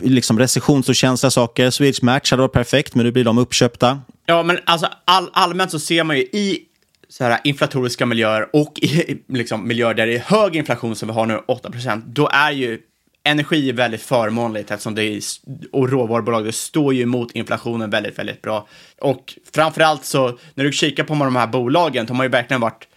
liksom 0.00 0.38
recessionsokänsliga 0.38 1.30
saker. 1.30 1.70
Swedish 1.70 2.02
Match 2.02 2.30
hade 2.30 2.42
varit 2.42 2.52
perfekt, 2.52 2.94
men 2.94 3.06
nu 3.06 3.12
blir 3.12 3.24
de 3.24 3.38
uppköpta. 3.38 4.00
Ja, 4.26 4.42
men 4.42 4.58
alltså 4.64 4.88
all, 5.04 5.30
allmänt 5.32 5.70
så 5.70 5.78
ser 5.78 6.04
man 6.04 6.16
ju 6.16 6.22
i 6.22 6.58
så 7.08 7.24
här, 7.24 7.40
inflatoriska 7.44 8.06
miljöer 8.06 8.48
och 8.52 8.78
i 8.78 9.22
liksom, 9.28 9.68
miljöer 9.68 9.94
där 9.94 10.06
det 10.06 10.14
är 10.14 10.18
hög 10.18 10.56
inflation 10.56 10.96
som 10.96 11.08
vi 11.08 11.14
har 11.14 11.26
nu, 11.26 11.40
8% 11.48 12.02
då 12.06 12.28
är 12.28 12.50
ju 12.50 12.78
energi 13.24 13.72
väldigt 13.72 14.02
förmånligt 14.02 14.70
eftersom 14.70 14.94
det 14.94 15.04
är, 15.04 15.20
och 15.72 15.90
råvarubolag, 15.90 16.44
det 16.44 16.52
står 16.52 16.94
ju 16.94 17.02
emot 17.02 17.32
inflationen 17.32 17.90
väldigt, 17.90 18.18
väldigt 18.18 18.42
bra. 18.42 18.68
Och 19.00 19.34
framförallt 19.54 20.04
så, 20.04 20.38
när 20.54 20.64
du 20.64 20.72
kikar 20.72 21.04
på 21.04 21.14
de 21.14 21.36
här 21.36 21.46
bolagen, 21.46 22.06
de 22.06 22.16
har 22.16 22.24
ju 22.24 22.30
verkligen 22.30 22.60
varit 22.60 22.88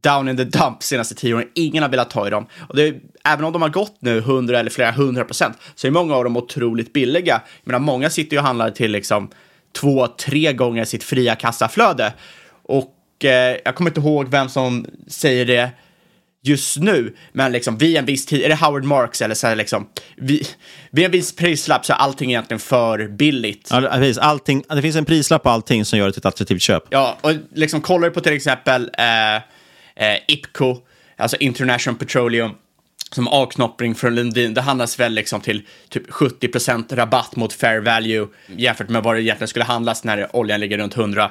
down 0.00 0.28
in 0.28 0.36
the 0.36 0.44
dump 0.44 0.82
senaste 0.82 1.14
tio 1.14 1.34
åren. 1.34 1.48
Ingen 1.54 1.82
har 1.82 1.90
velat 1.90 2.10
ta 2.10 2.26
i 2.26 2.30
dem. 2.30 2.46
Och 2.68 2.76
det, 2.76 2.94
även 3.24 3.44
om 3.44 3.52
de 3.52 3.62
har 3.62 3.68
gått 3.68 3.96
nu 4.00 4.18
100 4.18 4.60
eller 4.60 4.70
flera 4.70 4.90
hundra 4.90 5.24
procent 5.24 5.56
så 5.74 5.86
är 5.86 5.90
många 5.90 6.14
av 6.14 6.24
dem 6.24 6.36
otroligt 6.36 6.92
billiga. 6.92 7.42
Jag 7.64 7.66
menar, 7.72 7.78
många 7.78 8.10
sitter 8.10 8.36
ju 8.36 8.38
och 8.38 8.46
handlar 8.46 8.70
till 8.70 8.90
liksom 8.90 9.30
två, 9.80 10.06
tre 10.06 10.52
gånger 10.52 10.84
sitt 10.84 11.04
fria 11.04 11.34
kassaflöde. 11.34 12.12
Och 12.62 13.24
eh, 13.24 13.56
jag 13.64 13.74
kommer 13.74 13.90
inte 13.90 14.00
ihåg 14.00 14.28
vem 14.28 14.48
som 14.48 14.86
säger 15.06 15.46
det 15.46 15.70
just 16.42 16.76
nu, 16.76 17.16
men 17.32 17.52
liksom 17.52 17.78
vid 17.78 17.96
en 17.96 18.04
viss 18.04 18.26
tid, 18.26 18.42
är 18.42 18.48
det 18.48 18.54
Howard 18.54 18.84
Marks 18.84 19.22
eller 19.22 19.34
så 19.34 19.46
här 19.46 19.56
liksom, 19.56 19.88
vid, 20.16 20.46
vid 20.90 21.04
en 21.04 21.10
viss 21.10 21.36
prislapp 21.36 21.86
så 21.86 21.92
är 21.92 21.96
allting 21.96 22.30
egentligen 22.30 22.60
för 22.60 23.08
billigt. 23.08 23.68
Ja, 23.70 23.80
precis. 23.80 24.18
Allting, 24.18 24.64
det 24.68 24.82
finns 24.82 24.96
en 24.96 25.04
prislapp 25.04 25.42
på 25.42 25.50
allting 25.50 25.84
som 25.84 25.98
gör 25.98 26.06
det 26.06 26.12
till 26.12 26.20
ett 26.20 26.26
attraktivt 26.26 26.62
köp. 26.62 26.82
Ja, 26.90 27.18
och 27.20 27.32
liksom 27.54 27.80
kollar 27.80 28.08
du 28.08 28.14
på 28.14 28.20
till 28.20 28.32
exempel 28.32 28.90
eh, 28.98 29.42
Eh, 29.98 30.18
IPCO, 30.28 30.76
alltså 31.16 31.36
International 31.36 31.98
Petroleum, 31.98 32.50
som 33.12 33.28
avknoppning 33.28 33.94
från 33.94 34.14
Lundin, 34.14 34.54
det 34.54 34.60
handlas 34.60 35.00
väl 35.00 35.12
liksom 35.12 35.40
till 35.40 35.62
typ 35.88 36.10
70% 36.10 36.96
rabatt 36.96 37.36
mot 37.36 37.52
fair 37.52 37.80
value 37.80 38.28
jämfört 38.46 38.88
med 38.88 39.02
vad 39.02 39.14
det 39.14 39.22
egentligen 39.22 39.48
skulle 39.48 39.64
handlas 39.64 40.04
när 40.04 40.36
oljan 40.36 40.60
ligger 40.60 40.78
runt 40.78 40.96
100. 40.96 41.30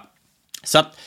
Så 0.64 0.80
att 0.80 1.00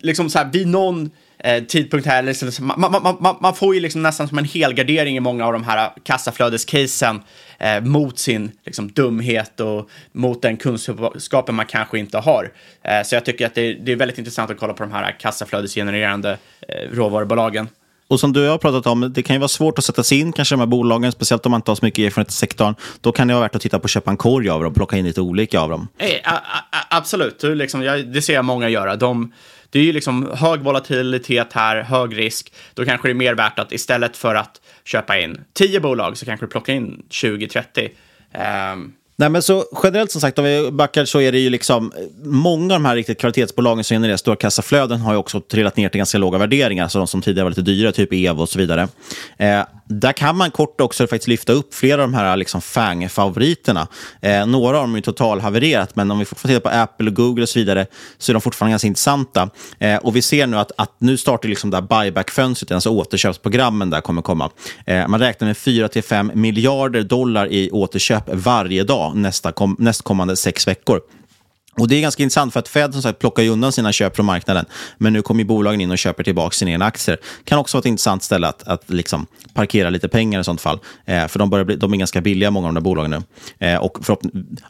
liksom 0.00 0.30
så 0.30 0.38
här, 0.38 0.50
vid 0.52 0.66
någon 0.66 1.10
eh, 1.44 1.64
tidpunkt 1.64 2.06
här, 2.06 2.22
liksom, 2.22 2.66
man, 2.66 2.80
man, 2.80 3.16
man, 3.20 3.36
man, 3.40 3.54
får 3.54 3.74
ju 3.74 3.80
liksom 3.80 4.02
nästan 4.02 4.28
som 4.28 4.38
en 4.38 4.44
helgardering 4.44 5.16
i 5.16 5.20
många 5.20 5.46
av 5.46 5.52
de 5.52 5.64
här 5.64 5.90
kassaflödescasen 6.02 7.20
eh, 7.58 7.80
mot 7.80 8.18
sin 8.18 8.50
liksom, 8.66 8.88
dumhet 8.88 9.60
och 9.60 9.90
mot 10.12 10.42
den 10.42 10.56
kunskapen 10.56 11.54
man 11.54 11.66
kanske 11.66 11.98
inte 11.98 12.18
har. 12.18 12.52
Eh, 12.84 13.02
så 13.04 13.14
jag 13.14 13.24
tycker 13.24 13.46
att 13.46 13.54
det, 13.54 13.74
det, 13.74 13.92
är 13.92 13.96
väldigt 13.96 14.18
intressant 14.18 14.50
att 14.50 14.58
kolla 14.58 14.72
på 14.72 14.82
de 14.82 14.92
här 14.92 15.16
kassaflödesgenererande 15.20 16.38
eh, 16.68 16.96
råvarubolagen. 16.96 17.68
Och 18.08 18.20
som 18.20 18.32
du 18.32 18.40
och 18.40 18.46
jag 18.46 18.50
har 18.50 18.58
pratat 18.58 18.86
om, 18.86 19.12
det 19.14 19.22
kan 19.22 19.36
ju 19.36 19.40
vara 19.40 19.48
svårt 19.48 19.78
att 19.78 19.84
sätta 19.84 20.02
sig 20.02 20.20
in 20.20 20.32
kanske 20.32 20.52
de 20.54 20.60
här 20.60 20.66
bolagen, 20.66 21.12
speciellt 21.12 21.46
om 21.46 21.50
man 21.50 21.58
inte 21.58 21.70
har 21.70 21.76
så 21.76 21.84
mycket 21.84 22.06
erfarenhet 22.06 22.30
i 22.30 22.34
sektorn. 22.34 22.74
Då 23.00 23.12
kan 23.12 23.28
det 23.28 23.34
vara 23.34 23.42
värt 23.42 23.54
att 23.54 23.62
titta 23.62 23.78
på 23.78 23.84
att 23.84 23.90
köpa 23.90 24.10
en 24.10 24.16
korg 24.16 24.48
av 24.48 24.62
dem 24.62 24.74
plocka 24.74 24.96
in 24.96 25.04
lite 25.04 25.20
olika 25.20 25.60
av 25.60 25.70
dem. 25.70 25.88
Hey, 25.98 26.20
a, 26.24 26.32
a, 26.70 26.78
absolut, 26.90 27.42
liksom, 27.42 27.82
jag, 27.82 28.06
det 28.06 28.22
ser 28.22 28.34
jag 28.34 28.44
många 28.44 28.68
göra. 28.68 28.96
De, 28.96 29.32
det 29.70 29.78
är 29.78 29.82
ju 29.82 29.92
liksom 29.92 30.30
hög 30.34 30.60
volatilitet 30.60 31.52
här, 31.52 31.82
hög 31.82 32.18
risk. 32.18 32.52
Då 32.74 32.84
kanske 32.84 33.08
det 33.08 33.12
är 33.12 33.14
mer 33.14 33.34
värt 33.34 33.58
att 33.58 33.72
istället 33.72 34.16
för 34.16 34.34
att 34.34 34.60
köpa 34.84 35.18
in 35.18 35.40
10 35.52 35.80
bolag 35.80 36.16
så 36.16 36.26
kanske 36.26 36.46
du 36.46 36.50
plockar 36.50 36.72
in 36.72 37.02
20-30. 37.10 37.62
Um, 37.84 37.90
ehm. 38.32 38.92
Nej, 39.16 39.28
men 39.28 39.42
så 39.42 39.64
generellt 39.82 40.10
som 40.10 40.20
sagt, 40.20 40.38
om 40.38 40.44
vi 40.44 40.70
backar 40.70 41.04
så 41.04 41.20
är 41.20 41.32
det 41.32 41.38
ju 41.38 41.50
liksom 41.50 41.92
många 42.22 42.74
av 42.74 42.80
de 42.80 42.84
här 42.84 42.96
riktigt 42.96 43.20
kvalitetsbolagen 43.20 43.84
som 43.84 43.94
genererar 43.94 44.16
stora 44.16 44.36
kassaflöden 44.36 45.00
har 45.00 45.12
ju 45.12 45.18
också 45.18 45.40
trillat 45.40 45.76
ner 45.76 45.88
till 45.88 45.98
ganska 45.98 46.18
låga 46.18 46.38
värderingar, 46.38 46.82
alltså 46.82 46.98
de 46.98 47.06
som 47.06 47.22
tidigare 47.22 47.44
var 47.44 47.50
lite 47.50 47.62
dyra, 47.62 47.92
typ 47.92 48.12
Evo 48.12 48.42
och 48.42 48.48
så 48.48 48.58
vidare. 48.58 48.88
Eh, 49.38 49.62
där 49.90 50.12
kan 50.12 50.36
man 50.36 50.50
kort 50.50 50.80
också 50.80 51.06
faktiskt 51.06 51.28
lyfta 51.28 51.52
upp 51.52 51.74
flera 51.74 52.02
av 52.02 52.10
de 52.10 52.14
här 52.14 52.36
liksom 52.36 52.60
FANG-favoriterna. 52.60 53.88
Eh, 54.22 54.46
några 54.46 54.76
av 54.76 54.82
dem 54.82 54.94
är 54.94 55.00
totalhavererat, 55.00 55.96
men 55.96 56.10
om 56.10 56.18
vi 56.18 56.24
fortfarande 56.24 56.58
tittar 56.58 56.70
på 56.70 56.76
Apple 56.76 57.06
och 57.10 57.16
Google 57.16 57.42
och 57.42 57.48
så 57.48 57.58
vidare 57.58 57.86
så 58.18 58.32
är 58.32 58.34
de 58.34 58.40
fortfarande 58.40 58.72
ganska 58.72 58.88
intressanta. 58.88 59.50
Eh, 59.78 59.96
och 59.96 60.16
vi 60.16 60.22
ser 60.22 60.46
nu 60.46 60.58
att, 60.58 60.72
att 60.76 60.94
nu 60.98 61.16
startar 61.16 61.48
liksom 61.48 61.70
det 61.70 61.82
buyback-fönstret, 61.82 62.72
alltså 62.72 62.90
återköpsprogrammen 62.90 63.90
där 63.90 64.00
kommer 64.00 64.22
komma. 64.22 64.50
Eh, 64.86 65.08
man 65.08 65.20
räknar 65.20 65.46
med 65.46 65.56
4-5 65.56 66.34
miljarder 66.34 67.02
dollar 67.02 67.52
i 67.52 67.70
återköp 67.70 68.24
varje 68.32 68.84
dag 68.84 69.16
nästa 69.16 69.52
kom, 69.52 69.76
nästkommande 69.78 70.36
sex 70.36 70.68
veckor. 70.68 71.00
Och 71.76 71.88
Det 71.88 71.96
är 71.96 72.00
ganska 72.00 72.22
intressant 72.22 72.52
för 72.52 72.60
att 72.60 72.68
Fed 72.68 72.92
som 72.92 73.02
sagt 73.02 73.18
plockar 73.18 73.42
ju 73.42 73.48
undan 73.48 73.72
sina 73.72 73.92
köp 73.92 74.16
från 74.16 74.26
marknaden. 74.26 74.64
Men 74.98 75.12
nu 75.12 75.22
kommer 75.22 75.44
bolagen 75.44 75.80
in 75.80 75.90
och 75.90 75.98
köper 75.98 76.24
tillbaka 76.24 76.54
sina 76.54 76.70
egna 76.70 76.84
aktier. 76.84 77.18
kan 77.44 77.58
också 77.58 77.76
vara 77.76 77.80
ett 77.80 77.86
intressant 77.86 78.22
ställe 78.22 78.46
att, 78.46 78.68
att 78.68 78.90
liksom 78.90 79.26
parkera 79.54 79.90
lite 79.90 80.08
pengar 80.08 80.40
i 80.40 80.44
sånt 80.44 80.60
fall. 80.60 80.78
Eh, 81.04 81.26
för 81.26 81.38
de, 81.38 81.50
börjar 81.50 81.64
bli, 81.64 81.76
de 81.76 81.92
är 81.92 81.96
ganska 81.96 82.20
billiga, 82.20 82.50
många 82.50 82.66
av 82.66 82.74
de 82.74 82.80
där 82.80 82.84
bolagen 82.84 83.10
nu. 83.10 83.22
Eh, 83.66 83.78
och 83.78 83.98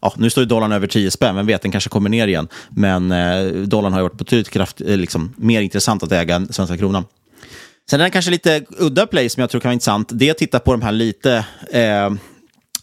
ja, 0.03 0.15
nu 0.17 0.31
står 0.31 0.43
ju 0.43 0.49
dollarn 0.49 0.73
över 0.73 0.87
10 0.87 1.11
spänn, 1.11 1.35
men 1.35 1.47
vet 1.47 1.63
den 1.63 1.73
kanske 1.73 1.91
kommer 1.91 2.11
ner 2.11 2.27
igen. 2.27 2.49
Men 2.71 3.13
eh, 3.13 3.45
dollarn 3.53 3.93
har 3.93 4.01
ju 4.01 4.03
varit 4.03 4.19
betydligt 4.19 4.51
kraft, 4.51 4.81
eh, 4.81 4.97
liksom, 4.97 5.35
mer 5.37 5.61
intressant 5.61 6.03
att 6.03 6.13
äga 6.13 6.35
än 6.35 6.53
svenska 6.53 6.77
kronan. 6.77 7.05
Sen 7.91 8.01
är 8.01 8.05
det 8.05 8.11
kanske 8.11 8.31
lite 8.31 8.63
udda 8.79 9.07
play 9.07 9.29
som 9.29 9.41
jag 9.41 9.51
tror 9.51 9.61
kan 9.61 9.69
vara 9.69 9.75
intressant. 9.75 10.09
Det 10.13 10.27
är 10.27 10.31
att 10.31 10.39
titta 10.39 10.59
på 10.59 10.73
de 10.73 10.83
här 10.83 10.93
lite 10.93 11.45
eh, 11.71 12.11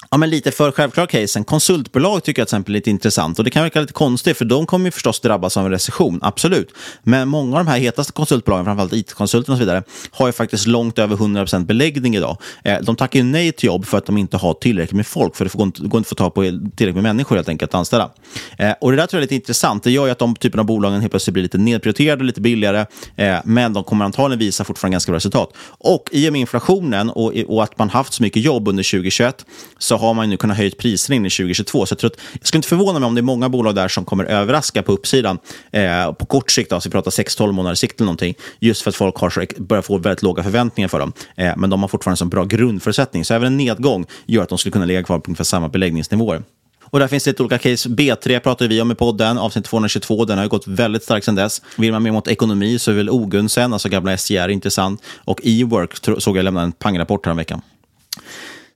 Ja, 0.10 0.18
men 0.18 0.30
lite 0.30 0.52
för 0.52 0.72
självklara 0.72 1.08
casen. 1.08 1.44
Konsultbolag 1.44 2.24
tycker 2.24 2.42
jag 2.42 2.48
till 2.48 2.56
exempel 2.56 2.76
är 2.76 2.78
lite 2.78 2.90
intressant. 2.90 3.40
Och 3.40 3.46
Det 3.46 3.52
kan 3.52 3.64
verka 3.64 3.82
lite 3.82 3.94
konstigt, 3.94 4.38
för 4.38 4.46
de 4.46 4.66
kommer 4.66 4.86
ju 4.86 4.92
förstås 4.92 5.20
drabbas 5.20 5.58
av 5.58 5.66
en 5.66 5.72
recession. 5.72 6.20
Absolut. 6.22 6.74
Men 7.04 7.28
många 7.28 7.58
av 7.58 7.66
de 7.66 7.72
här 7.72 7.80
hetaste 7.80 8.14
konsultbolagen, 8.14 8.66
framförallt 8.66 8.94
it-konsulterna 8.94 9.54
och 9.54 9.58
så 9.58 9.60
vidare, 9.60 9.84
har 10.12 10.28
ju 10.28 10.34
faktiskt 10.34 10.68
långt 10.68 11.00
över 11.00 11.16
100% 11.16 11.66
beläggning 11.66 12.16
idag. 12.16 12.38
Eh, 12.64 12.78
de 12.82 12.96
tackar 12.96 13.20
ju 13.20 13.26
nej 13.26 13.52
till 13.52 13.68
jobb 13.68 13.86
för 13.86 13.98
att 13.98 14.06
de 14.06 14.18
inte 14.18 14.38
har 14.38 14.54
tillräckligt 14.54 14.96
med 14.96 15.08
folk. 15.08 15.36
För 15.36 15.46
det 15.46 15.54
går 15.54 15.66
inte, 15.66 15.82
går 15.82 15.98
inte 15.98 15.98
att 15.98 16.10
få 16.10 16.16
tag 16.16 16.34
på 16.34 16.42
tillräckligt 16.42 16.96
med 16.96 17.04
människor 17.04 17.36
helt 17.36 17.50
enkelt 17.50 17.72
att 17.72 17.76
anställa. 17.76 18.10
Eh, 18.58 18.72
och 18.82 18.92
Det 18.92 18.98
där 18.98 19.08
tror 19.08 19.18
jag 19.18 19.22
är 19.22 19.26
lite 19.26 19.36
intressant. 19.36 19.84
Det 19.84 19.92
gör 19.92 20.06
ju 20.06 20.12
att 20.12 20.20
de 20.20 20.36
typen 20.36 20.60
av 20.60 20.66
bolagen 20.66 21.02
helt 21.02 21.12
plötsligt 21.12 21.34
blir 21.34 21.44
lite 21.44 21.58
nedprioriterade 21.58 22.20
och 22.20 22.26
lite 22.26 22.42
billigare. 22.42 22.86
Eh, 23.16 23.38
men 23.46 23.74
de 23.74 23.84
kommer 23.84 24.06
antagligen 24.06 24.40
visa 24.40 24.64
fortfarande 24.64 24.94
ganska 24.94 25.12
bra 25.12 25.16
resultat. 25.18 25.54
Och 25.68 26.10
i 26.12 26.30
och 26.30 26.32
med 26.34 26.42
inflationen 26.42 27.10
och, 27.10 27.34
och 27.48 27.64
att 27.64 27.78
man 27.78 27.90
haft 27.90 28.14
så 28.14 28.24
mycket 28.24 28.44
jobb 28.44 28.68
under 28.68 28.84
2021 28.84 29.46
så 29.78 29.97
har 29.98 30.14
man 30.14 30.30
nu 30.30 30.38
kunnat 30.38 30.58
höja 30.58 30.72
priserna 30.80 31.16
in 31.16 31.26
i 31.26 31.30
2022. 31.30 31.86
Så 31.86 31.94
jag, 31.94 32.00
tror 32.00 32.12
att, 32.12 32.18
jag 32.34 32.48
skulle 32.48 32.58
inte 32.58 32.68
förvåna 32.68 33.00
mig 33.00 33.08
om 33.08 33.16
det 33.16 33.22
är 33.22 33.24
många 33.24 33.50
bolag 33.50 33.76
där 33.76 33.88
som 33.88 34.06
kommer 34.06 34.24
överraska 34.24 34.84
på 34.84 34.92
uppsidan 34.92 35.38
eh, 35.72 36.12
på 36.12 36.26
kort 36.26 36.52
sikt, 36.52 36.72
alltså 36.72 36.90
vi 36.90 36.92
pratar 36.92 37.12
6-12 37.12 37.52
månaders 37.52 37.80
sikt 37.80 38.00
eller 38.00 38.06
någonting, 38.06 38.36
just 38.60 38.82
för 38.82 38.90
att 38.90 38.96
folk 38.96 39.16
har 39.16 39.30
så, 39.30 39.46
börjar 39.58 39.82
få 39.82 39.98
väldigt 39.98 40.24
låga 40.24 40.44
förväntningar 40.44 40.88
för 40.88 41.00
dem. 41.00 41.14
Eh, 41.36 41.54
men 41.58 41.70
de 41.70 41.82
har 41.82 41.88
fortfarande 41.88 42.24
en 42.24 42.30
bra 42.30 42.44
grundförutsättning, 42.44 43.26
så 43.26 43.34
även 43.34 43.48
en 43.48 43.58
nedgång 43.58 44.06
gör 44.26 44.44
att 44.44 44.50
de 44.50 44.58
skulle 44.58 44.72
kunna 44.72 44.86
ligga 44.86 45.04
kvar 45.04 45.20
på 45.20 45.30
ungefär 45.30 45.44
samma 45.44 45.70
beläggningsnivåer. 45.70 46.44
Och 46.90 47.00
där 47.00 47.08
finns 47.08 47.24
det 47.24 47.30
lite 47.30 47.44
olika 47.44 47.58
case. 47.58 47.90
B3 47.90 48.40
pratar 48.40 48.68
vi 48.68 48.82
om 48.82 48.92
i 48.92 48.96
podden, 48.96 49.38
avsnitt 49.38 49.66
222. 49.66 50.26
Den 50.26 50.38
har 50.38 50.46
ju 50.46 50.50
gått 50.50 50.68
väldigt 50.68 51.04
starkt 51.04 51.26
sedan 51.26 51.36
dess. 51.36 51.62
Vill 51.78 51.92
man 51.92 52.04
mer 52.04 52.12
mot 52.12 52.28
ekonomi 52.28 52.80
så 52.80 52.92
är 52.92 52.96
väl 52.96 53.10
Ogunsen, 53.10 53.74
alltså 53.74 53.90
gamla 53.90 54.18
SJR, 54.18 54.50
intressant. 54.50 55.02
Och 55.16 55.42
E-work 55.44 56.22
såg 56.22 56.38
jag 56.38 56.44
lämna 56.44 56.62
en 56.62 56.72
pangrapport 56.72 57.26
häromveckan. 57.26 57.62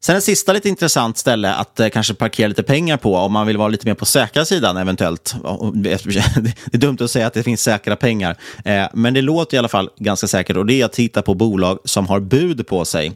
Sen 0.03 0.15
ett 0.15 0.23
sista 0.23 0.53
lite 0.53 0.69
intressant 0.69 1.17
ställe 1.17 1.53
att 1.53 1.79
eh, 1.79 1.89
kanske 1.89 2.13
parkera 2.13 2.47
lite 2.47 2.63
pengar 2.63 2.97
på 2.97 3.15
om 3.15 3.31
man 3.31 3.47
vill 3.47 3.57
vara 3.57 3.67
lite 3.67 3.87
mer 3.87 3.93
på 3.93 4.05
säkra 4.05 4.45
sidan 4.45 4.77
eventuellt. 4.77 5.35
Det 5.73 5.91
är 6.73 6.77
dumt 6.77 6.97
att 7.01 7.11
säga 7.11 7.27
att 7.27 7.33
det 7.33 7.43
finns 7.43 7.61
säkra 7.61 7.95
pengar, 7.95 8.37
eh, 8.65 8.85
men 8.93 9.13
det 9.13 9.21
låter 9.21 9.55
i 9.55 9.59
alla 9.59 9.67
fall 9.67 9.89
ganska 9.97 10.27
säkert 10.27 10.57
och 10.57 10.65
det 10.65 10.81
är 10.81 10.85
att 10.85 10.93
titta 10.93 11.21
på 11.21 11.33
bolag 11.33 11.79
som 11.85 12.07
har 12.07 12.19
bud 12.19 12.67
på 12.67 12.85
sig. 12.85 13.11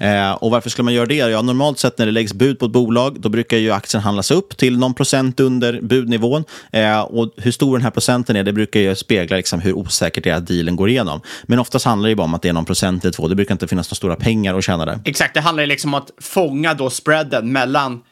Eh, 0.00 0.32
och 0.32 0.50
varför 0.50 0.70
skulle 0.70 0.84
man 0.84 0.94
göra 0.94 1.06
det? 1.06 1.14
Ja, 1.14 1.42
normalt 1.42 1.78
sett 1.78 1.98
när 1.98 2.06
det 2.06 2.12
läggs 2.12 2.34
bud 2.34 2.58
på 2.58 2.66
ett 2.66 2.72
bolag, 2.72 3.20
då 3.20 3.28
brukar 3.28 3.56
ju 3.56 3.70
aktien 3.70 4.02
handlas 4.02 4.30
upp 4.30 4.56
till 4.56 4.78
någon 4.78 4.94
procent 4.94 5.40
under 5.40 5.80
budnivån. 5.80 6.44
Eh, 6.72 7.00
och 7.00 7.30
hur 7.36 7.52
stor 7.52 7.76
den 7.76 7.82
här 7.82 7.90
procenten 7.90 8.36
är, 8.36 8.42
det 8.42 8.52
brukar 8.52 8.80
ju 8.80 8.94
spegla 8.94 9.36
liksom 9.36 9.60
hur 9.60 9.72
osäkert 9.72 10.24
det 10.24 10.30
är 10.30 10.34
att 10.34 10.46
dealen 10.46 10.76
går 10.76 10.88
igenom. 10.88 11.20
Men 11.42 11.58
oftast 11.58 11.84
handlar 11.84 12.08
det 12.08 12.16
bara 12.16 12.24
om 12.24 12.34
att 12.34 12.42
det 12.42 12.48
är 12.48 12.52
någon 12.52 12.64
procent 12.64 13.04
eller 13.04 13.12
två. 13.12 13.28
Det 13.28 13.34
brukar 13.34 13.54
inte 13.54 13.68
finnas 13.68 13.88
några 13.88 13.96
stora 13.96 14.16
pengar 14.16 14.54
att 14.54 14.64
tjäna 14.64 14.84
där. 14.84 15.00
Exakt, 15.04 15.34
det 15.34 15.40
handlar 15.40 15.62
ju 15.62 15.66
liksom 15.66 15.94
om 15.94 16.02
att 16.02 16.10
fånga 16.30 16.74
då 16.74 16.90
spreaden 16.90 17.52
mellan 17.52 18.02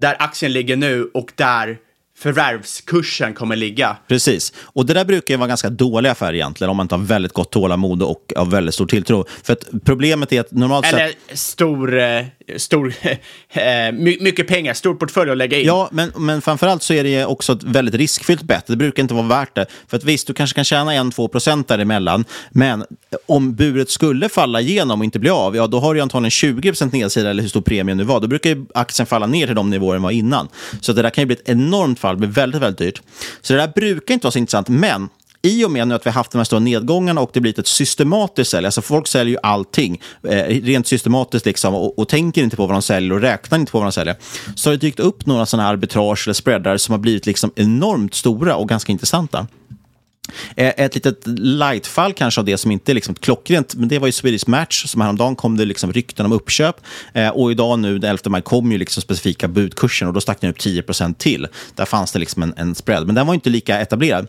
där 0.00 0.16
aktien 0.18 0.52
ligger 0.52 0.76
nu 0.76 1.10
och 1.14 1.32
där 1.34 1.78
förvärvskursen 2.18 3.34
kommer 3.34 3.56
ligga. 3.56 3.96
Precis. 4.08 4.52
Och 4.58 4.86
det 4.86 4.94
där 4.94 5.04
brukar 5.04 5.34
ju 5.34 5.38
vara 5.38 5.48
ganska 5.48 5.70
dålig 5.70 6.10
affär 6.10 6.34
egentligen 6.34 6.70
om 6.70 6.76
man 6.76 6.84
inte 6.84 6.94
har 6.94 7.02
väldigt 7.02 7.32
gott 7.32 7.50
tålamod 7.50 8.02
och 8.02 8.32
har 8.36 8.44
väldigt 8.44 8.74
stor 8.74 8.86
tilltro. 8.86 9.24
För 9.42 9.52
att 9.52 9.64
problemet 9.84 10.32
är 10.32 10.40
att 10.40 10.50
normalt 10.50 10.86
Eller 10.86 11.08
sett... 11.08 11.38
stor, 11.38 11.98
eh, 11.98 12.24
stor 12.56 12.94
eh, 13.52 13.92
mycket 14.20 14.48
pengar, 14.48 14.74
stor 14.74 14.94
portfölj 14.94 15.30
att 15.30 15.36
lägga 15.36 15.58
in. 15.58 15.66
Ja, 15.66 15.88
men, 15.92 16.12
men 16.16 16.42
framförallt 16.42 16.82
så 16.82 16.94
är 16.94 17.04
det 17.04 17.24
också 17.24 17.52
ett 17.52 17.62
väldigt 17.62 17.94
riskfyllt 17.94 18.42
bett. 18.42 18.66
Det 18.66 18.76
brukar 18.76 19.02
inte 19.02 19.14
vara 19.14 19.26
värt 19.26 19.54
det. 19.54 19.66
För 19.88 19.96
att 19.96 20.04
visst, 20.04 20.26
du 20.26 20.34
kanske 20.34 20.54
kan 20.54 20.64
tjäna 20.64 20.92
1-2 20.92 21.28
procent 21.28 21.68
däremellan, 21.68 22.24
men 22.50 22.84
om 23.26 23.54
buret 23.54 23.90
skulle 23.90 24.28
falla 24.28 24.60
igenom 24.60 25.00
och 25.00 25.04
inte 25.04 25.18
bli 25.18 25.30
av, 25.30 25.56
ja 25.56 25.66
då 25.66 25.80
har 25.80 25.94
du 25.94 26.00
antagligen 26.00 26.30
20 26.30 26.68
procent 26.70 26.92
nedsida 26.92 27.30
eller 27.30 27.42
hur 27.42 27.48
stor 27.48 27.60
premien 27.60 27.96
nu 27.96 28.04
var. 28.04 28.20
Då 28.20 28.26
brukar 28.26 28.50
ju 28.50 28.66
aktien 28.74 29.06
falla 29.06 29.26
ner 29.26 29.46
till 29.46 29.56
de 29.56 29.70
nivåer 29.70 29.92
den 29.92 30.02
var 30.02 30.10
innan. 30.10 30.48
Så 30.80 30.92
det 30.92 31.02
där 31.02 31.10
kan 31.10 31.22
ju 31.22 31.26
bli 31.26 31.36
ett 31.36 31.48
enormt 31.48 31.98
fall, 31.98 32.14
det 32.14 32.18
blir 32.18 32.28
väldigt, 32.28 32.62
väldigt 32.62 32.78
dyrt. 32.78 33.02
Så 33.40 33.52
det 33.52 33.58
där 33.58 33.72
brukar 33.74 34.14
inte 34.14 34.24
vara 34.24 34.32
så 34.32 34.38
intressant, 34.38 34.68
men 34.68 35.08
i 35.42 35.64
och 35.64 35.70
med 35.70 35.88
nu 35.88 35.94
att 35.94 36.06
vi 36.06 36.10
har 36.10 36.14
haft 36.14 36.32
de 36.32 36.38
här 36.38 36.44
stora 36.44 36.60
nedgångarna 36.60 37.20
och 37.20 37.30
det 37.32 37.40
blivit 37.40 37.58
ett 37.58 37.66
systematiskt 37.66 38.50
sälj, 38.50 38.66
alltså 38.66 38.82
folk 38.82 39.06
säljer 39.06 39.32
ju 39.32 39.38
allting 39.42 40.00
eh, 40.28 40.44
rent 40.44 40.86
systematiskt 40.86 41.46
liksom, 41.46 41.74
och, 41.74 41.98
och, 41.98 42.08
tänker 42.08 42.42
inte 42.42 42.56
på 42.56 42.66
vad 42.66 42.74
de 42.74 42.82
säljer 42.82 43.12
och 43.12 43.20
räknar 43.20 43.58
inte 43.58 43.72
på 43.72 43.78
vad 43.78 43.86
de 43.86 43.92
säljer, 43.92 44.16
så 44.54 44.70
har 44.70 44.72
det 44.72 44.80
dykt 44.80 45.00
upp 45.00 45.26
några 45.26 45.46
sådana 45.46 45.66
här 45.66 45.72
arbitrage 45.72 46.26
eller 46.26 46.34
spreadar 46.34 46.76
som 46.76 46.92
har 46.92 46.98
blivit 46.98 47.26
liksom 47.26 47.52
enormt 47.56 48.14
stora 48.14 48.56
och 48.56 48.68
ganska 48.68 48.92
intressanta. 48.92 49.46
Eh, 50.56 50.72
ett 50.76 50.94
litet 50.94 51.26
lightfall 51.38 52.12
kanske 52.12 52.40
av 52.40 52.44
det 52.44 52.58
som 52.58 52.70
inte 52.70 52.92
är 52.92 52.94
liksom 52.94 53.14
klockrent, 53.14 53.74
men 53.74 53.88
det 53.88 53.98
var 53.98 54.06
ju 54.08 54.12
Swedish 54.12 54.48
Match 54.48 54.86
som 54.86 55.00
häromdagen 55.00 55.36
kom 55.36 55.56
det 55.56 55.64
liksom 55.64 55.92
rykten 55.92 56.26
om 56.26 56.32
uppköp 56.32 56.76
eh, 57.12 57.28
och 57.28 57.50
idag 57.50 57.78
nu 57.78 57.98
den 57.98 58.10
11 58.10 58.30
maj 58.30 58.42
kom 58.42 58.72
ju 58.72 58.78
liksom 58.78 59.02
specifika 59.02 59.48
budkursen 59.48 60.08
och 60.08 60.14
då 60.14 60.20
stack 60.20 60.40
den 60.40 60.50
upp 60.50 60.58
10% 60.58 61.14
till. 61.14 61.48
Där 61.74 61.84
fanns 61.84 62.12
det 62.12 62.18
liksom 62.18 62.42
en, 62.42 62.54
en 62.56 62.74
spread, 62.74 63.06
men 63.06 63.14
den 63.14 63.26
var 63.26 63.34
inte 63.34 63.50
lika 63.50 63.80
etablerad. 63.80 64.28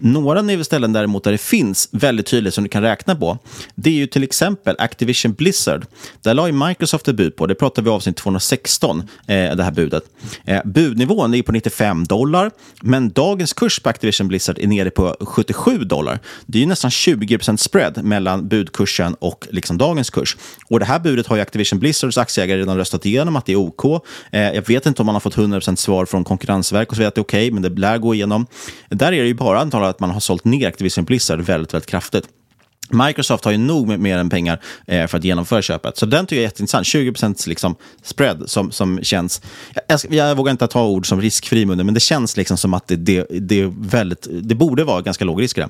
Några 0.00 0.64
ställen 0.64 0.92
däremot 0.92 1.24
där 1.24 1.32
det 1.32 1.38
finns 1.38 1.88
väldigt 1.92 2.26
tydligt 2.26 2.54
som 2.54 2.64
du 2.64 2.70
kan 2.70 2.82
räkna 2.82 3.16
på, 3.16 3.38
det 3.74 3.90
är 3.90 3.94
ju 3.94 4.06
till 4.06 4.22
exempel 4.22 4.76
Activision 4.78 5.32
Blizzard. 5.32 5.86
Där 6.22 6.34
la 6.34 6.46
ju 6.46 6.52
Microsoft 6.52 7.08
ett 7.08 7.16
bud 7.16 7.36
på, 7.36 7.46
det 7.46 7.54
pratar 7.54 7.82
vi 7.82 7.90
avsnitt 7.90 8.16
216, 8.16 9.02
eh, 9.26 9.56
det 9.56 9.62
här 9.62 9.70
budet. 9.70 10.02
Eh, 10.44 10.60
budnivån 10.64 11.34
är 11.34 11.42
på 11.42 11.52
95 11.52 12.04
dollar, 12.04 12.50
men 12.82 13.10
dagens 13.10 13.52
kurs 13.52 13.80
på 13.80 13.88
Activision 13.88 14.28
Blizzard 14.28 14.58
är 14.58 14.66
nere 14.66 14.90
på 14.90 15.16
77 15.20 15.78
dollar. 15.78 16.18
Det 16.46 16.58
är 16.58 16.60
ju 16.60 16.66
nästan 16.66 16.90
20% 16.90 17.56
spread 17.56 18.04
mellan 18.04 18.48
budkursen 18.48 19.14
och 19.14 19.46
liksom 19.50 19.78
dagens 19.78 20.10
kurs. 20.10 20.36
Och 20.68 20.80
det 20.80 20.86
här 20.86 20.98
budet 20.98 21.26
har 21.26 21.36
ju 21.36 21.42
Activision 21.42 21.78
Blizzards 21.78 22.18
aktieägare 22.18 22.60
redan 22.60 22.76
röstat 22.76 23.06
igenom 23.06 23.36
att 23.36 23.46
det 23.46 23.52
är 23.52 23.56
OK. 23.56 23.84
Eh, 24.30 24.40
jag 24.40 24.68
vet 24.68 24.86
inte 24.86 25.02
om 25.02 25.06
man 25.06 25.14
har 25.14 25.20
fått 25.20 25.36
100% 25.36 25.76
svar 25.76 26.06
från 26.06 26.24
Konkurrensverket 26.24 26.90
och 26.90 26.96
så 26.96 26.98
vidare 26.98 27.08
att 27.08 27.14
det 27.14 27.18
är 27.18 27.22
okej, 27.22 27.46
okay, 27.46 27.60
men 27.60 27.62
det 27.62 27.80
lär 27.80 27.98
gå 27.98 28.14
igenom. 28.14 28.46
Där 28.88 29.12
är 29.12 29.22
det 29.22 29.28
ju 29.28 29.34
bara 29.34 29.60
antalet 29.60 29.87
att 29.88 30.00
man 30.00 30.10
har 30.10 30.20
sålt 30.20 30.44
ner 30.44 30.68
Activision 30.68 31.04
Blizzard 31.04 31.40
väldigt, 31.40 31.74
väldigt 31.74 31.90
kraftigt. 31.90 32.28
Microsoft 32.90 33.44
har 33.44 33.52
ju 33.52 33.58
nog 33.58 33.88
med 33.88 34.00
mer 34.00 34.18
än 34.18 34.30
pengar 34.30 34.60
eh, 34.86 35.06
för 35.06 35.18
att 35.18 35.24
genomföra 35.24 35.62
köpet. 35.62 35.96
Så 35.96 36.06
den 36.06 36.26
tycker 36.26 36.36
jag 36.36 36.42
är 36.42 36.46
jätteintressant. 36.46 36.86
20 36.86 37.14
liksom 37.46 37.76
spread 38.02 38.42
som, 38.46 38.72
som 38.72 39.02
känns... 39.02 39.42
Jag, 39.88 40.00
jag, 40.10 40.34
vågar 40.34 40.50
inte 40.50 40.66
ta 40.66 40.84
ord 40.84 41.08
som 41.08 41.20
riskfri 41.20 41.66
munnen, 41.66 41.86
men 41.86 41.94
det 41.94 42.00
känns 42.00 42.36
liksom 42.36 42.56
som 42.56 42.74
att 42.74 42.86
det, 42.86 42.96
det, 42.96 43.26
det, 43.30 43.60
är 43.60 43.72
väldigt, 43.88 44.26
det 44.30 44.54
borde 44.54 44.84
vara 44.84 45.00
ganska 45.00 45.24
låg 45.24 45.42
risk 45.42 45.58
i 45.58 45.60
det. 45.60 45.68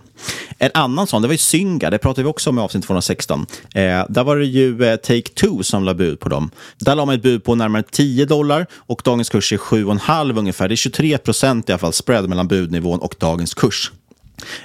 En 0.59 0.71
annan 0.75 1.07
sån, 1.07 1.23
det 1.23 1.29
var 1.29 1.33
ju 1.33 1.39
Synga. 1.39 1.91
Det 1.91 1.99
pratade 1.99 2.23
vi 2.23 2.29
också 2.29 2.51
om 2.51 2.59
i 2.59 2.63
avsnitt 2.63 2.85
216. 2.85 3.47
Eh, 3.75 3.83
där 4.09 4.25
var 4.25 4.37
det 4.37 4.47
ju 4.47 4.85
eh, 4.85 4.97
Take-Two 4.97 5.63
som 5.63 5.85
la 5.85 5.95
bud 5.95 6.21
på 6.21 6.29
dem. 6.29 6.51
Där 6.79 6.95
la 6.95 7.05
man 7.05 7.15
ett 7.15 7.23
bud 7.23 7.45
på 7.45 7.55
närmare 7.55 7.83
10 7.91 8.25
dollar 8.25 8.67
och 8.73 9.03
dagens 9.05 9.29
kurs 9.29 9.53
är 9.53 9.57
7,5 9.57 10.39
ungefär. 10.39 10.69
Det 10.69 10.75
är 10.75 10.77
23 10.77 11.19
procent 11.19 11.69
i 11.69 11.73
alla 11.73 11.79
fall 11.79 11.93
spread 11.93 12.29
mellan 12.29 12.49
budnivån 12.49 12.99
och 12.99 13.15
dagens 13.19 13.55
kurs. 13.55 13.93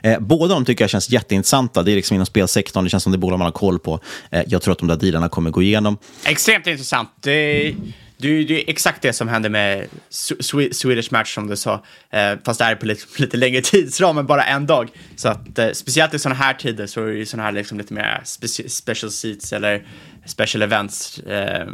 Eh, 0.03 0.19
båda 0.19 0.53
de 0.53 0.65
tycker 0.65 0.83
jag 0.83 0.89
känns 0.89 1.09
jätteintressanta. 1.09 1.83
Det 1.83 1.91
är 1.91 1.95
liksom 1.95 2.15
inom 2.15 2.25
spelsektorn, 2.25 2.83
det 2.83 2.89
känns 2.89 3.03
som 3.03 3.11
det 3.11 3.15
är 3.15 3.19
bolag 3.19 3.39
man 3.39 3.45
har 3.45 3.51
koll 3.51 3.79
på. 3.79 3.99
Eh, 4.31 4.43
jag 4.47 4.61
tror 4.61 4.71
att 4.71 4.79
de 4.79 4.87
där 4.87 4.95
dealarna 4.95 5.29
kommer 5.29 5.51
gå 5.51 5.61
igenom. 5.61 5.97
Extremt 6.25 6.67
intressant. 6.67 7.09
Det, 7.21 7.75
det, 8.17 8.43
det 8.43 8.63
är 8.63 8.69
exakt 8.69 9.01
det 9.01 9.13
som 9.13 9.27
hände 9.27 9.49
med 9.49 9.87
Swedish 10.71 11.11
Match 11.11 11.33
som 11.33 11.47
du 11.47 11.55
sa, 11.55 11.83
eh, 12.09 12.33
fast 12.45 12.59
det 12.59 12.65
här 12.65 12.71
är 12.71 12.75
på 12.75 12.85
lite, 12.85 13.21
lite 13.21 13.37
längre 13.37 13.61
tidsram 13.63 14.17
än 14.17 14.25
bara 14.25 14.43
en 14.43 14.65
dag. 14.65 14.89
Så 15.15 15.29
att 15.29 15.59
eh, 15.59 15.71
speciellt 15.71 16.13
i 16.13 16.19
sådana 16.19 16.35
här 16.35 16.53
tider 16.53 16.87
så 16.87 17.01
är 17.01 17.07
det 17.07 17.17
ju 17.17 17.25
sådana 17.25 17.43
här 17.43 17.51
liksom 17.51 17.77
lite 17.77 17.93
mer 17.93 18.21
special 18.67 19.11
seats 19.11 19.53
eller 19.53 19.87
special 20.25 20.61
events. 20.61 21.19
Eh, 21.19 21.67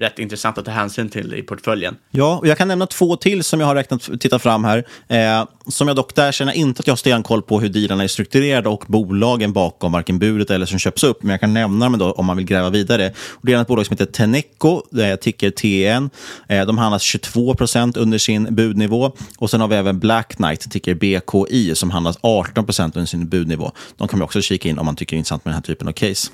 Rätt 0.00 0.18
intressant 0.18 0.58
att 0.58 0.64
ta 0.64 0.70
hänsyn 0.70 1.08
till 1.08 1.34
i 1.34 1.42
portföljen. 1.42 1.96
Ja, 2.10 2.38
och 2.38 2.46
jag 2.46 2.58
kan 2.58 2.68
nämna 2.68 2.86
två 2.86 3.16
till 3.16 3.44
som 3.44 3.60
jag 3.60 3.66
har 3.66 3.74
räknat 3.74 4.20
tittat 4.20 4.42
fram 4.42 4.64
här. 4.64 4.84
Eh, 5.08 5.44
som 5.68 5.88
jag 5.88 5.96
dock 5.96 6.14
där 6.14 6.32
känner 6.32 6.52
inte 6.52 6.80
att 6.80 6.86
jag 6.86 6.92
har 6.92 6.96
stenkoll 6.96 7.42
på 7.42 7.60
hur 7.60 7.68
dealarna 7.68 8.02
är 8.02 8.08
strukturerade 8.08 8.68
och 8.68 8.84
bolagen 8.86 9.52
bakom 9.52 9.92
varken 9.92 10.18
budet 10.18 10.50
eller 10.50 10.66
som 10.66 10.78
köps 10.78 11.04
upp. 11.04 11.22
Men 11.22 11.30
jag 11.30 11.40
kan 11.40 11.54
nämna 11.54 11.88
dem 11.88 11.98
då 11.98 12.12
om 12.12 12.26
man 12.26 12.36
vill 12.36 12.46
gräva 12.46 12.70
vidare. 12.70 13.12
Och 13.30 13.46
det 13.46 13.52
är 13.52 13.60
ett 13.60 13.66
bolag 13.66 13.86
som 13.86 13.94
heter 13.94 14.12
Teneco, 14.12 14.82
eh, 15.00 15.16
ticker 15.16 15.50
TN. 15.50 16.10
Eh, 16.48 16.66
de 16.66 16.78
handlas 16.78 17.02
22 17.02 17.54
procent 17.54 17.96
under 17.96 18.18
sin 18.18 18.54
budnivå. 18.54 19.12
Och 19.38 19.50
sen 19.50 19.60
har 19.60 19.68
vi 19.68 19.76
även 19.76 19.98
Black 19.98 20.36
Knight, 20.36 20.70
ticker 20.70 20.94
BKI, 20.94 21.74
som 21.74 21.90
handlas 21.90 22.18
18 22.20 22.64
procent 22.64 22.96
under 22.96 23.06
sin 23.06 23.28
budnivå. 23.28 23.72
De 23.96 24.08
kan 24.08 24.18
man 24.18 24.24
också 24.24 24.42
kika 24.42 24.68
in 24.68 24.78
om 24.78 24.86
man 24.86 24.96
tycker 24.96 25.16
det 25.16 25.16
är 25.16 25.18
intressant 25.18 25.44
med 25.44 25.50
den 25.50 25.56
här 25.56 25.62
typen 25.62 25.88
av 25.88 25.92
case. 25.92 26.30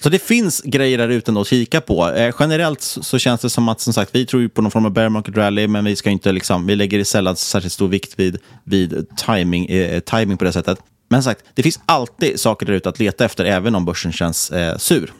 Så 0.00 0.08
det 0.08 0.18
finns 0.18 0.60
grejer 0.64 0.98
där 0.98 1.08
ute 1.08 1.32
att 1.32 1.46
kika 1.46 1.80
på. 1.80 2.10
Eh, 2.10 2.34
generellt 2.40 2.82
så 2.82 3.18
känns 3.18 3.40
det 3.40 3.50
som 3.50 3.68
att 3.68 3.80
som 3.80 3.92
sagt, 3.92 4.10
vi 4.14 4.26
tror 4.26 4.48
på 4.48 4.62
någon 4.62 4.70
form 4.70 4.84
av 4.84 4.90
bear 4.90 5.08
market 5.08 5.36
rally, 5.36 5.68
men 5.68 5.84
vi, 5.84 5.96
ska 5.96 6.10
inte 6.10 6.32
liksom, 6.32 6.66
vi 6.66 6.76
lägger 6.76 7.04
sällan 7.04 7.36
särskilt 7.36 7.72
stor 7.72 7.88
vikt 7.88 8.14
vid, 8.16 8.38
vid 8.64 9.06
timing, 9.16 9.66
eh, 9.66 10.00
timing 10.00 10.36
på 10.36 10.44
det 10.44 10.52
sättet. 10.52 10.78
Men 11.10 11.22
sagt, 11.22 11.44
det 11.54 11.62
finns 11.62 11.80
alltid 11.86 12.40
saker 12.40 12.66
där 12.66 12.72
ute 12.72 12.88
att 12.88 12.98
leta 12.98 13.24
efter, 13.24 13.44
även 13.44 13.74
om 13.74 13.84
börsen 13.84 14.12
känns 14.12 14.50
eh, 14.50 14.76
sur. 14.76 15.12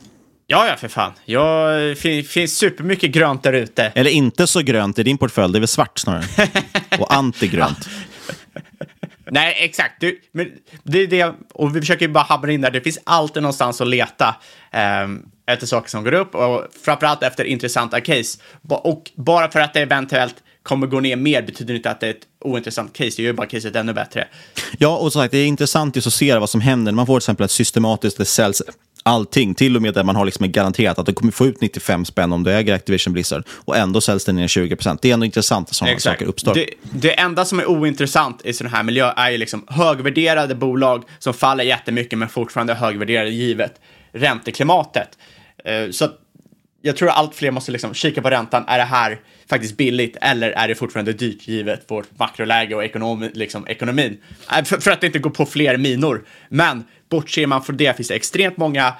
Ja, 0.47 0.69
ja, 0.69 0.77
för 0.77 0.89
fan. 0.89 1.13
Ja, 1.25 1.71
det 2.03 2.23
finns 2.29 2.57
supermycket 2.57 3.11
grönt 3.11 3.43
där 3.43 3.53
ute. 3.53 3.93
Eller 3.95 4.11
inte 4.11 4.47
så 4.47 4.61
grönt 4.61 4.99
i 4.99 5.03
din 5.03 5.19
portfölj, 5.19 5.53
det 5.53 5.59
är 5.59 5.61
väl 5.61 5.69
svart 5.69 5.99
snarare. 5.99 6.25
Och 6.99 7.15
antigrönt. 7.15 7.89
Nej, 9.33 9.57
exakt. 9.59 9.95
Du, 10.01 10.21
men 10.33 10.53
det 10.83 10.99
är 10.99 11.07
det, 11.07 11.35
och 11.55 11.77
vi 11.77 11.81
försöker 11.81 12.07
ju 12.07 12.13
bara 12.13 12.25
hamra 12.25 12.53
in 12.53 12.61
där. 12.61 12.71
Det 12.71 12.81
finns 12.81 12.99
alltid 13.05 13.43
någonstans 13.43 13.81
att 13.81 13.89
leta 13.89 14.37
eh, 14.71 15.09
efter 15.47 15.67
saker 15.67 15.91
som 15.91 16.05
går 16.05 16.15
upp 16.15 16.35
och 16.35 16.67
framförallt 16.85 17.23
efter 17.23 17.45
intressanta 17.45 18.01
case. 18.01 18.39
Och 18.69 19.11
bara 19.15 19.51
för 19.51 19.61
att 19.61 19.75
det 19.75 19.81
eventuellt 19.81 20.35
kommer 20.63 20.87
gå 20.87 21.01
ner 21.01 21.17
mer 21.17 21.43
betyder 21.43 21.75
inte 21.75 21.91
att 21.91 22.01
det 22.01 22.07
är 22.07 22.11
ett 22.11 22.27
ointressant 22.41 22.93
case. 22.93 23.11
Det 23.17 23.23
gör 23.23 23.33
bara 23.33 23.47
caset 23.47 23.77
ännu 23.77 23.93
bättre. 23.93 24.29
Ja, 24.79 24.97
och 24.97 25.13
som 25.13 25.23
sagt, 25.23 25.33
det 25.33 25.39
är 25.39 25.47
intressant 25.47 25.97
just 25.97 26.07
att 26.07 26.13
se 26.13 26.39
vad 26.39 26.51
som 26.51 26.61
händer. 26.61 26.93
Man 26.93 27.07
får 27.07 27.15
till 27.15 27.25
exempel 27.25 27.45
ett 27.45 27.51
systematiskt 27.51 28.19
det 28.19 28.25
säljs 28.25 28.63
allting, 29.09 29.55
till 29.55 29.77
och 29.77 29.83
med 29.83 29.95
där 29.95 30.05
man 30.05 30.17
har 30.17 30.25
liksom 30.25 30.53
garanterat 30.53 30.99
att 30.99 31.07
du 31.07 31.13
kommer 31.13 31.33
få 31.33 31.47
ut 31.47 31.61
95 31.61 32.05
spänn 32.05 32.33
om 32.33 32.45
du 32.45 32.53
äger 32.53 32.75
Activision 32.75 33.13
Blizzard 33.13 33.45
och 33.51 33.77
ändå 33.77 34.01
säljs 34.01 34.25
den 34.25 34.37
ner 34.37 34.47
20% 34.47 34.99
Det 35.03 35.11
är 35.11 35.15
ändå 35.15 35.27
intressant 35.27 35.69
att 35.69 35.75
sådana 35.75 35.99
saker 35.99 36.27
uppstår. 36.27 36.55
Det, 36.55 36.67
det, 36.83 37.21
enda 37.21 37.45
som 37.45 37.61
är 37.61 37.67
ointressant 37.67 38.41
i 38.45 38.53
sådana 38.53 38.77
här 38.77 38.83
miljö 38.83 39.13
är 39.17 39.31
ju 39.31 39.39
liksom 39.39 39.65
högvärderade 39.69 40.55
bolag 40.55 41.05
som 41.19 41.35
faller 41.35 41.65
jättemycket 41.65 42.19
men 42.19 42.29
fortfarande 42.29 42.75
högvärderade 42.75 43.31
givet 43.31 43.81
ränteklimatet. 44.13 45.09
Uh, 45.69 45.91
så 45.91 46.09
jag 46.83 46.97
tror 46.97 47.09
att 47.09 47.17
allt 47.17 47.35
fler 47.35 47.51
måste 47.51 47.73
liksom 47.73 47.95
kika 47.95 48.23
på 48.23 48.31
räntan. 48.31 48.65
Är 48.69 48.79
det 48.79 48.85
här 48.85 49.21
faktiskt 49.51 49.77
billigt 49.77 50.17
eller 50.21 50.51
är 50.51 50.69
det 50.69 50.75
fortfarande 50.75 51.13
dyrt 51.13 51.49
givet 51.49 51.91
vårt 51.91 52.19
makroläge 52.19 52.75
och 52.75 52.85
ekonomi, 52.85 53.31
liksom, 53.35 53.67
ekonomin? 53.67 54.19
Äh, 54.59 54.65
för, 54.65 54.81
för 54.81 54.91
att 54.91 55.05
inte 55.05 55.19
gå 55.19 55.31
på 55.31 55.47
fler 55.47 55.77
minor. 55.77 56.25
Men 56.49 56.85
bortser 57.09 57.47
man 57.47 57.63
från 57.63 57.77
det 57.77 57.97
finns 57.97 58.09
det 58.09 58.15
extremt 58.15 58.57
många 58.57 58.95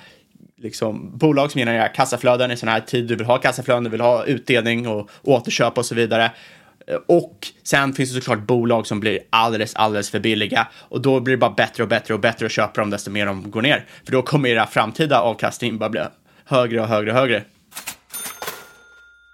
liksom, 0.57 1.19
bolag 1.19 1.53
som 1.53 1.59
genererar 1.59 1.95
kassaflöden 1.95 2.51
i 2.51 2.57
sån 2.57 2.69
här 2.69 2.81
tid. 2.81 3.07
Du 3.07 3.17
vill 3.17 3.27
ha 3.27 3.39
kassaflöden, 3.39 3.85
du 3.85 3.91
vill 3.91 4.01
ha 4.01 4.25
utdelning 4.25 4.89
och 4.89 5.11
återköp 5.23 5.79
och 5.79 5.87
så 5.87 5.95
vidare. 5.95 6.31
Och 7.07 7.49
sen 7.63 7.93
finns 7.93 8.11
det 8.11 8.21
såklart 8.21 8.47
bolag 8.47 8.87
som 8.87 9.01
blir 9.01 9.21
alldeles, 9.31 9.75
alldeles 9.75 10.11
för 10.11 10.21
billiga 10.21 10.69
och 10.75 11.01
då 11.01 11.21
blir 11.21 11.35
det 11.35 11.39
bara 11.39 11.51
bättre 11.51 11.83
och 11.83 11.89
bättre 11.89 12.15
och 12.15 12.21
bättre 12.21 12.47
att 12.47 12.53
köpa 12.53 12.81
dem 12.81 12.91
desto 12.91 13.11
mer 13.11 13.27
de 13.27 13.51
går 13.51 13.63
ner. 13.63 13.85
För 14.05 14.13
då 14.13 14.23
kommer 14.23 14.49
era 14.49 14.67
framtida 14.67 15.21
avkastning 15.21 15.79
bara 15.79 15.91
bli 15.91 16.01
högre 16.45 16.81
och 16.81 16.89
högre 16.89 17.11
och 17.11 17.19
högre. 17.19 17.45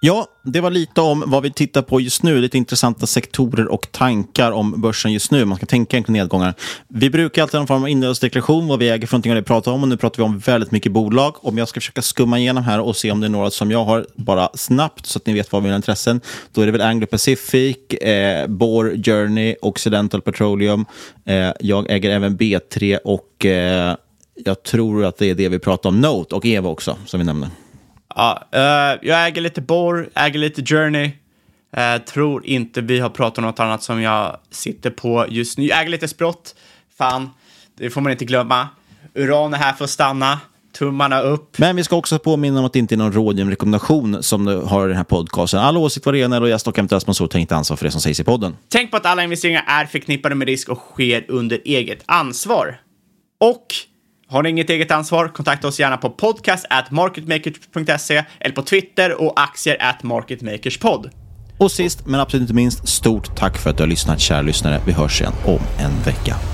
Ja, 0.06 0.26
det 0.42 0.60
var 0.60 0.70
lite 0.70 1.00
om 1.00 1.24
vad 1.26 1.42
vi 1.42 1.50
tittar 1.50 1.82
på 1.82 2.00
just 2.00 2.22
nu. 2.22 2.40
Lite 2.40 2.58
intressanta 2.58 3.06
sektorer 3.06 3.68
och 3.68 3.92
tankar 3.92 4.52
om 4.52 4.80
börsen 4.80 5.12
just 5.12 5.30
nu. 5.30 5.44
Man 5.44 5.56
ska 5.56 5.66
tänka 5.66 6.02
kring 6.02 6.12
nedgångar. 6.12 6.54
Vi 6.88 7.10
brukar 7.10 7.42
alltid 7.42 7.54
ha 7.54 7.60
någon 7.60 7.66
form 7.66 7.82
av 7.82 7.88
inledningsdeklaration, 7.88 8.68
vad 8.68 8.78
vi 8.78 8.90
äger 8.90 9.06
för 9.06 9.14
någonting 9.14 9.32
och 9.32 9.36
det 9.36 9.42
pratar 9.42 9.72
om. 9.72 9.82
Och 9.82 9.88
nu 9.88 9.96
pratar 9.96 10.16
vi 10.16 10.22
om 10.22 10.38
väldigt 10.38 10.70
mycket 10.70 10.92
bolag. 10.92 11.44
Om 11.44 11.58
jag 11.58 11.68
ska 11.68 11.80
försöka 11.80 12.02
skumma 12.02 12.38
igenom 12.38 12.64
här 12.64 12.80
och 12.80 12.96
se 12.96 13.10
om 13.10 13.20
det 13.20 13.26
är 13.26 13.28
några 13.28 13.50
som 13.50 13.70
jag 13.70 13.84
har 13.84 14.06
bara 14.14 14.48
snabbt 14.54 15.06
så 15.06 15.18
att 15.18 15.26
ni 15.26 15.32
vet 15.32 15.52
vad 15.52 15.62
vi 15.62 15.68
har 15.68 15.76
intressen. 15.76 16.20
Då 16.52 16.60
är 16.60 16.66
det 16.66 16.72
väl 16.72 16.80
Anglo 16.80 17.06
Pacific, 17.06 17.76
eh, 18.00 18.46
Bor 18.46 19.02
Journey, 19.04 19.56
Occidental 19.62 20.20
Petroleum. 20.20 20.84
Eh, 21.26 21.50
jag 21.60 21.90
äger 21.90 22.10
även 22.10 22.38
B3 22.38 22.98
och 23.04 23.46
eh, 23.46 23.96
jag 24.44 24.62
tror 24.62 25.04
att 25.04 25.18
det 25.18 25.30
är 25.30 25.34
det 25.34 25.48
vi 25.48 25.58
pratar 25.58 25.88
om. 25.88 26.00
Note 26.00 26.34
och 26.34 26.46
Eva 26.46 26.68
också, 26.68 26.96
som 27.06 27.20
vi 27.20 27.26
nämnde. 27.26 27.50
Ja, 28.14 28.42
uh, 28.54 28.60
jag 29.08 29.26
äger 29.26 29.40
lite 29.40 29.60
Bor, 29.60 30.10
äger 30.14 30.38
lite 30.38 30.62
Journey. 30.62 31.12
Uh, 31.76 32.04
tror 32.04 32.46
inte 32.46 32.80
vi 32.80 33.00
har 33.00 33.10
pratat 33.10 33.38
om 33.38 33.44
något 33.44 33.60
annat 33.60 33.82
som 33.82 34.02
jag 34.02 34.36
sitter 34.50 34.90
på 34.90 35.26
just 35.28 35.58
nu. 35.58 35.64
Jag 35.64 35.80
äger 35.80 35.90
lite 35.90 36.08
Sprott. 36.08 36.54
Fan, 36.98 37.30
det 37.78 37.90
får 37.90 38.00
man 38.00 38.12
inte 38.12 38.24
glömma. 38.24 38.68
Uran 39.14 39.54
är 39.54 39.58
här 39.58 39.72
för 39.72 39.84
att 39.84 39.90
stanna. 39.90 40.40
Tummarna 40.78 41.20
upp. 41.20 41.58
Men 41.58 41.76
vi 41.76 41.84
ska 41.84 41.96
också 41.96 42.18
påminna 42.18 42.58
om 42.58 42.64
att 42.64 42.72
det 42.72 42.78
inte 42.78 42.94
är 42.94 42.96
någon 42.96 43.50
rekommendation 43.50 44.22
som 44.22 44.44
du 44.44 44.56
har 44.56 44.84
i 44.84 44.88
den 44.88 44.96
här 44.96 45.04
podcasten. 45.04 45.60
Alla 45.60 45.78
åsikter 45.78 46.10
var 46.10 46.12
rena 46.12 46.40
och 46.40 46.48
gäst 46.48 46.68
och 46.68 46.78
eventuella 46.78 47.00
sponsorer 47.00 47.28
tar 47.28 47.38
inte 47.38 47.56
ansvar 47.56 47.76
för 47.76 47.84
det 47.84 47.90
som 47.90 48.00
sägs 48.00 48.20
i 48.20 48.24
podden. 48.24 48.56
Tänk 48.68 48.90
på 48.90 48.96
att 48.96 49.06
alla 49.06 49.24
investeringar 49.24 49.64
är 49.66 49.86
förknippade 49.86 50.34
med 50.34 50.48
risk 50.48 50.68
och 50.68 50.78
sker 50.78 51.24
under 51.28 51.60
eget 51.64 52.02
ansvar. 52.06 52.80
Och 53.40 53.66
har 54.26 54.42
ni 54.42 54.50
inget 54.50 54.70
eget 54.70 54.90
ansvar? 54.90 55.28
Kontakta 55.28 55.68
oss 55.68 55.80
gärna 55.80 55.96
på 55.96 56.10
podcast 56.10 56.66
at 56.70 56.90
marketmakers.se 56.90 58.24
eller 58.40 58.54
på 58.54 58.62
Twitter 58.62 59.20
och 59.22 59.40
aktier 59.40 59.76
at 59.80 60.02
marketmakerspod. 60.02 61.10
Och 61.58 61.72
sist 61.72 62.06
men 62.06 62.20
absolut 62.20 62.42
inte 62.42 62.54
minst, 62.54 62.88
stort 62.88 63.36
tack 63.36 63.58
för 63.58 63.70
att 63.70 63.76
du 63.76 63.82
har 63.82 63.88
lyssnat 63.88 64.20
kära 64.20 64.42
lyssnare. 64.42 64.80
Vi 64.86 64.92
hörs 64.92 65.20
igen 65.20 65.32
om 65.46 65.60
en 65.78 66.02
vecka. 66.04 66.53